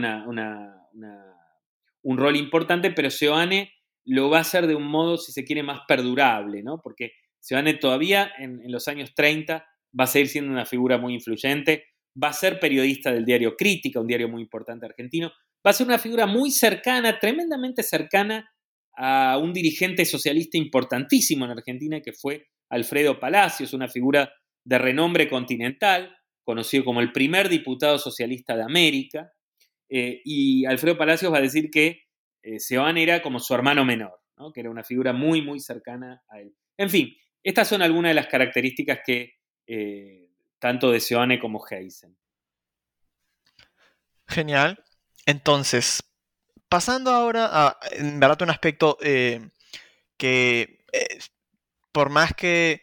un 2.03 2.19
rol 2.19 2.35
importante, 2.35 2.91
pero 2.91 3.11
Seoane 3.11 3.73
lo 4.05 4.29
va 4.29 4.39
a 4.39 4.41
hacer 4.41 4.67
de 4.67 4.75
un 4.75 4.89
modo, 4.89 5.19
si 5.19 5.31
se 5.31 5.45
quiere, 5.45 5.63
más 5.63 5.83
perdurable, 5.87 6.65
¿no? 6.65 6.81
Porque 6.83 7.13
Seoane 7.39 7.75
todavía 7.75 8.33
en, 8.39 8.61
en 8.61 8.73
los 8.73 8.89
años 8.89 9.15
30 9.15 9.65
va 9.99 10.05
a 10.05 10.09
seguir 10.09 10.27
siendo 10.27 10.51
una 10.51 10.67
figura 10.67 10.99
muy 10.99 11.15
influyente, 11.15 11.85
va 12.21 12.31
a 12.31 12.33
ser 12.33 12.59
periodista 12.59 13.13
del 13.13 13.25
diario 13.25 13.55
Crítica, 13.55 14.01
un 14.01 14.09
diario 14.09 14.29
muy 14.29 14.43
importante 14.43 14.87
argentino, 14.87 15.31
va 15.65 15.71
a 15.71 15.75
ser 15.75 15.87
una 15.87 16.01
figura 16.01 16.27
muy 16.27 16.51
cercana, 16.51 17.21
tremendamente 17.21 17.85
cercana 17.85 18.51
a 18.97 19.39
un 19.39 19.53
dirigente 19.53 20.05
socialista 20.07 20.59
importantísimo 20.59 21.45
en 21.45 21.53
Argentina 21.53 22.01
que 22.01 22.13
fue 22.13 22.49
Alfredo 22.69 23.21
Palacios, 23.21 23.73
una 23.75 23.87
figura 23.87 24.33
de 24.65 24.79
renombre 24.79 25.29
continental, 25.29 26.17
conocido 26.45 26.85
como 26.85 27.01
el 27.01 27.13
primer 27.13 27.49
diputado 27.49 27.99
socialista 27.99 28.57
de 28.57 28.63
América. 28.63 29.33
Eh, 29.89 30.23
y 30.25 30.65
Alfredo 30.67 30.97
Palacios 30.97 31.33
va 31.33 31.39
a 31.39 31.43
decir 31.43 31.71
que 31.71 32.05
eh, 32.43 32.59
era 32.97 33.23
como 33.23 33.39
su 33.39 33.55
hermano 33.55 33.85
menor, 33.85 34.21
que 34.53 34.61
era 34.61 34.71
una 34.71 34.83
figura 34.83 35.13
muy, 35.13 35.43
muy 35.43 35.61
cercana 35.61 36.23
a 36.29 36.41
él. 36.41 36.55
En 36.77 36.91
fin, 36.91 37.15
estas 37.43 37.69
son 37.69 37.83
algunas 37.83 38.11
de 38.11 38.15
las 38.15 38.27
características 38.27 39.01
que 39.05 39.35
eh, 39.67 40.29
tanto 40.59 40.91
de 40.91 41.01
Seoane 41.01 41.39
como 41.39 41.65
Heisen. 41.69 42.17
Genial. 44.27 44.83
Entonces, 45.27 46.03
pasando 46.69 47.11
ahora 47.11 47.49
a, 47.51 47.79
en 47.93 48.17
un 48.17 48.51
aspecto 48.51 48.99
eh, 49.03 49.51
que, 50.17 50.85
por 51.93 52.11
más 52.11 52.33
que 52.35 52.83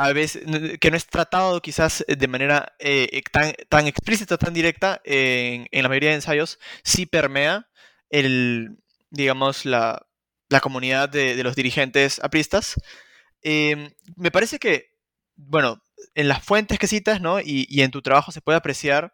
a 0.00 0.12
veces, 0.12 0.44
que 0.80 0.90
no 0.90 0.96
es 0.96 1.06
tratado 1.06 1.60
quizás 1.60 2.04
de 2.08 2.28
manera 2.28 2.74
eh, 2.78 3.22
tan, 3.30 3.52
tan, 3.68 3.86
explícita, 3.86 4.38
tan 4.38 4.54
directa 4.54 5.00
en, 5.04 5.68
la 5.70 5.88
mayoría 5.88 6.10
de 6.10 6.16
ensayos, 6.16 6.58
sí 6.82 7.04
permea 7.06 7.68
el, 8.08 8.78
digamos, 9.10 9.66
la, 9.66 10.06
comunidad 10.62 11.10
de, 11.10 11.42
los 11.44 11.54
dirigentes 11.54 12.18
apristas. 12.22 12.80
me 13.42 14.30
parece 14.32 14.58
que, 14.58 14.90
bueno, 15.36 15.82
en 16.14 16.28
las 16.28 16.42
fuentes 16.42 16.78
que 16.78 16.86
citas, 16.86 17.20
¿no? 17.20 17.40
Y, 17.40 17.66
y 17.68 17.82
en 17.82 17.90
tu 17.90 18.00
trabajo 18.00 18.32
se 18.32 18.40
puede 18.40 18.56
apreciar 18.58 19.12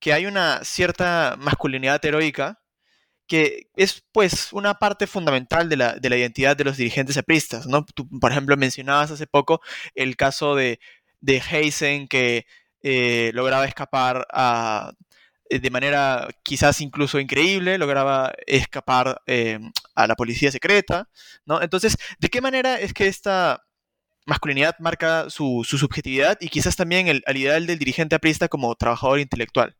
que 0.00 0.14
hay 0.14 0.26
una 0.26 0.64
cierta 0.64 1.36
masculinidad 1.38 2.04
heroica 2.04 2.63
que 3.26 3.68
es 3.76 4.04
pues 4.12 4.52
una 4.52 4.74
parte 4.74 5.06
fundamental 5.06 5.68
de 5.68 5.76
la, 5.76 5.96
identidad 6.02 6.56
de 6.56 6.64
los 6.64 6.76
dirigentes 6.76 7.16
apristas, 7.16 7.66
¿no? 7.66 7.86
Por 8.20 8.30
ejemplo, 8.30 8.56
mencionabas 8.56 9.10
hace 9.10 9.26
poco 9.26 9.60
el 9.94 10.16
caso 10.16 10.54
de, 10.54 10.78
de 11.20 11.42
Heisen 11.50 12.08
que 12.08 12.46
eh, 12.82 13.30
lograba 13.34 13.64
escapar 13.64 14.26
eh, 15.50 15.58
de 15.58 15.70
manera 15.70 16.28
quizás 16.42 16.80
incluso 16.80 17.18
increíble, 17.20 17.78
lograba 17.78 18.32
escapar 18.46 19.22
eh, 19.26 19.58
a 19.94 20.06
la 20.06 20.16
policía 20.16 20.50
secreta, 20.52 21.08
¿no? 21.46 21.62
Entonces, 21.62 21.96
¿de 22.18 22.28
qué 22.28 22.40
manera 22.40 22.78
es 22.80 22.92
que 22.92 23.06
esta 23.06 23.64
masculinidad 24.26 24.76
marca 24.80 25.30
su, 25.30 25.64
subjetividad 25.64 26.38
y 26.40 26.48
quizás 26.48 26.76
también 26.76 27.08
el 27.08 27.22
ideal 27.36 27.66
del 27.66 27.78
dirigente 27.78 28.16
aprista 28.16 28.48
como 28.48 28.74
trabajador 28.74 29.20
intelectual? 29.20 29.76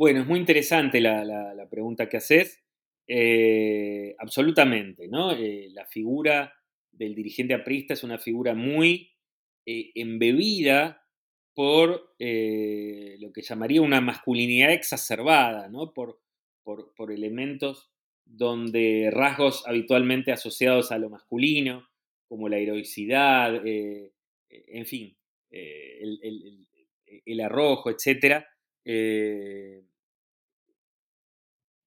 Bueno, 0.00 0.20
es 0.20 0.26
muy 0.26 0.38
interesante 0.40 0.98
la, 0.98 1.68
pregunta 1.70 2.08
que 2.08 2.16
haces. 2.16 2.64
Eh, 3.06 4.16
absolutamente, 4.18 5.08
¿no? 5.08 5.32
Eh, 5.32 5.68
la 5.74 5.84
figura 5.84 6.54
del 6.90 7.14
dirigente 7.14 7.52
aprista 7.52 7.92
es 7.92 8.02
una 8.02 8.16
figura 8.16 8.54
muy 8.54 9.12
eh, 9.66 9.90
embebida 9.94 11.06
por 11.52 11.90
lo 12.18 13.32
que 13.32 13.42
llamaría 13.42 13.82
una 13.82 14.00
masculinidad 14.00 14.72
exacerbada, 14.72 15.68
¿no? 15.68 15.92
Por, 15.92 16.18
elementos 17.10 17.90
donde 18.24 19.10
rasgos 19.12 19.64
habitualmente 19.66 20.32
asociados 20.32 20.92
a 20.92 20.98
lo 20.98 21.10
masculino, 21.10 21.86
como 22.26 22.48
la 22.48 22.56
heroicidad, 22.56 23.60
en 23.66 24.86
fin, 24.86 25.14
el, 25.50 27.40
arrojo, 27.42 27.90
etc., 27.90 28.46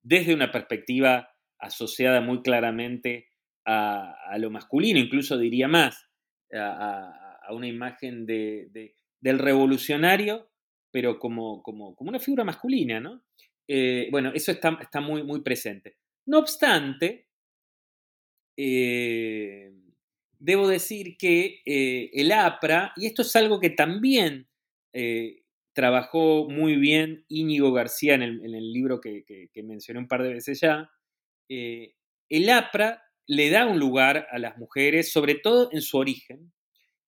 desde 0.04 0.34
una 0.34 0.51
perspectiva 0.51 1.30
asociada 1.58 2.22
muy 2.22 2.41
claramente 2.41 3.30
a, 3.66 4.38
lo 4.38 4.49
masculino, 4.51 4.99
incluso 4.99 5.38
diría 5.38 5.68
más, 5.68 6.10
a, 6.54 7.47
una 7.51 7.68
imagen 7.68 8.26
de, 8.26 8.95
del 9.20 9.39
revolucionario, 9.39 10.49
pero 10.91 11.18
como, 11.18 11.64
como, 11.64 11.95
una 11.99 12.20
figura 12.20 12.43
masculina, 12.43 12.99
¿no? 12.99 13.24
Eh, 13.68 14.10
bueno, 14.12 14.32
eso 14.34 14.51
está, 14.51 14.78
está, 14.82 14.99
muy, 14.99 15.24
muy 15.24 15.41
presente. 15.41 15.97
No 16.26 16.39
obstante, 16.39 17.28
eh, 18.58 19.74
debo 20.38 20.68
decir 20.68 21.18
que 21.18 21.62
eh, 21.66 22.12
el 22.14 22.32
APRA, 22.32 22.93
y 22.97 23.08
esto 23.08 23.22
es 23.22 23.36
algo 23.36 23.60
que 23.60 23.70
también 23.72 24.47
trabajó 25.74 26.49
muy 26.49 26.76
bien 26.76 27.26
Íñigo 27.28 27.74
García 27.74 28.15
en 28.15 28.21
el, 28.24 28.74
libro 28.74 29.01
que, 29.01 29.49
mencioné 29.63 29.99
un 29.99 30.07
par 30.07 30.24
de 30.24 30.34
veces 30.34 30.59
ya, 30.61 30.89
el 31.47 32.49
APRA 32.49 33.03
le 33.28 33.49
da 33.49 33.65
un 33.65 33.80
lugar 33.80 34.28
a 34.32 34.39
las 34.39 34.57
mujeres, 34.57 35.11
sobre 35.11 35.36
todo 35.36 35.69
en 35.71 35.82
su 35.82 35.97
origen, 35.97 36.51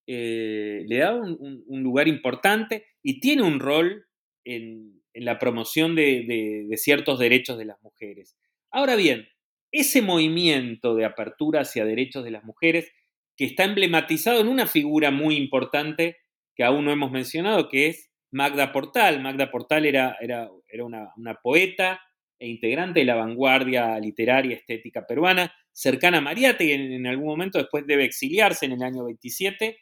eh, 0.07 0.84
le 0.88 0.97
da 0.97 1.16
un, 1.16 1.63
lugar 1.68 2.07
importante 2.07 2.86
y 3.01 3.20
tiene 3.20 3.41
un 3.43 3.59
rol 3.59 4.07
en, 4.43 5.01
la 5.13 5.39
promoción 5.39 5.95
de, 5.95 6.68
ciertos 6.76 7.20
derechos 7.20 7.57
de 7.57 7.66
las 7.66 7.82
mujeres. 7.82 8.36
Ahora 8.70 8.95
bien, 8.95 9.28
ese 9.72 10.01
movimiento 10.01 10.93
de 10.95 11.05
apertura 11.05 11.61
hacia 11.61 11.86
derechos 11.86 12.24
de 12.24 12.32
las 12.32 12.43
mujeres, 12.43 12.91
que 13.38 13.45
está 13.45 13.63
emblematizado 13.63 14.39
en 14.41 14.47
una 14.47 14.68
figura 14.68 15.11
muy 15.11 15.36
importante 15.36 16.18
que 16.55 16.63
aún 16.63 16.86
no 16.86 16.91
hemos 16.91 17.11
mencionado, 17.11 17.68
que 17.70 17.88
es 17.88 18.11
Magda 18.36 18.73
Portal. 18.73 19.21
Magda 19.21 19.49
Portal 19.49 19.86
era, 19.86 20.17
era, 20.19 20.51
era 20.67 20.83
una, 20.83 21.39
poeta 21.41 22.01
e 22.38 22.49
integrante 22.49 22.99
de 22.99 23.05
la 23.05 23.15
vanguardia 23.15 23.97
literaria 23.97 24.57
estética 24.57 25.07
peruana, 25.07 25.53
cercana 25.71 26.17
a 26.17 26.21
Mariate, 26.21 26.65
y 26.65 26.71
en, 26.73 27.07
algún 27.07 27.27
momento 27.27 27.57
después 27.57 27.88
debe 27.88 28.03
exiliarse 28.03 28.65
en 28.65 28.73
el 28.73 28.83
año 28.83 29.05
27, 29.05 29.77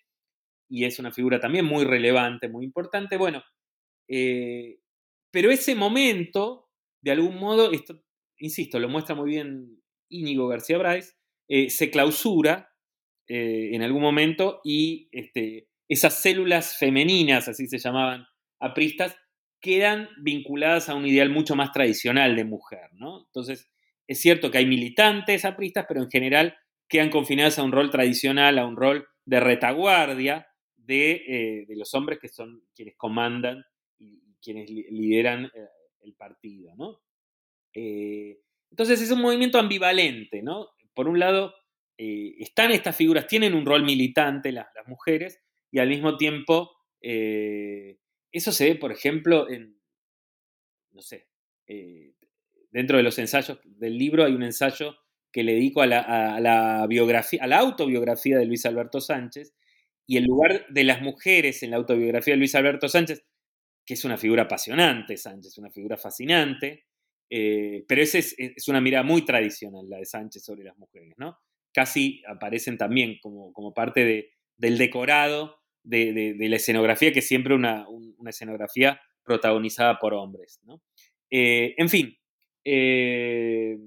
y 0.69 0.85
es 0.85 0.99
una 0.99 1.11
figura 1.11 1.39
también 1.39 1.65
muy 1.65 1.83
relevante, 1.83 2.47
muy 2.47 2.63
importante. 2.63 3.17
Bueno, 3.17 3.43
eh, 4.07 4.77
pero 5.31 5.49
ese 5.49 5.73
momento, 5.73 6.69
de 7.01 7.11
algún 7.11 7.39
modo, 7.39 7.71
esto, 7.71 8.03
insisto, 8.37 8.77
lo 8.77 8.87
muestra 8.87 9.15
muy 9.15 9.31
bien 9.31 9.81
Íñigo 10.09 10.47
García 10.47 10.77
Bryce, 10.77 11.13
eh, 11.49 11.71
se 11.71 11.89
clausura 11.89 12.69
eh, 13.27 13.71
en 13.73 13.81
algún 13.81 14.03
momento 14.03 14.61
y 14.63 15.09
este, 15.11 15.69
esas 15.89 16.21
células 16.21 16.77
femeninas, 16.77 17.47
así 17.47 17.65
se 17.65 17.79
llamaban 17.79 18.27
apristas, 18.64 19.16
quedan 19.59 20.09
vinculadas 20.18 20.89
a 20.89 20.95
un 20.95 21.05
ideal 21.05 21.30
mucho 21.30 21.55
más 21.55 21.72
tradicional 21.72 22.36
de 22.36 22.43
mujer, 22.43 22.89
¿no? 22.93 23.26
Entonces, 23.26 23.72
es 24.07 24.20
cierto 24.20 24.51
que 24.51 24.57
hay 24.57 24.66
militantes 24.66 25.45
apristas, 25.45 25.86
pero 25.88 26.01
en 26.01 26.09
general 26.09 26.57
quedan 26.89 27.09
confinadas 27.09 27.59
a 27.59 27.64
un 27.64 27.72
rol 27.72 27.89
tradicional, 27.89 28.59
a 28.59 28.66
un 28.66 28.76
rol 28.76 29.07
de 29.26 29.39
retaguardia 29.39 30.47
de, 30.76 31.11
eh, 31.28 31.66
los 31.70 31.93
hombres 31.93 32.20
que 32.20 32.28
son 32.28 32.61
quienes 32.76 32.95
comandan 32.97 33.64
y, 33.97 34.22
quienes 34.41 34.70
lideran 34.70 35.45
eh, 35.45 35.68
el 36.01 36.14
partido, 36.16 36.76
¿no? 36.76 36.99
Eh, 37.74 38.39
entonces 38.70 39.01
es 39.01 39.11
un 39.11 39.22
movimiento 39.22 39.57
ambivalente, 39.57 40.41
¿no? 40.41 40.68
Por 40.93 41.07
un 41.07 41.20
lado, 41.20 41.53
están 41.95 42.72
estas 42.72 42.97
figuras, 42.97 43.28
tienen 43.28 43.53
un 43.53 43.66
rol 43.66 43.84
militante 43.84 44.51
las, 44.51 44.68
las 44.76 44.88
mujeres, 44.88 45.41
y 45.72 45.80
al 45.80 45.88
mismo 45.88 46.18
tiempo 46.18 46.72
eso 48.34 48.51
se 48.51 48.65
ve, 48.65 48.75
por 48.75 48.91
ejemplo, 48.91 49.49
en, 49.49 49.79
no 50.91 51.01
sé, 51.01 51.27
eh, 51.67 52.13
dentro 52.71 52.97
de 52.97 53.03
los 53.03 53.17
ensayos 53.19 53.59
del 53.63 53.97
libro 53.97 54.25
hay 54.25 54.34
un 54.34 54.43
ensayo 54.43 54.97
que 55.31 55.43
le 55.43 55.53
dedico 55.53 55.81
a 55.81 55.88
la, 55.88 56.86
biografía, 56.89 57.43
a 57.43 57.47
la 57.47 57.59
autobiografía 57.59 58.38
de 58.38 58.45
Luis 58.45 58.65
Alberto 58.65 58.99
Sánchez, 58.99 59.53
y 60.05 60.17
el 60.17 60.25
lugar 60.25 60.65
de 60.69 60.84
las 60.84 61.01
mujeres 61.01 61.63
en 61.63 61.71
la 61.71 61.77
autobiografía 61.77 62.34
de 62.34 62.39
Luis 62.39 62.53
Alberto 62.55 62.89
Sánchez, 62.89 63.23
que 63.86 63.93
es 63.93 64.03
una 64.03 64.17
figura 64.17 64.43
apasionante, 64.43 65.15
Sánchez, 65.15 65.57
una 65.57 65.71
figura 65.71 65.97
fascinante, 65.97 66.86
eh, 67.29 67.86
pero 67.88 68.01
esa 68.01 68.17
es, 68.19 68.67
una 68.67 68.81
mirada 68.81 69.03
muy 69.03 69.25
tradicional, 69.25 69.89
la 69.89 69.97
de 69.97 70.05
Sánchez 70.05 70.43
sobre 70.43 70.63
las 70.63 70.77
mujeres, 70.77 71.13
¿no? 71.17 71.39
Casi 71.71 72.21
aparecen 72.27 72.77
también 72.77 73.17
como, 73.21 73.53
como 73.53 73.73
parte 73.73 74.05
de, 74.05 74.31
del 74.57 74.77
decorado 74.77 75.62
de, 75.84 76.36
la 76.39 76.55
escenografía, 76.55 77.11
que 77.11 77.19
es 77.19 77.27
siempre 77.27 77.53
una, 77.53 77.86
escenografía 78.25 79.01
protagonizada 79.23 79.99
por 79.99 80.13
hombres. 80.13 80.59
Eh, 81.29 81.75
en 81.77 81.89
fin, 81.89 82.17
eh, 82.65 83.77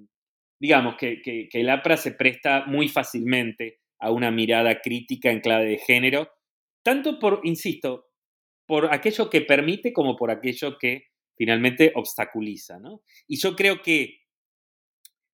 digamos 0.58 0.96
que, 0.96 1.48
el 1.52 1.70
APRA 1.70 1.96
se 1.96 2.12
presta 2.12 2.64
muy 2.66 2.88
fácilmente 2.88 3.80
a 3.98 4.10
una 4.10 4.30
mirada 4.30 4.80
crítica 4.80 5.30
en 5.30 5.40
clave 5.40 5.66
de 5.66 5.78
género, 5.78 6.30
tanto 6.82 7.18
por, 7.18 7.40
insisto, 7.44 8.08
por 8.66 8.92
aquello 8.92 9.30
que 9.30 9.40
permite 9.40 9.92
como 9.92 10.16
por 10.16 10.30
aquello 10.30 10.76
que 10.78 11.04
finalmente 11.36 11.92
obstaculiza. 11.94 12.78
Y 13.26 13.38
yo 13.38 13.54
creo 13.54 13.82
que 13.82 14.20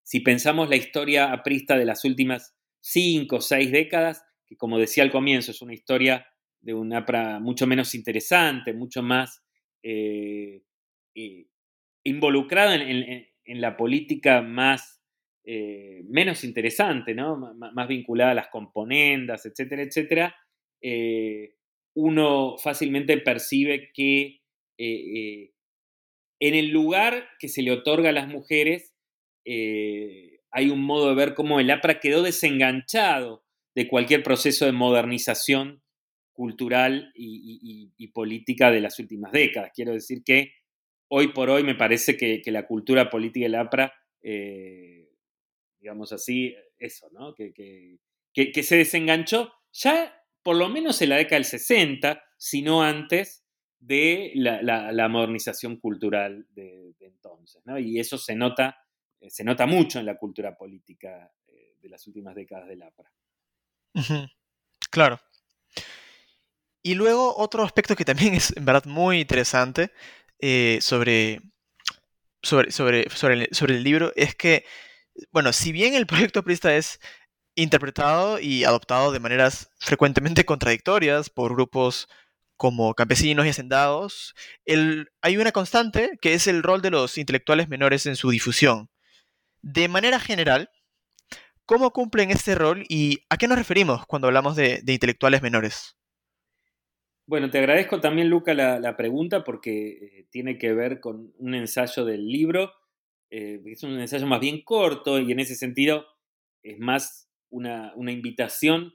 si 0.02 0.20
pensamos 0.20 0.68
la 0.68 0.76
historia 0.76 1.32
aprista 1.32 1.76
de 1.76 1.84
las 1.84 2.04
últimas 2.04 2.54
cinco 2.80 3.36
o 3.36 3.40
seis 3.40 3.70
décadas, 3.70 4.24
que 4.46 4.56
como 4.56 4.78
decía 4.78 5.04
al 5.04 5.10
comienzo 5.10 5.52
es 5.52 5.62
una 5.62 5.74
historia 5.74 6.26
de 6.62 6.74
un 6.74 6.92
APRA 6.94 7.40
mucho 7.40 7.66
menos 7.66 7.94
interesante, 7.94 8.72
mucho 8.72 9.02
más 9.02 9.42
eh, 9.82 10.62
eh, 11.14 11.46
involucrado 12.04 12.72
en, 12.74 13.60
la 13.60 13.76
política 13.76 14.42
más, 14.42 15.02
eh, 15.44 16.02
menos 16.08 16.44
interesante, 16.44 17.14
¿no? 17.14 17.36
más 17.54 17.88
vinculada 17.88 18.30
a 18.30 18.34
las 18.34 18.48
componendas, 18.48 19.44
etcétera, 19.44 19.82
etcétera, 19.82 20.36
uno 21.94 22.56
fácilmente 22.58 23.18
percibe 23.18 23.90
que 23.92 24.40
en 24.78 26.54
el 26.54 26.68
lugar 26.68 27.28
que 27.38 27.48
se 27.48 27.62
le 27.62 27.72
otorga 27.72 28.08
a 28.08 28.12
las 28.12 28.26
mujeres 28.28 28.94
hay 29.44 30.70
un 30.70 30.80
modo 30.80 31.10
de 31.10 31.14
ver 31.14 31.34
cómo 31.34 31.60
el 31.60 31.70
APRA 31.70 32.00
quedó 32.00 32.22
desenganchado 32.22 33.44
de 33.76 33.88
cualquier 33.88 34.22
proceso 34.22 34.66
de 34.66 34.72
modernización 34.72 35.81
cultural 36.32 37.12
y, 37.14 38.08
política 38.08 38.70
de 38.70 38.80
las 38.80 38.98
últimas 38.98 39.32
décadas. 39.32 39.70
Quiero 39.74 39.92
decir 39.92 40.22
que 40.24 40.52
hoy 41.08 41.28
por 41.28 41.50
hoy 41.50 41.62
me 41.62 41.74
parece 41.74 42.16
que, 42.16 42.42
la 42.46 42.66
cultura 42.66 43.10
política 43.10 43.44
del 43.44 43.54
APRA, 43.54 43.92
eh, 44.22 45.08
digamos 45.80 46.12
así, 46.12 46.54
eso, 46.78 47.08
¿no? 47.12 47.34
Que, 47.34 47.52
que, 48.32 48.62
se 48.62 48.76
desenganchó 48.76 49.52
ya 49.72 50.14
por 50.42 50.56
lo 50.56 50.68
menos 50.68 51.00
en 51.02 51.10
la 51.10 51.16
década 51.16 51.36
del 51.36 51.44
60, 51.44 52.22
si 52.36 52.62
no 52.62 52.82
antes 52.82 53.44
de 53.78 54.32
la, 54.34 55.08
modernización 55.08 55.76
cultural 55.76 56.46
de, 56.50 56.94
entonces. 57.00 57.62
¿no? 57.64 57.78
Y 57.78 57.98
eso 57.98 58.18
se 58.18 58.34
nota, 58.34 58.78
eh, 59.20 59.30
se 59.30 59.44
nota 59.44 59.66
mucho 59.66 59.98
en 59.98 60.06
la 60.06 60.16
cultura 60.16 60.56
política 60.56 61.30
eh, 61.46 61.74
de 61.80 61.88
las 61.88 62.06
últimas 62.06 62.34
décadas 62.34 62.68
del 62.68 62.82
APRA. 62.82 63.12
Claro. 64.90 65.18
Y 66.82 66.94
luego 66.94 67.36
otro 67.36 67.62
aspecto 67.62 67.96
que 67.96 68.04
también 68.04 68.34
es 68.34 68.56
en 68.56 68.64
verdad 68.64 68.84
muy 68.86 69.20
interesante 69.20 69.92
eh, 70.40 70.78
sobre, 70.80 71.40
sobre, 72.42 72.72
sobre, 72.72 73.08
sobre, 73.10 73.74
el, 73.74 73.84
libro 73.84 74.12
es 74.16 74.34
que, 74.34 74.64
bueno, 75.32 75.52
si 75.52 75.72
bien 75.72 75.94
el 75.94 76.06
proyecto 76.08 76.42
Prista 76.42 76.74
es 76.76 77.00
interpretado 77.54 78.38
y 78.40 78.64
adoptado 78.64 79.12
de 79.12 79.20
maneras 79.20 79.70
frecuentemente 79.78 80.44
contradictorias 80.44 81.30
por 81.30 81.52
grupos 81.54 82.08
como 82.56 82.94
campesinos 82.94 83.46
y 83.46 83.50
hacendados, 83.50 84.34
el, 84.64 85.10
hay 85.20 85.36
una 85.36 85.52
constante 85.52 86.18
que 86.20 86.34
es 86.34 86.46
el 86.46 86.62
rol 86.62 86.82
de 86.82 86.90
los 86.90 87.18
intelectuales 87.18 87.68
menores 87.68 88.06
en 88.06 88.16
su 88.16 88.30
difusión. 88.30 88.88
De 89.62 89.88
manera 89.88 90.20
general, 90.20 90.70
¿cómo 91.66 91.92
cumplen 91.92 92.30
este 92.30 92.54
rol 92.54 92.84
y 92.88 93.24
a 93.30 93.36
qué 93.36 93.48
nos 93.48 93.58
referimos 93.58 94.06
cuando 94.06 94.28
hablamos 94.28 94.56
de 94.56 94.82
intelectuales 94.86 95.42
menores? 95.42 95.96
Bueno, 97.26 97.50
te 97.50 97.58
agradezco 97.58 98.00
también, 98.00 98.28
Luca, 98.28 98.52
la, 98.52 98.96
pregunta 98.96 99.44
porque 99.44 99.88
eh, 99.90 100.26
tiene 100.30 100.58
que 100.58 100.72
ver 100.72 101.00
con 101.00 101.32
un 101.38 101.54
ensayo 101.54 102.04
del 102.04 102.26
libro. 102.26 102.72
Eh, 103.30 103.60
es 103.66 103.82
un 103.84 103.98
ensayo 103.98 104.26
más 104.26 104.40
bien 104.40 104.62
corto 104.62 105.20
y 105.20 105.30
en 105.30 105.40
ese 105.40 105.54
sentido 105.54 106.06
es 106.62 106.78
más 106.78 107.30
una, 107.50 107.92
invitación 107.96 108.94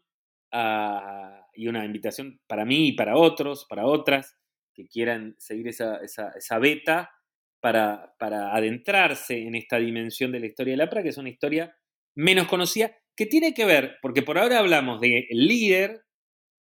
y 1.53 1.67
una 1.67 1.85
invitación 1.85 2.39
para 2.47 2.65
mí 2.65 2.89
y 2.89 2.91
para 2.93 3.17
otros, 3.17 3.65
para 3.69 3.85
otras 3.85 4.37
que 4.73 4.87
quieran 4.87 5.35
seguir 5.39 5.69
esa, 5.69 5.99
esa, 6.03 6.59
beta 6.59 7.11
para, 7.59 8.13
adentrarse 8.53 9.41
en 9.41 9.55
esta 9.55 9.77
dimensión 9.77 10.31
de 10.31 10.39
la 10.39 10.47
historia 10.47 10.73
de 10.73 10.77
Lapra, 10.77 11.01
que 11.01 11.09
es 11.09 11.17
una 11.17 11.29
historia 11.29 11.75
menos 12.15 12.47
conocida, 12.47 12.95
que 13.15 13.25
tiene 13.25 13.53
que 13.53 13.65
ver, 13.65 13.97
porque 14.01 14.21
por 14.21 14.37
ahora 14.37 14.59
hablamos 14.59 15.01
del 15.01 15.25
líder, 15.31 16.06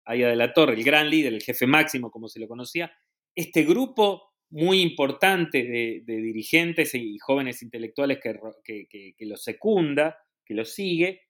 Aya 0.05 0.29
de 0.29 0.37
la 0.37 0.53
Torre, 0.53 0.75
el 0.75 0.85
gran 0.85 1.09
líder, 1.09 1.33
el 1.35 1.43
jefe 1.43 1.67
máximo, 1.67 2.11
como 2.11 2.29
se 2.29 2.41
lo 2.41 2.49
conocía, 2.49 2.93
este 3.35 3.65
grupo 3.65 4.33
muy 4.53 4.83
importante 4.83 5.63
de, 5.63 6.03
dirigentes 6.05 6.95
y 6.95 7.19
jóvenes 7.19 7.63
intelectuales 7.63 8.19
que, 8.21 9.15
lo 9.21 9.37
secunda, 9.37 10.19
que 10.45 10.55
lo 10.55 10.67
sigue, 10.67 11.23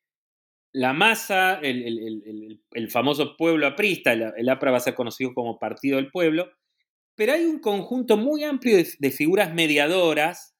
la 0.73 0.93
masa, 0.93 1.61
el, 1.63 2.59
famoso 2.91 3.37
pueblo 3.37 3.69
aprista, 3.69 4.13
el, 4.13 4.49
APRA 4.49 4.73
va 4.73 4.79
a 4.79 4.81
ser 4.81 4.95
conocido 4.95 5.35
como 5.35 5.61
Partido 5.61 5.97
del 5.97 6.11
Pueblo, 6.11 6.51
pero 7.15 7.35
hay 7.35 7.45
un 7.45 7.61
conjunto 7.61 8.17
muy 8.17 8.43
amplio 8.43 8.77
de, 8.77 9.11
figuras 9.13 9.55
mediadoras, 9.55 10.57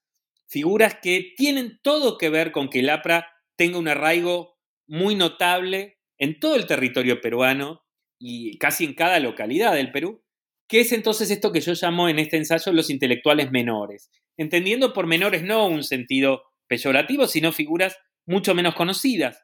figuras 0.47 0.99
que 1.01 1.33
tienen 1.35 1.79
todo 1.83 2.17
que 2.17 2.29
ver 2.29 2.53
con 2.53 2.69
que 2.69 2.79
el 2.79 2.89
APRA 2.89 3.27
tenga 3.57 3.77
un 3.77 3.89
arraigo 3.89 4.57
muy 4.87 5.15
notable 5.15 5.97
en 6.17 6.39
todo 6.39 6.55
el 6.55 6.65
territorio 6.65 7.19
peruano 7.19 7.82
y 8.25 8.57
casi 8.57 8.85
en 8.85 8.93
cada 8.93 9.19
localidad 9.19 9.73
del 9.73 9.91
Perú, 9.91 10.23
que 10.69 10.79
es 10.79 10.93
entonces 10.93 11.29
esto 11.29 11.51
que 11.51 11.59
yo 11.59 11.73
llamo 11.73 12.07
en 12.07 12.19
este 12.19 12.37
ensayo 12.37 12.71
los 12.71 12.89
intelectuales 12.89 13.51
menores, 13.51 14.11
entendiendo 14.37 14.93
por 14.93 15.07
menores 15.07 15.43
no 15.43 15.67
un 15.67 15.83
sentido 15.83 16.43
peyorativo, 16.67 17.27
sino 17.27 17.51
figuras 17.51 17.97
mucho 18.25 18.55
menos 18.55 18.75
conocidas, 18.75 19.43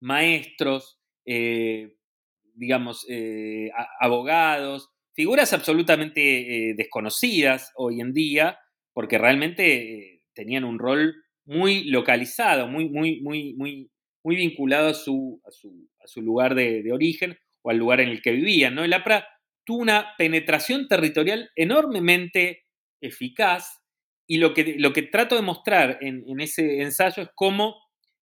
maestros, 0.00 0.98
eh, 1.26 1.96
digamos, 2.54 3.04
eh, 3.10 3.70
abogados, 4.00 4.88
figuras 5.12 5.52
absolutamente 5.52 6.70
eh, 6.70 6.74
desconocidas 6.74 7.70
hoy 7.76 8.00
en 8.00 8.14
día, 8.14 8.58
porque 8.94 9.18
realmente 9.18 10.22
tenían 10.32 10.64
un 10.64 10.78
rol 10.78 11.14
muy 11.44 11.84
localizado, 11.84 12.66
muy, 12.66 12.88
muy, 12.88 13.20
muy, 13.20 13.52
muy, 13.52 13.90
muy 14.22 14.36
vinculado 14.36 14.88
a 14.88 14.94
su, 14.94 15.42
a 15.44 16.06
su, 16.06 16.22
lugar 16.22 16.54
de, 16.54 16.90
origen 16.90 17.36
o 17.64 17.70
al 17.70 17.78
lugar 17.78 18.00
en 18.00 18.10
el 18.10 18.22
que 18.22 18.32
vivían. 18.32 18.74
¿no? 18.74 18.84
El 18.84 18.92
APRA 18.92 19.26
tuvo 19.64 19.78
una 19.78 20.14
penetración 20.18 20.86
territorial 20.86 21.50
enormemente 21.56 22.64
eficaz 23.00 23.80
y 24.26 24.36
lo 24.36 24.54
que, 24.54 24.76
lo 24.78 24.92
que 24.92 25.02
trato 25.02 25.34
de 25.34 25.42
mostrar 25.42 25.98
en, 26.00 26.40
ese 26.40 26.82
ensayo 26.82 27.22
es 27.22 27.30
cómo 27.34 27.76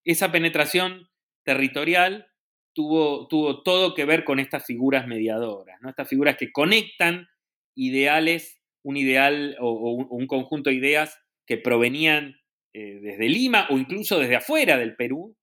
esa 0.05 0.33
penetración 0.33 1.09
territorial 1.45 2.27
tuvo, 2.73 3.29
tuvo 3.29 3.63
todo 3.63 3.95
que 3.95 4.05
ver 4.05 4.25
con 4.25 4.39
estas 4.39 4.65
figuras 4.65 5.07
mediadoras, 5.07 5.81
¿no? 5.81 5.91
estas 5.91 6.09
figuras 6.09 6.37
que 6.37 6.51
conectan 6.53 7.29
ideales, 7.75 8.61
un 8.83 8.97
ideal 8.97 9.57
o, 9.61 9.93
un 9.93 10.27
conjunto 10.27 10.71
de 10.71 10.77
ideas 10.77 11.19
que 11.47 11.57
provenían 11.57 12.37
eh, 12.75 13.01
desde 13.01 13.29
Lima 13.29 13.67
o 13.71 13.79
incluso 13.79 14.19
desde 14.19 14.37
afuera 14.37 14.77
del 14.77 14.97
Perú, 14.97 15.37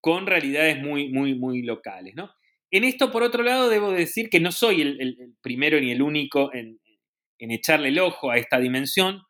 con 0.00 0.26
realidades 0.26 0.80
muy, 0.80 1.08
muy, 1.08 1.34
muy 1.34 1.62
locales. 1.62 2.14
¿no? 2.14 2.30
En 2.74 2.82
esto, 2.82 3.12
por 3.12 3.22
otro 3.22 3.44
lado, 3.44 3.68
debo 3.68 3.92
decir 3.92 4.28
que 4.28 4.40
no 4.40 4.50
soy 4.50 4.82
el, 4.82 5.36
primero 5.40 5.78
ni 5.78 5.92
el 5.92 6.02
único 6.02 6.52
en, 6.52 6.80
echarle 7.38 7.90
el 7.90 8.00
ojo 8.00 8.32
a 8.32 8.36
esta 8.36 8.58
dimensión. 8.58 9.22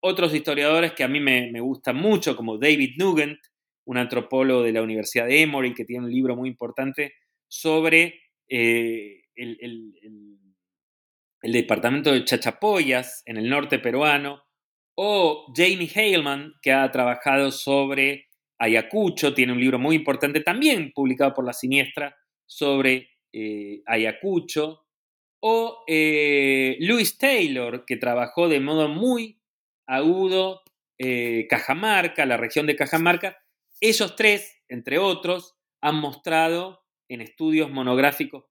Otros 0.00 0.32
historiadores 0.32 0.92
que 0.92 1.02
a 1.02 1.08
mí 1.08 1.18
me, 1.18 1.50
me 1.50 1.58
gustan 1.58 1.96
mucho, 1.96 2.36
como 2.36 2.58
David 2.58 2.92
Nugent, 2.98 3.40
un 3.86 3.98
antropólogo 3.98 4.62
de 4.62 4.70
la 4.70 4.82
Universidad 4.82 5.26
de 5.26 5.42
Emory, 5.42 5.74
que 5.74 5.84
tiene 5.84 6.04
un 6.04 6.12
libro 6.12 6.36
muy 6.36 6.48
importante 6.48 7.14
sobre 7.48 8.20
eh, 8.48 9.22
el, 9.34 10.38
departamento 11.42 12.12
de 12.12 12.24
Chachapoyas 12.24 13.24
en 13.26 13.36
el 13.36 13.48
norte 13.50 13.80
peruano, 13.80 14.44
o 14.94 15.52
Jamie 15.56 15.90
Haleman, 15.92 16.52
que 16.62 16.70
ha 16.70 16.88
trabajado 16.92 17.50
sobre 17.50 18.28
Ayacucho, 18.58 19.34
tiene 19.34 19.54
un 19.54 19.58
libro 19.58 19.80
muy 19.80 19.96
importante 19.96 20.38
también 20.38 20.92
publicado 20.92 21.34
por 21.34 21.44
La 21.44 21.52
Siniestra 21.52 22.16
sobre 22.46 23.10
eh, 23.32 23.82
Ayacucho, 23.86 24.86
o 25.40 25.84
eh, 25.88 26.76
Louis 26.80 27.18
Taylor, 27.18 27.84
que 27.84 27.96
trabajó 27.96 28.48
de 28.48 28.60
modo 28.60 28.88
muy 28.88 29.40
agudo 29.86 30.62
Cajamarca, 31.48 32.24
la 32.26 32.36
región 32.36 32.68
de 32.68 32.76
Cajamarca, 32.76 33.42
ellos 33.80 34.14
tres, 34.14 34.62
entre 34.68 34.98
otros, 34.98 35.56
han 35.82 35.96
mostrado 35.96 36.84
en 37.08 37.20
estudios 37.20 37.68
monográficos 37.70 38.44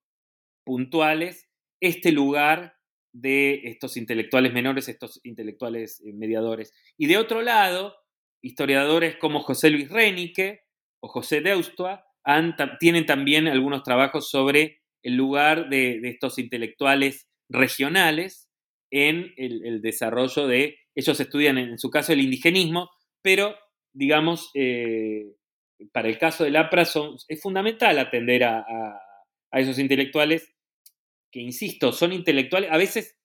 puntuales 0.66 1.50
este 1.82 2.12
lugar 2.12 2.78
de 3.14 3.62
estos 3.64 3.98
intelectuales 3.98 4.54
menores, 4.54 4.88
estos 4.88 5.20
intelectuales 5.24 6.02
eh, 6.02 6.14
mediadores. 6.14 6.74
Y 6.98 7.08
de 7.08 7.18
otro 7.18 7.42
lado, 7.42 7.96
historiadores 8.42 9.18
como 9.18 9.42
José 9.42 9.70
Luis 9.70 9.90
Renique 9.90 10.62
o 11.02 11.08
José 11.08 11.42
Deustua 11.42 12.06
tienen 12.80 13.06
también 13.06 13.48
algunos 13.48 13.84
trabajos 13.84 14.30
sobre 14.30 14.82
el 15.04 15.16
lugar 15.16 15.70
de, 15.70 16.00
estos 16.04 16.38
intelectuales 16.38 17.28
regionales 17.50 18.50
en 18.92 19.34
el, 19.38 19.82
desarrollo 19.82 20.48
de, 20.48 20.78
ellos 20.96 21.20
estudian 21.20 21.58
en, 21.58 21.78
su 21.78 21.90
caso 21.90 22.14
el 22.14 22.22
indigenismo, 22.22 22.90
pero 23.22 23.56
digamos, 23.94 24.52
eh, 24.54 25.34
para 25.92 26.10
el 26.10 26.18
caso 26.18 26.44
del 26.44 26.56
APRA 26.56 26.84
es 26.84 27.42
fundamental 27.42 27.98
atender 28.00 28.44
a, 28.44 28.66
esos 29.54 29.80
intelectuales 29.80 30.54
que, 31.32 31.42
insisto, 31.42 31.92
son 31.92 32.14
intelectuales, 32.14 32.72
a 32.72 32.78
veces 32.78 33.18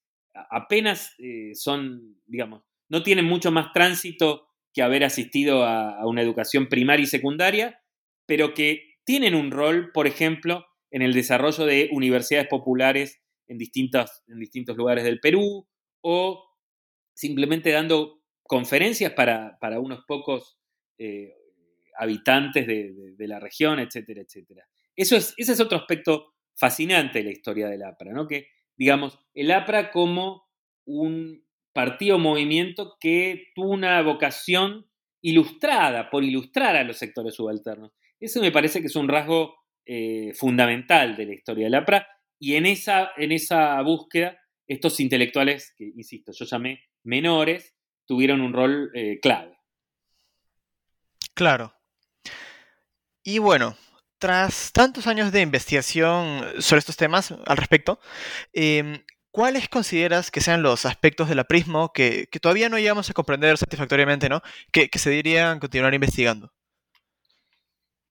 apenas 0.51 1.15
eh, 1.19 1.55
son, 1.55 2.21
digamos, 2.27 2.63
no 2.89 3.03
tienen 3.03 3.25
mucho 3.25 3.51
más 3.53 3.73
tránsito 3.73 4.49
que 4.75 4.83
haber 4.83 5.05
asistido 5.05 5.65
a, 5.65 6.05
una 6.07 6.23
educación 6.23 6.69
primaria 6.69 7.05
y 7.05 7.07
secundaria, 7.07 7.81
pero 8.27 8.55
que 8.55 8.97
tienen 9.05 9.35
un 9.35 9.51
rol, 9.51 9.93
por 9.93 10.07
ejemplo, 10.07 10.67
en 10.91 11.03
el 11.03 11.13
desarrollo 11.13 11.65
de 11.65 11.89
universidades 11.93 12.49
populares 12.49 13.23
en, 13.47 13.59
distintos, 13.59 14.23
en 14.27 14.39
distintos 14.39 14.77
lugares 14.77 15.05
del 15.05 15.21
Perú 15.21 15.67
o 16.01 16.45
simplemente 17.15 17.71
dando 17.71 18.23
conferencias 18.43 19.13
para, 19.13 19.59
unos 19.81 20.05
pocos 20.07 20.59
eh, 20.99 21.35
habitantes 21.99 22.67
de, 22.67 23.15
la 23.27 23.41
región, 23.41 23.79
etcétera, 23.79 24.23
etcétera. 24.23 24.69
Eso 24.95 25.17
es, 25.17 25.35
ese 25.37 25.53
es 25.53 25.61
otro 25.61 25.79
aspecto 25.79 26.35
fascinante 26.55 27.19
de 27.19 27.25
la 27.25 27.33
historia 27.33 27.69
del 27.69 27.83
APRA, 27.83 28.13
¿no? 28.13 28.27
Que, 28.27 28.49
digamos, 28.77 29.19
el 29.35 29.51
APRA 29.51 29.91
como 29.91 30.45
un 30.85 31.45
partido 31.73 32.19
movimiento 32.19 32.97
que 32.99 33.49
tuvo 33.55 33.71
una 33.71 34.01
vocación 34.03 34.87
ilustrada, 35.21 36.09
por 36.09 36.25
ilustrar 36.25 36.77
a 36.77 36.85
los 36.85 36.97
sectores 36.97 37.35
subalternos. 37.35 37.93
Eso 38.21 38.41
me 38.41 38.53
parece 38.53 38.81
que 38.81 38.87
es 38.87 38.97
un 38.97 39.09
rasgo 39.09 39.55
eh, 39.85 40.33
fundamental 40.35 41.17
de 41.17 41.27
la 41.27 41.35
historia 41.35 41.65
del 41.65 41.75
APRA 41.75 42.07
y 42.39 42.55
en 42.57 42.67
esa, 42.67 43.11
en 43.17 43.33
esa 43.33 43.81
búsqueda 43.83 44.39
estos 44.67 44.99
intelectuales, 45.01 45.75
que 45.77 45.93
insisto, 45.97 46.33
yo 46.33 46.45
llamé 46.45 46.83
menores, 47.05 47.75
tuvieron 48.05 48.41
un 48.41 48.53
rol 48.53 48.91
eh, 48.95 49.21
clave. 49.21 49.57
Claro. 51.35 51.75
Y 53.23 53.39
bueno, 53.39 53.77
tras 54.19 54.73
tantos 54.73 55.07
años 55.07 55.33
de 55.33 55.43
investigación 55.43 56.45
sobre 56.59 56.81
estos 56.81 56.97
temas 56.97 57.33
al 57.33 57.57
respecto, 57.57 58.01
em, 58.53 59.03
¿cuáles 59.31 59.69
consideras 59.69 60.31
que 60.31 60.41
sean 60.41 60.63
los 60.63 60.87
aspectos 60.87 61.29
del 61.29 61.41
aprismo 61.41 61.93
que, 61.93 62.29
que, 62.31 62.41
todavía 62.41 62.69
no 62.69 62.79
llegamos 62.79 63.11
a 63.11 63.15
comprender 63.15 63.59
satisfactoriamente, 63.59 64.29
¿no? 64.29 64.43
Que, 64.73 64.89
se 64.99 65.11
deberían 65.11 65.61
continuar 65.61 65.93
investigando. 65.95 66.53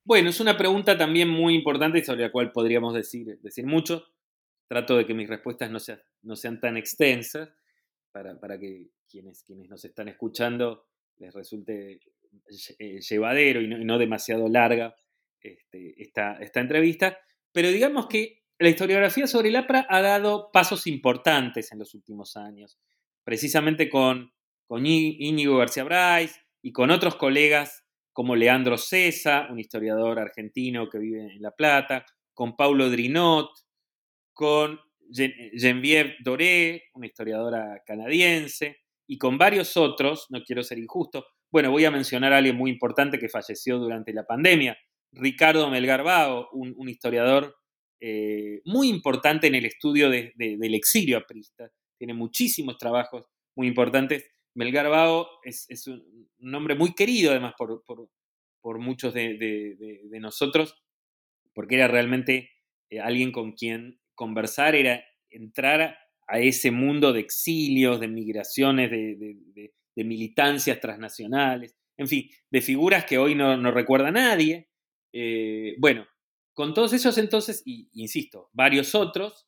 Bueno, 0.06 0.30
es 0.30 0.40
una 0.40 0.56
pregunta 0.56 0.96
también 0.96 1.28
muy 1.30 1.56
importante 1.56 1.98
y 1.98 2.04
sobre 2.04 2.22
la 2.22 2.32
cual 2.32 2.52
podríamos 2.52 2.94
decir, 2.94 3.40
decir 3.42 3.66
mucho. 3.66 4.06
Trato 4.68 4.98
de 4.98 5.06
que 5.08 5.16
mis 5.16 5.28
respuestas 5.28 5.72
no, 5.72 5.80
no 6.22 6.36
sean 6.36 6.60
tan 6.60 6.78
extensas 6.78 7.50
para, 8.12 8.40
para 8.40 8.60
que 8.60 8.92
quienes, 9.10 9.44
quienes 9.44 9.68
nos 9.68 9.84
están 9.84 10.08
escuchando 10.08 10.86
les 11.18 11.34
resulte 11.34 12.00
eh, 12.78 13.02
llevadero 13.02 13.62
y 13.62 13.68
no, 13.68 13.98
demasiado 13.98 14.48
larga 14.48 14.96
este, 15.40 16.00
esta, 16.00 16.38
esta, 16.38 16.60
entrevista. 16.60 17.18
Pero 17.52 17.70
digamos 17.70 18.06
que 18.06 18.44
la 18.60 18.70
historiografía 18.70 19.26
sobre 19.26 19.50
el 19.50 19.56
APRA 19.56 19.88
ha 19.90 20.02
dado 20.02 20.52
pasos 20.52 20.86
importantes 20.86 21.72
en 21.72 21.80
los 21.80 21.96
últimos 21.96 22.38
años, 22.38 22.78
precisamente 23.24 23.90
con, 23.90 24.32
con 24.68 24.86
Íñigo 24.86 25.58
García 25.58 25.84
Brais 25.84 26.40
y 26.62 26.74
con 26.74 26.92
otros 26.92 27.16
colegas 27.16 27.85
como 28.16 28.34
Leandro 28.34 28.78
Cesa, 28.78 29.46
un 29.52 29.60
historiador 29.60 30.20
argentino 30.20 30.88
que 30.88 31.00
vive 31.00 31.34
en 31.34 31.42
La 31.42 31.52
Plata, 31.52 32.06
con 32.34 32.56
Paulo 32.56 32.90
Drinot, 32.90 33.50
con 34.32 34.80
Geneviève 35.12 36.16
Doré, 36.24 36.84
una 36.94 37.08
historiadora 37.08 37.84
canadiense, 37.86 38.78
y 39.06 39.18
con 39.18 39.38
varios 39.38 39.76
otros, 39.76 40.28
no 40.30 40.42
quiero 40.46 40.64
ser 40.64 40.80
injusto, 40.80 41.26
bueno, 41.52 41.72
voy 41.72 41.84
a 41.84 41.92
mencionar 41.92 42.32
a 42.32 42.38
alguien 42.38 42.56
muy 42.56 42.72
importante 42.72 43.20
que 43.20 43.28
falleció 43.28 43.80
durante 43.80 44.14
la 44.14 44.26
pandemia, 44.26 44.78
Ricardo 45.12 45.70
Melgarbao, 45.70 46.52
un, 46.54 46.88
historiador 46.88 47.54
eh, 48.00 48.62
muy 48.64 48.88
importante 48.88 49.48
en 49.48 49.56
el 49.56 49.66
estudio 49.66 50.10
del 50.10 50.74
exilio 50.74 51.18
aprista, 51.18 51.70
tiene 51.98 52.14
muchísimos 52.14 52.78
trabajos 52.78 53.26
muy 53.58 53.68
importantes 53.68 54.24
Melgar 54.56 54.90
Bao 54.90 55.28
es, 55.44 55.86
un 55.88 56.30
nombre 56.40 56.76
muy 56.76 56.96
querido 56.96 57.32
además 57.32 57.54
por, 57.58 58.80
muchos 58.80 59.14
de, 59.14 60.18
nosotros, 60.20 60.76
porque 61.54 61.76
era 61.76 61.88
realmente 61.88 62.50
eh, 62.90 63.00
alguien 63.00 63.32
con 63.32 63.52
quien 63.52 64.00
conversar, 64.16 64.76
era 64.76 65.04
entrar 65.30 65.98
a 66.28 66.40
ese 66.40 66.72
mundo 66.72 67.14
de 67.14 67.20
exilios, 67.20 68.00
de 68.00 68.08
migraciones, 68.08 68.90
de, 68.90 70.04
militancias 70.04 70.80
transnacionales, 70.80 71.76
en 71.98 72.08
fin, 72.08 72.30
de 72.50 72.62
figuras 72.62 73.06
que 73.06 73.18
hoy 73.18 73.36
no, 73.36 73.72
recuerda 73.72 74.12
nadie. 74.12 74.70
Eh, 75.14 75.76
bueno, 75.80 76.06
con 76.54 76.74
todos 76.74 76.94
esos 76.94 77.18
entonces, 77.18 77.62
y 77.66 77.90
insisto, 77.94 78.50
varios 78.54 78.96
otros 78.96 79.48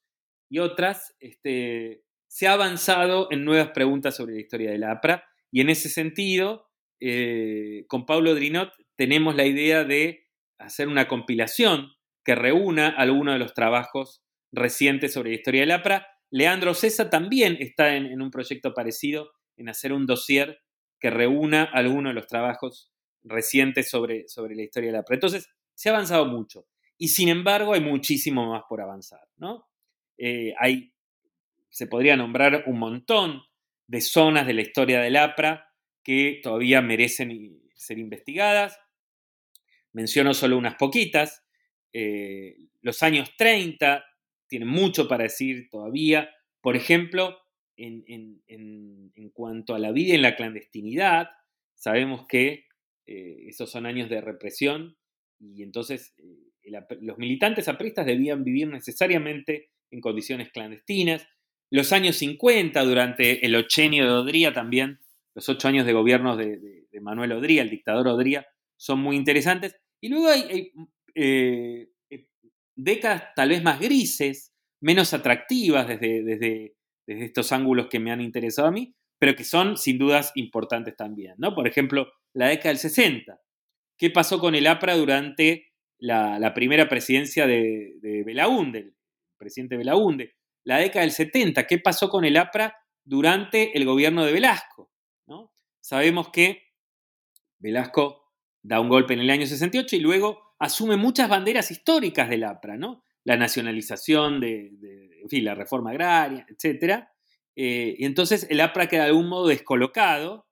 y 0.49 0.59
otras, 0.59 1.15
este, 1.19 2.03
se 2.27 2.47
ha 2.47 2.53
avanzado 2.53 3.27
en 3.31 3.45
nuevas 3.45 3.69
preguntas 3.69 4.15
sobre 4.15 4.35
la 4.35 4.41
historia 4.41 4.71
de 4.71 4.77
la 4.77 4.91
APRA 4.91 5.23
y 5.51 5.61
en 5.61 5.69
ese 5.69 5.89
sentido, 5.89 6.69
eh, 6.99 7.85
con 7.87 8.05
Pablo 8.05 8.35
Drinot 8.35 8.71
tenemos 8.95 9.35
la 9.35 9.45
idea 9.45 9.83
de 9.83 10.27
hacer 10.59 10.87
una 10.87 11.07
compilación 11.07 11.91
que 12.23 12.35
reúna 12.35 12.89
algunos 12.89 13.35
de 13.35 13.39
los 13.39 13.53
trabajos 13.53 14.23
recientes 14.51 15.13
sobre 15.13 15.29
la 15.29 15.35
historia 15.37 15.61
de 15.61 15.67
la 15.67 15.75
APRA. 15.75 16.07
Leandro 16.29 16.73
César 16.73 17.09
también 17.09 17.57
está 17.59 17.95
en, 17.95 18.21
un 18.21 18.31
proyecto 18.31 18.73
parecido, 18.73 19.31
en 19.55 19.69
hacer 19.69 19.93
un 19.93 20.05
dossier 20.05 20.59
que 20.99 21.09
reúna 21.09 21.63
algunos 21.63 22.09
de 22.09 22.15
los 22.15 22.27
trabajos 22.27 22.91
recientes 23.23 23.89
sobre, 23.89 24.27
sobre 24.27 24.55
la 24.55 24.63
historia 24.63 24.87
de 24.87 24.93
la 24.93 24.99
APRA. 24.99 25.15
Entonces, 25.15 25.49
se 25.73 25.89
ha 25.89 25.93
avanzado 25.93 26.25
mucho. 26.25 26.65
Y 26.97 27.09
sin 27.09 27.29
embargo, 27.29 27.73
hay 27.73 27.81
muchísimo 27.81 28.49
más 28.51 28.63
por 28.67 28.81
avanzar. 28.81 29.21
¿no? 29.37 29.67
Eh, 30.17 30.53
hay 30.59 30.91
se 31.77 31.85
podría 31.85 32.17
nombrar 32.17 32.63
un 32.65 32.79
montón 32.79 33.43
de 33.85 34.01
zonas 34.01 34.47
de 34.47 34.55
la 34.55 34.63
historia 34.63 34.99
del 34.99 35.15
APRA 35.15 35.71
que 36.03 36.39
todavía 36.41 36.81
merecen 36.81 37.61
ser 37.75 37.99
investigadas. 37.99 38.79
Menciono 39.93 40.33
solo 40.33 40.57
unas 40.57 40.73
poquitas. 40.73 41.45
Eh, 41.93 42.55
los 42.81 43.03
años 43.03 43.29
30 43.37 44.03
tienen 44.47 44.67
mucho 44.67 45.07
para 45.07 45.25
decir 45.25 45.69
todavía. 45.69 46.31
Por 46.61 46.75
ejemplo, 46.75 47.37
en, 47.75 48.41
cuanto 49.31 49.75
a 49.75 49.79
la 49.79 49.91
vida 49.91 50.15
en 50.15 50.23
la 50.23 50.35
clandestinidad, 50.35 51.29
sabemos 51.75 52.25
que 52.27 52.65
eh, 53.05 53.43
esos 53.49 53.69
son 53.69 53.85
años 53.85 54.09
de 54.09 54.19
represión 54.19 54.97
y 55.39 55.61
entonces 55.61 56.15
eh, 56.17 56.71
los 57.01 57.19
militantes 57.19 57.67
apristas 57.67 58.07
debían 58.07 58.43
vivir 58.43 58.67
necesariamente 58.67 59.69
en 59.91 60.01
condiciones 60.01 60.49
clandestinas. 60.49 61.27
Los 61.69 61.91
años 61.91 62.15
50, 62.17 62.81
durante 62.83 63.45
el 63.45 63.55
ochenio 63.55 64.05
de 64.05 64.11
Odría 64.11 64.53
también, 64.53 64.99
los 65.35 65.49
ocho 65.49 65.67
años 65.67 65.85
de 65.85 65.93
gobierno 65.93 66.37
de, 66.37 66.87
Manuel 67.01 67.33
Odría, 67.33 67.61
el 67.61 67.69
dictador 67.69 68.07
Odría, 68.07 68.47
son 68.75 68.99
muy 68.99 69.15
interesantes. 69.15 69.75
Y 70.01 70.09
luego 70.09 70.29
hay, 70.29 70.71
eh, 71.13 71.89
eh, 72.09 72.27
décadas 72.75 73.35
tal 73.35 73.49
vez 73.49 73.61
más 73.61 73.79
grises, 73.79 74.53
menos 74.81 75.13
atractivas 75.13 75.87
desde, 75.87 76.23
desde, 76.23 76.75
estos 77.05 77.51
ángulos 77.51 77.87
que 77.87 77.99
me 77.99 78.11
han 78.11 78.21
interesado 78.21 78.67
a 78.67 78.71
mí, 78.71 78.95
pero 79.19 79.35
que 79.35 79.43
son 79.43 79.77
sin 79.77 79.97
dudas 79.97 80.31
importantes 80.35 80.95
también. 80.95 81.35
¿no? 81.37 81.53
Por 81.53 81.67
ejemplo, 81.67 82.11
la 82.33 82.47
década 82.47 82.69
del 82.69 82.79
60. 82.79 83.39
¿Qué 83.97 84.09
pasó 84.09 84.39
con 84.39 84.55
el 84.55 84.67
APRA 84.67 84.95
durante 84.95 85.71
la, 85.99 86.53
primera 86.53 86.89
presidencia 86.89 87.45
de, 87.45 87.93
de 88.01 88.23
Belaúnde, 88.23 88.79
el 88.79 88.95
presidente 89.37 89.77
Belaúnde? 89.77 90.36
La 90.67 90.79
década 90.79 91.03
del 91.03 91.13
70. 91.13 91.65
¿Qué 91.65 91.79
pasó 91.79 92.09
con 92.09 92.25
el 92.25 92.35
APRA 92.35 92.75
durante 93.05 93.77
el 93.77 93.85
gobierno 93.85 94.25
de 94.25 94.33
Velasco? 94.33 94.91
Sabemos 95.79 96.27
que 96.29 96.73
Velasco 97.59 98.33
da 98.61 98.81
un 98.81 98.89
golpe 98.89 99.13
en 99.13 99.21
el 99.21 99.29
año 99.29 99.47
68 99.47 99.95
y 99.95 99.99
luego 100.01 100.55
asume 100.59 100.97
muchas 100.97 101.29
banderas 101.29 101.71
históricas 101.71 102.29
del 102.29 102.43
APRA, 102.43 102.75
¿no? 102.75 103.05
La 103.23 103.37
nacionalización 103.37 104.41
de, 104.41 104.73
la 105.31 105.55
reforma 105.55 105.91
agraria, 105.91 106.45
etc. 106.49 107.05
Eh, 107.55 107.95
y 107.97 108.03
entonces 108.03 108.45
el 108.49 108.59
APRA 108.59 108.87
queda 108.87 109.03
de 109.03 109.09
algún 109.11 109.29
modo 109.29 109.47
descolocado 109.47 110.49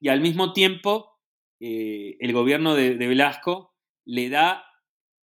y 0.00 0.08
al 0.08 0.22
mismo 0.22 0.54
tiempo 0.54 1.20
eh, 1.60 2.16
el 2.20 2.32
gobierno 2.32 2.74
de, 2.74 2.94
Velasco 2.94 3.74
le 4.06 4.30
da 4.30 4.64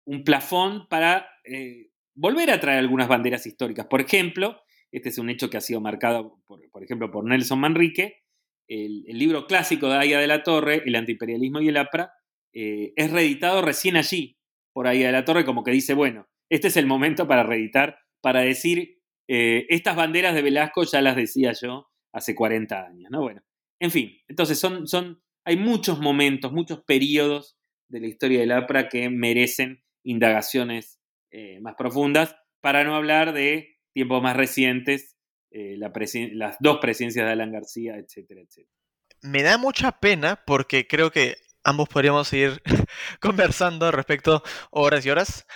un 0.04 0.24
plafón 0.24 0.88
para 0.88 1.28
eh, 1.44 1.89
volver 2.20 2.50
a 2.50 2.60
traer 2.60 2.78
algunas 2.78 3.08
banderas 3.08 3.46
históricas. 3.46 3.86
Por 3.86 4.02
ejemplo, 4.02 4.60
este 4.92 5.08
es 5.08 5.18
un 5.18 5.30
hecho 5.30 5.48
que 5.48 5.56
ha 5.56 5.62
sido 5.62 5.80
marcado, 5.80 6.38
por, 6.46 6.84
ejemplo, 6.84 7.10
por 7.10 7.24
Nelson 7.24 7.58
Manrique, 7.58 8.22
el, 8.68 9.04
libro 9.06 9.46
clásico 9.46 9.88
de 9.88 9.96
Aya 9.96 10.20
de 10.20 10.26
la 10.26 10.42
Torre, 10.42 10.82
El 10.84 10.94
antiimperialismo 10.96 11.60
y 11.60 11.68
el 11.68 11.78
APRA, 11.78 12.12
eh, 12.52 12.92
es 12.94 13.10
reeditado 13.10 13.62
recién 13.62 13.96
allí, 13.96 14.36
por 14.72 14.86
Aya 14.86 15.06
de 15.06 15.12
la 15.12 15.24
Torre, 15.24 15.46
como 15.46 15.64
que 15.64 15.70
dice, 15.70 15.94
bueno, 15.94 16.28
este 16.50 16.68
es 16.68 16.76
el 16.76 16.86
momento 16.86 17.26
para 17.26 17.42
reeditar, 17.42 17.98
para 18.20 18.40
decir, 18.40 18.98
eh, 19.26 19.66
estas 19.70 19.96
banderas 19.96 20.34
de 20.34 20.42
Velasco 20.42 20.84
ya 20.84 21.00
las 21.00 21.16
decía 21.16 21.52
yo 21.52 21.88
hace 22.12 22.34
40 22.34 22.86
años, 22.86 23.10
¿no? 23.10 23.22
Bueno, 23.22 23.42
en 23.80 23.90
fin, 23.90 24.18
entonces 24.28 24.58
son, 24.58 24.86
son, 24.86 25.22
hay 25.44 25.56
muchos 25.56 26.00
momentos, 26.00 26.52
muchos 26.52 26.84
periodos 26.84 27.56
de 27.88 28.00
la 28.00 28.08
historia 28.08 28.40
del 28.40 28.52
APRA 28.52 28.88
que 28.88 29.08
merecen 29.08 29.82
indagaciones 30.04 30.99
eh, 31.30 31.60
más 31.60 31.74
profundas, 31.76 32.34
para 32.60 32.84
no 32.84 32.94
hablar 32.94 33.32
de 33.32 33.78
tiempos 33.92 34.22
más 34.22 34.36
recientes, 34.36 35.16
eh, 35.50 35.76
las 35.76 36.56
dos 36.60 36.78
presidencias 36.80 37.26
de 37.26 37.32
Alan 37.32 37.52
García, 37.52 37.96
etcétera, 37.96 38.42
etcétera. 38.42 38.72
Me 39.22 39.42
da 39.42 39.58
mucha 39.58 39.92
pena 39.92 40.42
porque 40.46 40.86
creo 40.86 41.10
que 41.10 41.36
ambos 41.64 41.88
podríamos 41.88 42.28
seguir 42.28 42.62
conversando 43.20 43.90
respecto 43.90 44.42
horas 44.70 45.04
y 45.04 45.10
horas, 45.10 45.46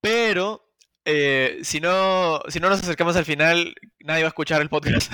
pero 0.00 0.64
eh, 1.04 1.60
si, 1.62 1.80
no, 1.80 2.40
si 2.48 2.60
no 2.60 2.68
nos 2.68 2.80
acercamos 2.80 3.16
al 3.16 3.24
final, 3.24 3.74
nadie 4.00 4.22
va 4.22 4.28
a 4.28 4.34
escuchar 4.34 4.62
el 4.62 4.68
podcast. 4.68 5.12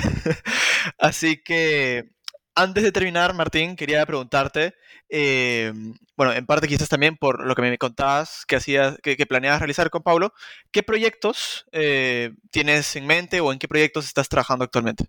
Así 0.98 1.42
que 1.42 2.10
antes 2.54 2.82
de 2.82 2.92
terminar, 2.92 3.34
Martín, 3.34 3.76
quería 3.76 4.04
preguntarte, 4.06 4.74
eh, 5.12 5.72
bueno, 6.16 6.32
en 6.32 6.46
parte 6.46 6.68
quizás 6.68 6.88
también 6.88 7.16
por 7.16 7.44
lo 7.44 7.54
que 7.56 7.62
me 7.62 7.78
contabas 7.78 8.44
que, 8.46 8.56
hacías, 8.56 8.98
que, 9.02 9.16
planeabas 9.26 9.60
realizar 9.60 9.90
con 9.90 10.02
Pablo, 10.02 10.32
¿qué 10.70 10.84
proyectos 10.84 11.66
eh, 11.72 12.32
tienes 12.52 12.94
en 12.94 13.06
mente 13.06 13.40
o 13.40 13.52
en 13.52 13.58
qué 13.58 13.66
proyectos 13.66 14.06
estás 14.06 14.28
trabajando 14.28 14.64
actualmente? 14.64 15.06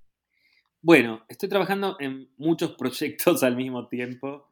Bueno, 0.82 1.24
estoy 1.30 1.50
trabajando 1.50 1.98
en 2.00 2.32
muchos 2.38 2.72
proyectos 2.72 3.44
al 3.44 3.56
mismo 3.56 3.88
tiempo, 3.88 4.52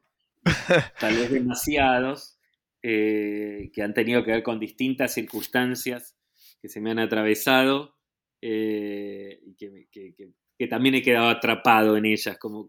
tal 1.00 1.16
vez 1.16 1.32
demasiados, 1.32 2.38
eh, 2.82 3.72
que 3.74 3.82
han 3.82 3.92
tenido 3.92 4.22
que 4.22 4.30
ver 4.30 4.42
con 4.44 4.60
distintas 4.60 5.12
circunstancias 5.12 6.16
que 6.62 6.68
se 6.68 6.80
me 6.80 6.92
han 6.92 7.00
atravesado 7.00 7.96
y 8.40 9.54
que, 9.56 10.68
también 10.68 10.94
he 10.94 11.02
quedado 11.02 11.28
atrapado 11.28 11.96
en 11.96 12.06
ellas, 12.06 12.38
como, 12.38 12.66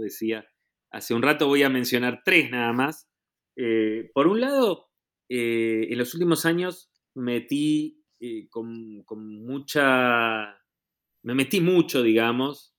decía 0.00 0.46
hace 0.94 1.14
un 1.14 1.22
rato. 1.22 1.46
Voy 1.46 1.62
a 1.62 1.68
mencionar 1.68 2.22
tres 2.24 2.50
nada 2.50 2.72
más. 2.72 3.08
Eh, 3.56 4.10
por 4.14 4.26
un 4.26 4.40
lado, 4.40 4.86
eh, 5.28 5.88
en 5.90 5.98
los 5.98 6.14
últimos 6.14 6.46
años 6.46 6.90
me 7.14 7.34
metí 7.34 8.02
eh, 8.20 8.48
con, 8.48 9.04
mucha. 9.44 10.56
Me 11.22 11.34
metí 11.34 11.60
mucho, 11.60 12.02
digamos, 12.02 12.74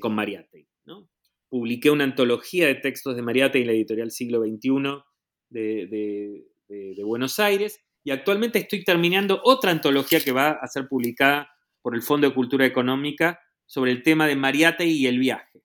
con 0.00 0.14
Mariate. 0.14 0.68
¿no? 0.84 1.08
Publiqué 1.48 1.90
una 1.90 2.04
antología 2.04 2.66
de 2.66 2.76
textos 2.76 3.16
de 3.16 3.22
Mariate 3.22 3.60
en 3.60 3.66
la 3.66 3.72
editorial 3.72 4.10
Siglo 4.10 4.40
XXI 4.40 5.02
de, 5.50 6.46
de 6.68 7.04
Buenos 7.04 7.38
Aires 7.40 7.84
y 8.04 8.12
actualmente 8.12 8.60
estoy 8.60 8.84
terminando 8.84 9.40
otra 9.42 9.72
antología 9.72 10.20
que 10.20 10.30
va 10.30 10.52
a 10.52 10.66
ser 10.68 10.86
publicada 10.86 11.50
por 11.82 11.94
el 11.94 12.02
Fondo 12.02 12.28
de 12.28 12.34
Cultura 12.34 12.64
Económica 12.64 13.40
sobre 13.66 13.90
el 13.90 14.02
tema 14.02 14.26
de 14.28 14.36
Mariátegui 14.36 14.92
y 14.92 15.06
el 15.06 15.18
viaje. 15.18 15.63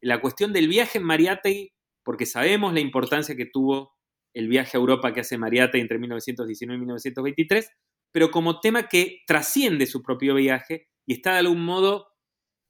La 0.00 0.20
cuestión 0.20 0.52
del 0.52 0.68
viaje 0.68 0.98
en 0.98 1.04
Mariátegui, 1.04 1.72
porque 2.04 2.26
sabemos 2.26 2.72
la 2.72 2.80
importancia 2.80 3.36
que 3.36 3.46
tuvo 3.46 3.94
el 4.34 4.48
viaje 4.48 4.76
a 4.76 4.80
Europa 4.80 5.12
que 5.12 5.20
hace 5.20 5.38
Mariátegui 5.38 5.82
entre 5.82 5.98
1919 5.98 6.76
y 6.76 6.80
1923, 6.80 7.70
pero 8.12 8.30
como 8.30 8.60
tema 8.60 8.88
que 8.88 9.22
trasciende 9.26 9.86
su 9.86 10.02
propio 10.02 10.34
viaje 10.34 10.88
y 11.06 11.14
está 11.14 11.32
de 11.32 11.38
algún 11.40 11.64
modo 11.64 12.08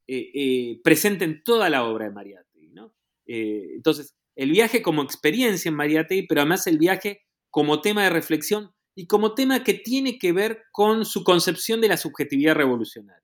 eh, 0.07 0.31
eh, 0.35 0.81
presente 0.83 1.25
en 1.25 1.43
toda 1.43 1.69
la 1.69 1.85
obra 1.85 2.07
de 2.07 2.13
Mariátegui. 2.13 2.71
¿no? 2.71 2.95
Eh, 3.27 3.73
entonces, 3.75 4.17
el 4.37 4.51
viaje 4.51 4.83
como 4.83 5.03
experiencia 5.03 5.69
en 5.69 5.75
Mariátegui, 5.75 6.27
pero 6.27 6.41
además 6.41 6.67
el 6.67 6.79
viaje 6.79 7.23
como 7.51 7.81
tema 7.81 8.05
de 8.05 8.11
reflexión 8.11 8.73
y 8.95 9.07
como 9.07 9.35
tema 9.35 9.63
que 9.63 9.75
tiene 9.75 10.19
que 10.19 10.33
ver 10.33 10.65
con 10.73 11.05
su 11.05 11.25
concepción 11.25 11.81
de 11.81 11.89
la 11.89 11.97
subjetividad 11.97 12.55
revolucionaria. 12.55 13.23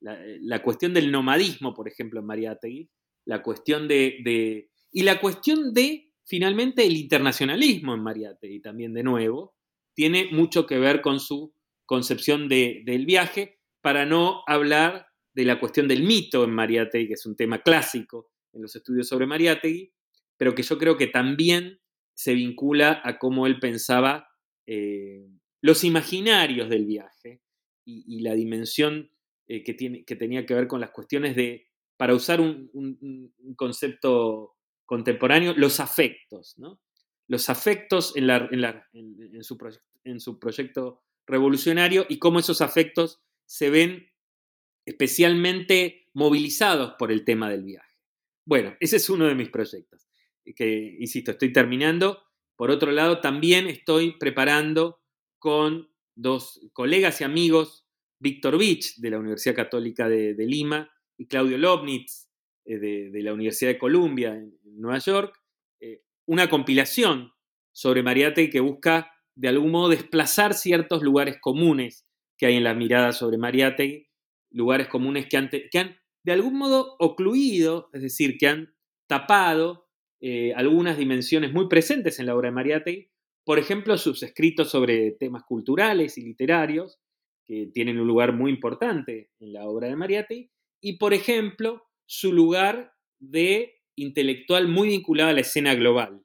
La, 0.00 0.62
cuestión 0.62 0.94
del 0.94 1.10
nomadismo, 1.10 1.74
por 1.74 1.88
ejemplo, 1.88 2.20
en 2.20 2.26
Mariátegui, 2.26 2.90
la 3.24 3.42
cuestión 3.42 3.88
de, 3.88 4.70
y 4.92 5.02
la 5.02 5.20
cuestión 5.20 5.72
de, 5.72 6.12
finalmente, 6.24 6.86
el 6.86 6.96
internacionalismo 6.96 7.94
en 7.94 8.02
Mariátegui, 8.02 8.60
también 8.60 8.94
de 8.94 9.02
nuevo, 9.02 9.54
tiene 9.94 10.28
mucho 10.30 10.66
que 10.66 10.78
ver 10.78 11.00
con 11.00 11.20
su 11.20 11.54
concepción 11.86 12.48
del 12.48 13.06
viaje, 13.06 13.56
para 13.80 14.04
no 14.04 14.42
hablar 14.48 15.06
de 15.32 15.44
la 15.44 15.60
cuestión 15.60 15.86
del 15.86 16.02
mito 16.02 16.42
en 16.42 16.50
Mariátegui, 16.50 17.06
que 17.06 17.14
es 17.14 17.24
un 17.24 17.36
tema 17.36 17.62
clásico 17.62 18.30
en 18.52 18.62
los 18.62 18.74
estudios 18.74 19.06
sobre 19.06 19.26
Mariátegui, 19.26 19.92
pero 20.36 20.54
que 20.54 20.62
yo 20.62 20.76
creo 20.76 20.96
que 20.96 21.06
también 21.06 21.78
se 22.14 22.34
vincula 22.34 23.00
a 23.04 23.18
cómo 23.18 23.46
él 23.46 23.60
pensaba 23.60 24.28
eh, 24.66 25.28
los 25.60 25.84
imaginarios 25.84 26.68
del 26.68 26.86
viaje 26.86 27.42
y, 27.84 28.20
la 28.22 28.34
dimensión 28.34 29.10
eh, 29.48 29.62
que, 29.62 29.74
tenía 30.16 30.46
que 30.46 30.54
ver 30.54 30.66
con 30.66 30.80
las 30.80 30.90
cuestiones 30.90 31.36
de, 31.36 31.68
para 31.96 32.14
usar 32.14 32.40
un, 32.40 33.32
concepto 33.56 34.56
contemporáneo, 34.84 35.54
los 35.56 35.80
afectos. 35.80 36.56
Los 37.28 37.50
afectos 37.50 38.14
en, 38.16 39.42
su 39.42 39.58
en 40.04 40.20
su 40.20 40.38
proyecto 40.38 41.02
revolucionario 41.26 42.06
y 42.08 42.18
cómo 42.18 42.38
esos 42.38 42.60
afectos 42.60 43.20
se 43.46 43.70
ven 43.70 44.10
especialmente 44.84 46.08
movilizados 46.14 46.94
por 46.98 47.10
el 47.10 47.24
tema 47.24 47.50
del 47.50 47.64
viaje. 47.64 47.94
Bueno, 48.44 48.76
ese 48.80 48.96
es 48.96 49.10
uno 49.10 49.26
de 49.26 49.34
mis 49.34 49.48
proyectos, 49.48 50.08
que, 50.54 50.96
insisto, 51.00 51.32
estoy 51.32 51.52
terminando. 51.52 52.22
Por 52.54 52.70
otro 52.70 52.92
lado, 52.92 53.20
también 53.20 53.66
estoy 53.66 54.16
preparando 54.18 55.00
con 55.38 55.90
dos 56.14 56.60
colegas 56.72 57.20
y 57.20 57.24
amigos, 57.24 57.85
Víctor 58.26 58.58
Beach, 58.58 58.96
de 58.96 59.10
la 59.10 59.20
Universidad 59.20 59.54
Católica 59.54 60.08
de, 60.08 60.34
Lima, 60.38 60.90
y 61.16 61.26
Claudio 61.28 61.58
Lobnitz, 61.58 62.28
eh, 62.64 62.78
de, 62.78 63.22
la 63.22 63.32
Universidad 63.32 63.70
de 63.70 63.78
Columbia, 63.78 64.34
en, 64.34 64.58
Nueva 64.64 64.98
York, 64.98 65.40
eh, 65.80 66.02
una 66.26 66.50
compilación 66.50 67.32
sobre 67.72 68.02
Mariátegui 68.02 68.50
que 68.50 68.58
busca, 68.58 69.12
de 69.36 69.48
algún 69.48 69.70
modo, 69.70 69.90
desplazar 69.90 70.54
ciertos 70.54 71.02
lugares 71.02 71.36
comunes 71.40 72.04
que 72.36 72.46
hay 72.46 72.56
en 72.56 72.64
la 72.64 72.74
mirada 72.74 73.12
sobre 73.12 73.38
Mariátegui, 73.38 74.08
lugares 74.50 74.88
comunes 74.88 75.26
que 75.28 75.36
han, 75.36 75.48
que 75.48 75.78
han 75.78 75.96
de 76.24 76.32
algún 76.32 76.58
modo 76.58 76.96
ocluido, 76.98 77.90
es 77.92 78.02
decir, 78.02 78.38
que 78.38 78.48
han 78.48 78.74
tapado 79.06 79.88
eh, 80.20 80.52
algunas 80.56 80.98
dimensiones 80.98 81.52
muy 81.52 81.68
presentes 81.68 82.18
en 82.18 82.26
la 82.26 82.34
obra 82.34 82.48
de 82.48 82.54
Mariátegui, 82.54 83.10
por 83.44 83.60
ejemplo, 83.60 83.96
sus 83.96 84.24
escritos 84.24 84.68
sobre 84.68 85.12
temas 85.12 85.44
culturales 85.44 86.18
y 86.18 86.22
literarios, 86.22 86.98
que 87.46 87.66
tienen 87.72 88.00
un 88.00 88.06
lugar 88.06 88.32
muy 88.32 88.50
importante 88.50 89.30
en 89.38 89.52
la 89.52 89.64
obra 89.64 89.88
de 89.88 89.96
Mariátegui, 89.96 90.50
y 90.80 90.98
por 90.98 91.14
ejemplo, 91.14 91.84
su 92.04 92.32
lugar 92.32 92.92
de 93.18 93.80
intelectual 93.96 94.68
muy 94.68 94.88
vinculado 94.88 95.30
a 95.30 95.32
la 95.32 95.40
escena 95.40 95.74
global. 95.74 96.22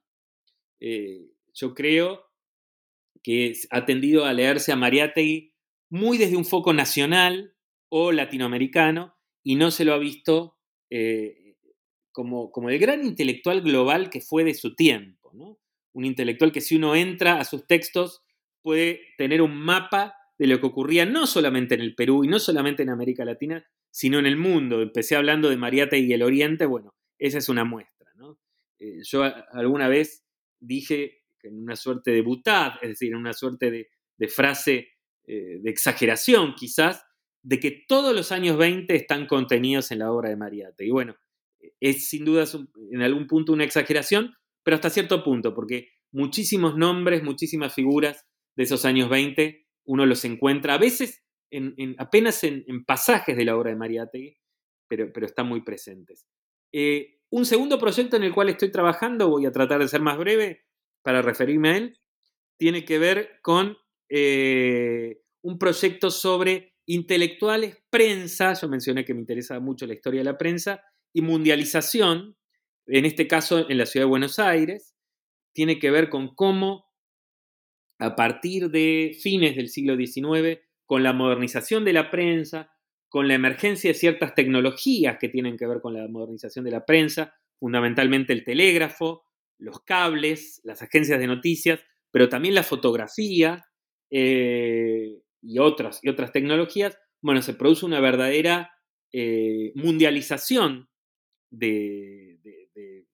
Eh, 0.80 1.30
yo 1.54 1.74
creo 1.74 2.24
que 3.22 3.52
ha 3.70 3.84
tendido 3.84 4.24
a 4.24 4.32
leerse 4.32 4.72
a 4.72 4.76
Mariátegui 4.76 5.54
muy 5.88 6.18
desde 6.18 6.36
un 6.36 6.44
foco 6.44 6.72
nacional 6.72 7.54
o 7.88 8.12
latinoamericano, 8.12 9.14
y 9.44 9.56
no 9.56 9.70
se 9.70 9.84
lo 9.84 9.92
ha 9.92 9.98
visto 9.98 10.56
eh, 10.90 11.56
como, 12.12 12.50
como, 12.52 12.70
el 12.70 12.78
gran 12.78 13.04
intelectual 13.04 13.60
global 13.60 14.10
que 14.10 14.20
fue 14.20 14.44
de 14.44 14.54
su 14.54 14.74
tiempo. 14.74 15.30
¿no? 15.34 15.58
Un 15.92 16.04
intelectual 16.04 16.52
que 16.52 16.60
si 16.60 16.76
uno 16.76 16.94
entra 16.94 17.38
a 17.38 17.44
sus 17.44 17.66
textos 17.66 18.22
puede 18.62 19.00
tener 19.18 19.42
un 19.42 19.56
mapa 19.56 20.14
de 20.38 20.46
lo 20.46 20.60
que 20.60 20.66
ocurría 20.66 21.06
no 21.06 21.26
solamente 21.26 21.74
en 21.74 21.80
el 21.80 21.94
Perú 21.94 22.24
y 22.24 22.28
no 22.28 22.38
solamente 22.38 22.82
en 22.82 22.90
América 22.90 23.24
Latina, 23.24 23.64
sino 23.90 24.18
en 24.18 24.26
el 24.26 24.36
mundo. 24.36 24.82
Empecé 24.82 25.16
hablando 25.16 25.50
de 25.50 25.56
Mariate 25.56 25.98
y 25.98 26.12
el 26.12 26.22
Oriente, 26.22 26.66
bueno, 26.66 26.94
esa 27.18 27.38
es 27.38 27.48
una 27.48 27.64
muestra. 27.64 28.10
¿no? 28.16 28.38
Eh, 28.78 28.98
yo 29.02 29.22
alguna 29.52 29.88
vez 29.88 30.24
dije 30.60 31.22
en 31.42 31.62
una 31.62 31.76
suerte 31.76 32.12
de 32.12 32.22
butad, 32.22 32.74
es 32.82 32.90
decir, 32.90 33.12
en 33.12 33.18
una 33.18 33.32
suerte 33.32 33.70
de, 33.70 34.28
frase 34.28 34.92
eh, 35.26 35.58
de 35.60 35.70
exageración 35.70 36.54
quizás, 36.54 37.04
de 37.42 37.58
que 37.58 37.84
todos 37.88 38.14
los 38.14 38.30
años 38.30 38.56
20 38.56 38.94
están 38.94 39.26
contenidos 39.26 39.90
en 39.90 39.98
la 39.98 40.12
obra 40.12 40.28
de 40.28 40.36
Mariate. 40.36 40.86
Y 40.86 40.90
bueno, 40.90 41.16
es 41.80 42.08
sin 42.08 42.24
duda 42.24 42.44
en 42.92 43.02
algún 43.02 43.26
punto 43.26 43.52
una 43.52 43.64
exageración, 43.64 44.34
pero 44.62 44.76
hasta 44.76 44.90
cierto 44.90 45.24
punto, 45.24 45.54
porque 45.54 45.88
muchísimos 46.12 46.76
nombres, 46.76 47.22
muchísimas 47.22 47.74
figuras 47.74 48.24
de 48.56 48.62
esos 48.62 48.84
años 48.84 49.08
20, 49.08 49.66
uno 49.84 50.06
los 50.06 50.24
encuentra 50.24 50.74
a 50.74 50.78
veces 50.78 51.22
en, 51.50 51.94
apenas 51.98 52.44
en, 52.44 52.84
pasajes 52.84 53.36
de 53.36 53.44
la 53.44 53.56
obra 53.56 53.70
de 53.70 53.76
Mariátegui, 53.76 54.36
pero, 54.88 55.12
pero 55.12 55.26
están 55.26 55.46
muy 55.46 55.62
presentes. 55.62 56.26
Eh, 56.72 57.18
un 57.30 57.44
segundo 57.46 57.78
proyecto 57.78 58.16
en 58.16 58.24
el 58.24 58.32
cual 58.32 58.48
estoy 58.48 58.70
trabajando, 58.70 59.28
voy 59.28 59.46
a 59.46 59.52
tratar 59.52 59.80
de 59.80 59.88
ser 59.88 60.00
más 60.00 60.18
breve 60.18 60.64
para 61.02 61.22
referirme 61.22 61.70
a 61.70 61.76
él, 61.76 61.98
tiene 62.58 62.84
que 62.84 62.98
ver 62.98 63.40
con 63.42 63.76
eh, 64.08 65.22
un 65.42 65.58
proyecto 65.58 66.10
sobre 66.10 66.74
intelectuales, 66.86 67.78
prensa, 67.90 68.52
yo 68.54 68.68
mencioné 68.68 69.04
que 69.04 69.14
me 69.14 69.20
interesa 69.20 69.58
mucho 69.60 69.86
la 69.86 69.94
historia 69.94 70.20
de 70.20 70.24
la 70.24 70.38
prensa, 70.38 70.82
y 71.14 71.22
mundialización, 71.22 72.36
en 72.86 73.04
este 73.04 73.26
caso 73.26 73.68
en 73.68 73.78
la 73.78 73.86
ciudad 73.86 74.06
de 74.06 74.10
Buenos 74.10 74.38
Aires, 74.38 74.94
tiene 75.54 75.78
que 75.78 75.90
ver 75.90 76.08
con 76.08 76.34
cómo 76.34 76.91
a 78.02 78.16
partir 78.16 78.70
de 78.70 79.16
fines 79.20 79.54
del 79.54 79.68
siglo 79.68 79.96
XIX, 79.96 80.60
con 80.84 81.02
la 81.02 81.12
modernización 81.12 81.84
de 81.84 81.92
la 81.92 82.10
prensa, 82.10 82.72
con 83.08 83.28
la 83.28 83.34
emergencia 83.34 83.90
de 83.90 83.94
ciertas 83.94 84.34
tecnologías 84.34 85.18
que 85.18 85.28
tienen 85.28 85.56
que 85.56 85.66
ver 85.66 85.80
con 85.80 85.94
la 85.94 86.08
modernización 86.08 86.64
de 86.64 86.72
la 86.72 86.84
prensa, 86.84 87.34
fundamentalmente 87.58 88.32
el 88.32 88.44
telégrafo, 88.44 89.24
los 89.58 89.80
cables, 89.80 90.60
las 90.64 90.82
agencias 90.82 91.20
de 91.20 91.28
noticias, 91.28 91.80
pero 92.10 92.28
también 92.28 92.54
la 92.54 92.64
fotografía, 92.64 93.64
eh, 94.10 95.22
y 95.40 95.58
otras, 95.58 96.00
y 96.02 96.08
otras 96.08 96.32
tecnologías, 96.32 96.98
bueno, 97.20 97.40
se 97.40 97.54
produce 97.54 97.86
una 97.86 98.00
verdadera 98.00 98.72
eh, 99.12 99.72
mundialización 99.76 100.88
de, 101.50 102.40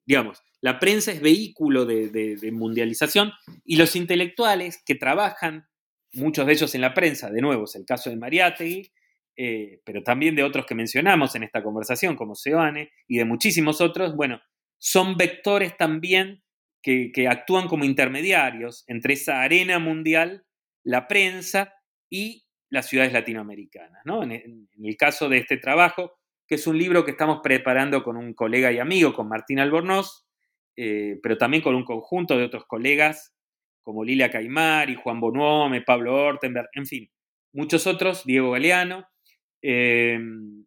digamos, 0.06 0.42
la 0.60 0.78
prensa 0.78 1.12
es 1.12 1.20
vehículo 1.20 1.84
de, 1.84 2.50
mundialización 2.52 3.32
y 3.64 3.76
los 3.76 3.96
intelectuales 3.96 4.82
que 4.84 4.94
trabajan, 4.94 5.68
muchos 6.12 6.46
de 6.46 6.52
ellos 6.52 6.74
en 6.74 6.80
la 6.80 6.94
prensa, 6.94 7.30
de 7.30 7.40
nuevo 7.40 7.64
es 7.64 7.74
el 7.76 7.84
caso 7.84 8.10
de 8.10 8.16
Mariátegui, 8.16 8.90
eh, 9.36 9.80
pero 9.84 10.02
también 10.02 10.34
de 10.34 10.42
otros 10.42 10.66
que 10.66 10.74
mencionamos 10.74 11.34
en 11.36 11.44
esta 11.44 11.62
conversación, 11.62 12.16
como 12.16 12.34
Seoane 12.34 12.90
y 13.06 13.18
de 13.18 13.24
muchísimos 13.24 13.80
otros, 13.80 14.16
bueno, 14.16 14.40
son 14.78 15.16
vectores 15.16 15.76
también 15.76 16.42
que, 16.82 17.28
actúan 17.28 17.68
como 17.68 17.84
intermediarios 17.84 18.84
entre 18.86 19.14
esa 19.14 19.42
arena 19.42 19.78
mundial, 19.78 20.46
la 20.82 21.06
prensa, 21.06 21.74
y 22.10 22.46
las 22.70 22.88
ciudades 22.88 23.12
latinoamericanas. 23.12 24.02
¿no? 24.04 24.22
En, 24.22 24.68
el 24.82 24.96
caso 24.96 25.28
de 25.28 25.38
este 25.38 25.56
trabajo, 25.56 26.18
que 26.46 26.56
es 26.56 26.66
un 26.66 26.78
libro 26.78 27.04
que 27.04 27.12
estamos 27.12 27.40
preparando 27.42 28.02
con 28.02 28.16
un 28.16 28.34
colega 28.34 28.72
y 28.72 28.78
amigo, 28.78 29.12
con 29.12 29.28
Martín 29.28 29.58
Albornoz, 29.58 30.27
eh, 30.80 31.18
pero 31.20 31.36
también 31.36 31.60
con 31.60 31.74
un 31.74 31.82
conjunto 31.82 32.38
de 32.38 32.44
otros 32.44 32.64
colegas 32.64 33.34
como 33.82 34.04
Lilia 34.04 34.30
Caimar 34.30 34.88
y 34.90 34.94
Juan 34.94 35.18
Bonuome, 35.18 35.82
Pablo 35.82 36.14
Ortenberg, 36.14 36.68
en 36.74 36.86
fin, 36.86 37.10
muchos 37.52 37.88
otros, 37.88 38.24
Diego 38.24 38.52
Galeano, 38.52 39.08
em, 39.60 40.64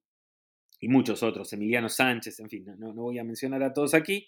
y 0.81 0.89
muchos 0.89 1.23
otros, 1.23 1.53
Emiliano 1.53 1.87
Sánchez, 1.87 2.41
en 2.41 2.49
fin, 2.49 2.65
no, 2.77 2.93
voy 2.93 3.19
a 3.19 3.23
mencionar 3.23 3.63
a 3.63 3.71
todos 3.71 3.93
aquí. 3.93 4.27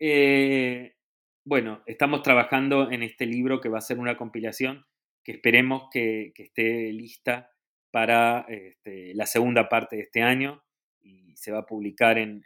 Eh, 0.00 0.96
bueno, 1.44 1.84
estamos 1.86 2.22
trabajando 2.22 2.90
en 2.90 3.04
este 3.04 3.24
libro 3.24 3.60
que 3.60 3.68
va 3.68 3.78
a 3.78 3.82
ser 3.82 4.00
una 4.00 4.16
compilación 4.16 4.84
que 5.22 5.32
esperemos 5.32 5.84
que, 5.92 6.32
esté 6.34 6.92
lista 6.92 7.52
para 7.92 8.46
este, 8.48 9.14
la 9.14 9.26
segunda 9.26 9.68
parte 9.68 9.94
de 9.94 10.02
este 10.02 10.22
año 10.22 10.64
y 11.00 11.36
se 11.36 11.52
va 11.52 11.60
a 11.60 11.66
publicar 11.66 12.18
en, 12.18 12.42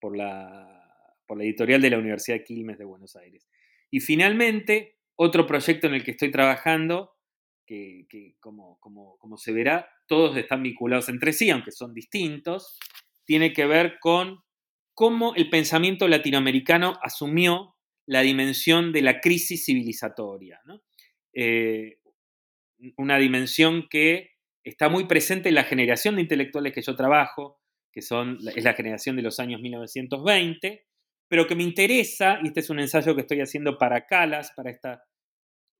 por, 0.00 0.16
la, 0.16 0.77
por 1.28 1.38
la 1.38 1.44
editorial 1.44 1.80
de 1.80 1.90
la 1.90 1.98
Universidad 1.98 2.42
Quilmes 2.44 2.78
de 2.78 2.86
Buenos 2.86 3.14
Aires. 3.14 3.46
Y 3.90 4.00
finalmente, 4.00 4.96
otro 5.14 5.46
proyecto 5.46 5.86
en 5.86 5.94
el 5.94 6.02
que 6.02 6.12
estoy 6.12 6.30
trabajando, 6.30 7.12
que, 7.66 8.06
como, 8.40 8.80
como, 8.80 9.18
como, 9.18 9.36
se 9.36 9.52
verá, 9.52 9.88
todos 10.06 10.36
están 10.38 10.62
vinculados 10.62 11.10
entre 11.10 11.34
sí, 11.34 11.50
aunque 11.50 11.70
son 11.70 11.92
distintos, 11.92 12.78
tiene 13.26 13.52
que 13.52 13.66
ver 13.66 13.98
con 14.00 14.38
cómo 14.94 15.34
el 15.34 15.50
pensamiento 15.50 16.08
latinoamericano 16.08 16.94
asumió 17.02 17.76
la 18.06 18.22
dimensión 18.22 18.90
de 18.90 19.02
la 19.02 19.20
crisis 19.20 19.66
civilizatoria. 19.66 20.60
Eh, 21.34 21.98
una 22.96 23.18
dimensión 23.18 23.86
que 23.90 24.30
está 24.64 24.88
muy 24.88 25.04
presente 25.06 25.50
en 25.50 25.56
la 25.56 25.64
generación 25.64 26.16
de 26.16 26.22
intelectuales 26.22 26.72
que 26.72 26.80
yo 26.80 26.96
trabajo, 26.96 27.60
que 27.92 28.00
son, 28.00 28.38
es 28.56 28.64
la 28.64 28.72
generación 28.72 29.16
de 29.16 29.22
los 29.22 29.40
años 29.40 29.60
1920, 29.60 30.87
pero 31.28 31.46
que 31.46 31.54
me 31.54 31.62
interesa, 31.62 32.40
y 32.42 32.48
este 32.48 32.60
es 32.60 32.70
un 32.70 32.80
ensayo 32.80 33.14
que 33.14 33.20
estoy 33.20 33.40
haciendo 33.40 33.76
para 33.76 34.06
Calas, 34.06 34.52
para 34.56 34.70
esta, 34.70 35.04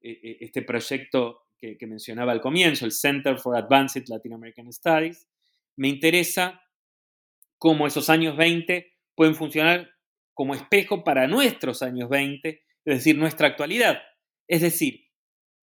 e, 0.00 0.10
e, 0.10 0.36
este 0.40 0.62
proyecto 0.62 1.46
que, 1.60 1.86
mencionaba 1.86 2.32
al 2.32 2.40
comienzo, 2.40 2.84
el 2.84 2.92
Center 2.92 3.38
for 3.38 3.56
Advanced 3.56 4.04
Latin 4.08 4.34
American 4.34 4.72
Studies, 4.72 5.26
me 5.76 5.88
interesa 5.88 6.62
cómo 7.58 7.86
esos 7.86 8.10
años 8.10 8.36
20 8.36 8.94
pueden 9.16 9.34
funcionar 9.34 9.90
como 10.34 10.54
espejo 10.54 11.02
para 11.02 11.26
nuestros 11.26 11.82
años 11.82 12.08
20, 12.08 12.48
es 12.84 12.94
decir, 12.94 13.18
nuestra 13.18 13.48
actualidad. 13.48 14.00
Es 14.46 14.60
decir, 14.62 15.08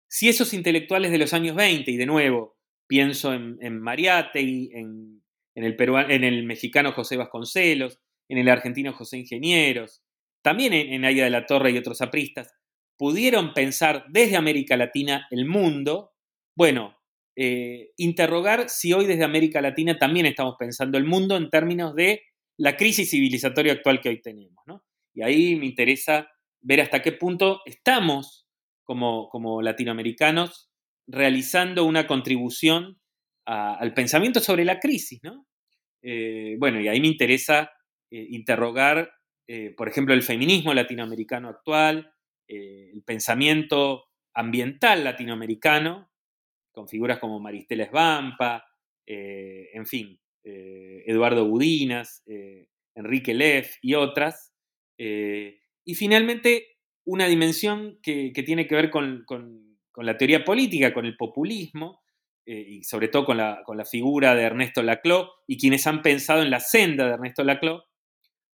si 0.07 0.29
esos 0.29 0.53
intelectuales 0.53 1.11
de 1.11 1.17
los 1.17 1.33
años 1.33 1.55
20, 1.55 1.89
y 1.89 1.97
de 1.97 2.05
nuevo 2.05 2.57
pienso 2.85 3.33
en, 3.33 3.79
Mariátegui, 3.79 4.71
en, 4.73 5.23
en 5.55 5.63
el, 5.63 5.75
en 6.09 6.23
el 6.23 6.43
mexicano 6.43 6.91
José 6.91 7.17
Vasconcelos, 7.17 7.99
en 8.29 8.37
el 8.37 8.47
argentino 8.47 8.93
José 8.93 9.17
Ingenieros, 9.17 10.01
también 10.41 10.73
en, 10.73 11.03
Aya 11.03 11.25
de 11.25 11.29
la 11.29 11.45
Torre 11.45 11.71
y 11.71 11.77
otros 11.77 12.01
apristas, 12.01 12.53
pudieron 12.97 13.53
pensar 13.53 14.05
desde 14.09 14.37
América 14.37 14.77
Latina 14.77 15.27
el 15.31 15.45
mundo, 15.45 16.11
bueno, 16.55 16.97
eh, 17.35 17.91
interrogar 17.97 18.69
si 18.69 18.93
hoy 18.93 19.05
desde 19.05 19.23
América 19.23 19.61
Latina 19.61 19.97
también 19.97 20.25
estamos 20.25 20.55
pensando 20.57 20.97
el 20.97 21.05
mundo 21.05 21.35
en 21.35 21.49
términos 21.49 21.95
de 21.95 22.21
la 22.57 22.75
crisis 22.75 23.09
civilizatoria 23.09 23.73
actual 23.73 24.01
que 24.01 24.09
hoy 24.09 24.21
tenemos. 24.21 24.59
Y 25.13 25.21
ahí 25.21 25.55
me 25.55 25.65
interesa 25.65 26.29
ver 26.61 26.81
hasta 26.81 27.01
qué 27.01 27.11
punto 27.11 27.61
estamos 27.65 28.47
como, 28.83 29.29
como 29.29 29.61
latinoamericanos 29.61 30.69
realizando 31.07 31.85
una 31.85 32.05
contribución 32.05 32.99
al 33.45 33.93
pensamiento 33.93 34.39
sobre 34.39 34.63
la 34.63 34.79
crisis. 34.79 35.19
Eh, 36.03 36.55
bueno, 36.59 36.79
y 36.79 36.87
ahí 36.87 37.01
me 37.01 37.07
interesa 37.07 37.71
eh, 38.11 38.27
interrogar, 38.29 39.11
por 39.75 39.89
ejemplo, 39.89 40.13
el 40.13 40.21
feminismo 40.21 40.75
latinoamericano 40.75 41.49
actual, 41.49 42.13
el 42.47 43.01
pensamiento 43.03 44.03
ambiental 44.35 45.03
latinoamericano, 45.03 46.09
con 46.71 46.87
figuras 46.87 47.19
como 47.19 47.39
Maristela 47.39 47.83
Esbampa, 47.83 48.63
eh, 49.05 49.69
en 49.73 49.85
fin, 49.87 50.19
eh, 50.43 51.03
Eduardo 51.07 51.47
Budinas, 51.47 52.23
eh, 52.27 52.67
Enrique 52.95 53.33
Leff 53.33 53.75
y 53.81 53.95
otras. 53.95 54.53
y 54.97 55.95
finalmente, 55.95 56.77
una 57.05 57.27
dimensión 57.27 57.99
que, 58.03 58.31
tiene 58.45 58.67
que 58.67 58.75
ver 58.75 58.89
con, 58.89 59.25
la 59.95 60.17
teoría 60.17 60.43
política, 60.43 60.93
con 60.93 61.05
el 61.05 61.15
populismo, 61.15 62.01
y 62.45 62.83
sobre 62.83 63.07
todo 63.07 63.25
con 63.25 63.37
la, 63.37 63.85
figura 63.89 64.35
de 64.35 64.43
Ernesto 64.43 64.81
Laclau 64.83 65.27
y 65.47 65.57
quienes 65.57 65.85
han 65.87 66.01
pensado 66.01 66.41
en 66.41 66.49
la 66.49 66.59
senda 66.59 67.07
de 67.07 67.13
Ernesto 67.13 67.43
Laclau. 67.43 67.81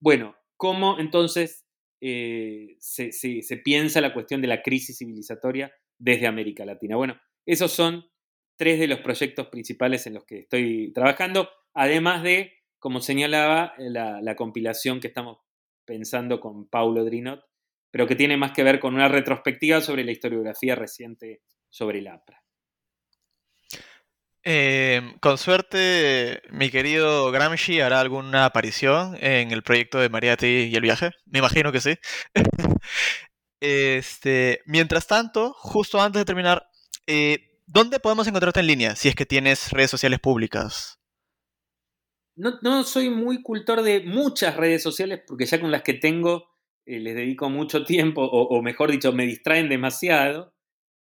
Bueno, 0.04 0.36
¿cómo 0.58 0.99
entonces 0.99 1.66
se, 2.01 3.12
se 3.14 3.58
piensa 3.64 4.01
la 4.01 4.14
cuestión 4.14 4.41
de 4.41 4.49
la 4.49 4.62
crisis 4.62 4.97
civilizatoria 4.97 5.74
desde 5.97 6.28
América 6.28 6.66
Latina? 6.66 6.97
Bueno, 6.97 7.18
esos 7.45 7.72
son 7.72 8.04
tres 8.58 8.82
de 8.82 8.88
los 8.88 8.99
proyectos 8.99 9.47
principales 9.47 10.06
en 10.06 10.16
los 10.16 10.26
que 10.26 10.39
estoy 10.39 10.91
trabajando, 10.91 11.49
además 11.74 12.22
de, 12.22 12.51
como 12.80 12.99
señalaba, 12.99 13.76
la, 13.78 14.36
compilación 14.36 14.99
que 14.99 15.08
estamos 15.08 15.38
pensando 15.86 16.41
con 16.41 16.68
Paulo 16.68 17.06
Drinot, 17.06 17.41
pero 17.89 18.06
que 18.06 18.18
tiene 18.18 18.36
más 18.36 18.51
que 18.51 18.64
ver 18.64 18.82
con 18.82 18.95
una 18.95 19.08
retrospectiva 19.08 19.80
sobre 19.80 20.04
la 20.04 20.12
historiografía 20.12 20.76
reciente 20.76 21.43
sobre 21.70 21.99
el 21.99 22.10
APRA. 22.10 22.43
Em, 24.46 25.18
con 25.20 25.38
suerte, 25.38 26.41
mi 26.52 26.70
querido 26.70 27.32
Gramsci 27.32 27.80
hará 27.80 28.02
alguna 28.02 28.46
aparición 28.46 29.18
en 29.22 29.52
el 29.52 29.64
proyecto 29.64 30.00
de 30.00 30.10
Mariati 30.10 30.70
y 30.72 30.76
el 30.76 30.82
viaje. 30.82 31.12
Me 31.26 31.39
imagino 31.39 31.72
que 31.72 31.82
sí. 31.82 31.96
este, 33.62 34.62
mientras 34.66 35.08
tanto, 35.08 35.54
justo 35.54 36.02
antes 36.02 36.20
de 36.22 36.26
terminar, 36.26 36.68
eh, 37.08 37.54
¿Dónde 37.66 38.00
podemos 38.00 38.28
encontrarte 38.28 38.60
en 38.60 38.68
línea 38.68 38.96
si 38.96 39.10
es 39.10 39.16
que 39.16 39.26
tienes 39.26 39.72
redes 39.72 39.89
sociales 39.89 40.20
públicas? 40.20 41.00
No, 42.36 42.84
soy 42.84 43.10
muy 43.10 43.41
cultor 43.41 43.84
de 43.84 44.02
muchas 44.02 44.58
redes 44.58 44.84
sociales 44.84 45.22
porque 45.26 45.46
ya 45.46 45.60
con 45.60 45.72
las 45.72 45.84
que 45.84 45.94
tengo 45.94 46.50
eh, 46.86 47.00
les 47.00 47.16
dedico 47.16 47.50
mucho 47.50 47.84
tiempo, 47.84 48.22
o, 48.24 48.62
mejor 48.62 48.91
dicho, 48.91 49.14
me 49.14 49.26
distraen 49.26 49.70
demasiado, 49.70 50.54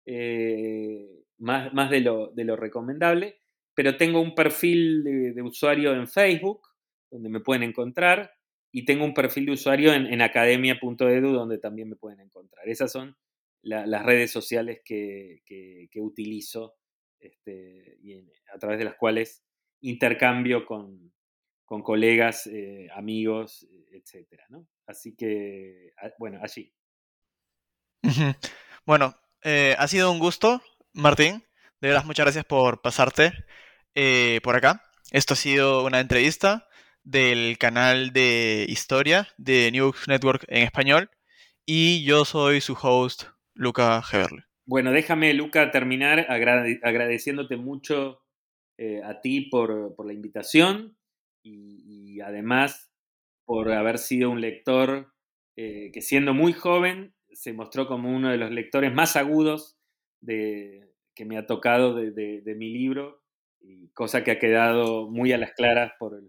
eh, 0.06 1.21
más, 1.42 1.72
más 1.74 1.90
de, 1.90 2.00
lo, 2.00 2.28
de, 2.28 2.44
lo, 2.44 2.56
recomendable. 2.56 3.40
Pero 3.74 3.96
tengo 3.96 4.20
un 4.20 4.34
perfil 4.34 5.02
de, 5.04 5.42
usuario 5.42 5.94
en 5.94 6.08
Facebook, 6.08 6.62
donde 7.10 7.28
me 7.28 7.40
pueden 7.40 7.62
encontrar, 7.62 8.32
y 8.70 8.84
tengo 8.84 9.04
un 9.04 9.14
perfil 9.14 9.46
de 9.46 9.52
usuario 9.52 9.92
en, 9.92 10.06
en 10.06 10.22
academia.edu, 10.22 11.32
donde 11.32 11.58
también 11.58 11.88
me 11.88 11.96
pueden 11.96 12.20
encontrar. 12.20 12.68
Esas 12.68 12.92
son 12.92 13.16
las 13.62 14.04
redes 14.04 14.30
sociales 14.30 14.80
que, 14.84 15.42
utilizo 15.96 16.74
este, 17.18 17.98
y 18.02 18.14
a 18.52 18.58
través 18.58 18.78
de 18.78 18.84
las 18.84 18.96
cuales 18.96 19.44
intercambio 19.80 20.66
con, 20.66 21.12
colegas, 21.66 22.46
eh, 22.48 22.88
amigos, 22.94 23.66
etcétera, 23.92 24.44
Así 24.86 25.14
que, 25.14 25.92
bueno, 26.18 26.38
allí. 26.42 26.72
Bueno, 28.84 29.14
eh, 29.44 29.76
ha 29.78 29.86
sido 29.86 30.10
un 30.10 30.18
gusto, 30.18 30.60
Martín. 30.94 31.42
De 31.80 31.88
verdad, 31.88 32.04
muchas 32.04 32.26
gracias 32.26 32.44
por 32.44 32.80
pasarte 32.80 33.32
eh, 33.94 34.40
por 34.42 34.56
acá. 34.56 34.82
Esto 35.10 35.34
ha 35.34 35.36
sido 35.36 35.84
una 35.84 36.00
entrevista 36.00 36.68
del 37.02 37.58
canal 37.58 38.12
de 38.12 38.66
historia 38.68 39.28
de 39.36 39.70
New 39.72 39.92
Network 40.06 40.44
en 40.48 40.62
español. 40.62 41.10
Y 41.66 42.04
yo 42.04 42.24
soy 42.24 42.60
su 42.60 42.76
host, 42.80 43.24
Luca 43.54 44.02
Heberle. 44.12 44.44
Bueno, 44.64 44.92
déjame, 44.92 45.34
Luca, 45.34 45.70
terminar 45.70 46.26
agradeciéndote 46.28 47.56
mucho 47.56 48.22
eh, 48.78 49.00
a 49.04 49.20
ti 49.20 49.42
por, 49.42 49.94
la 50.06 50.12
invitación 50.12 50.96
y, 51.44 52.20
además 52.20 52.92
por 53.44 53.72
haber 53.72 53.98
sido 53.98 54.30
un 54.30 54.40
lector 54.40 55.12
eh, 55.56 55.90
que 55.92 56.00
siendo 56.00 56.34
muy 56.34 56.52
joven 56.52 57.14
se 57.32 57.52
mostró 57.52 57.88
como 57.88 58.14
uno 58.14 58.30
de 58.30 58.36
los 58.36 58.52
lectores 58.52 58.94
más 58.94 59.16
agudos 59.16 59.76
de, 60.22 60.94
que 61.14 61.26
me 61.26 61.36
ha 61.36 61.46
tocado 61.46 61.94
de, 61.94 62.54
mi 62.56 62.70
libro, 62.70 63.22
y 63.60 63.88
cosa 63.90 64.24
que 64.24 64.30
ha 64.30 64.38
quedado 64.38 65.10
muy 65.10 65.32
a 65.32 65.38
las 65.38 65.52
claras 65.52 65.92
por, 65.98 66.22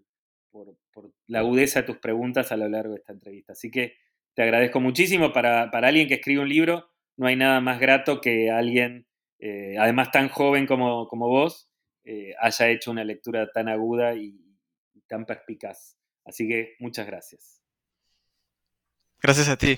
por, 0.51 0.75
la 1.27 1.39
agudeza 1.39 1.81
de 1.81 1.87
tus 1.87 1.97
preguntas 1.97 2.51
a 2.51 2.57
lo 2.57 2.67
largo 2.67 2.93
de 2.93 2.99
esta 2.99 3.13
entrevista. 3.13 3.53
Así 3.53 3.71
que 3.71 3.95
te 4.33 4.43
agradezco 4.43 4.81
muchísimo 4.81 5.31
para, 5.31 5.71
para 5.71 5.87
alguien 5.87 6.07
que 6.07 6.15
escribe 6.15 6.41
un 6.41 6.49
libro 6.49 6.93
no 7.17 7.27
hay 7.27 7.35
nada 7.35 7.61
más 7.61 7.79
grato 7.79 8.21
que 8.21 8.49
alguien, 8.49 9.07
eh, 9.39 9.75
además 9.77 10.11
tan 10.11 10.29
joven 10.29 10.65
como, 10.65 11.07
como 11.07 11.27
vos, 11.27 11.69
eh, 12.03 12.33
haya 12.39 12.69
hecho 12.69 12.91
una 12.91 13.03
lectura 13.03 13.49
tan 13.51 13.69
aguda 13.69 14.15
y, 14.15 14.39
y 14.93 15.01
tan 15.01 15.25
perspicaz. 15.25 15.97
Así 16.25 16.47
que 16.47 16.75
muchas 16.79 17.05
gracias. 17.05 17.61
Gracias 19.21 19.49
a 19.49 19.57
ti. 19.57 19.77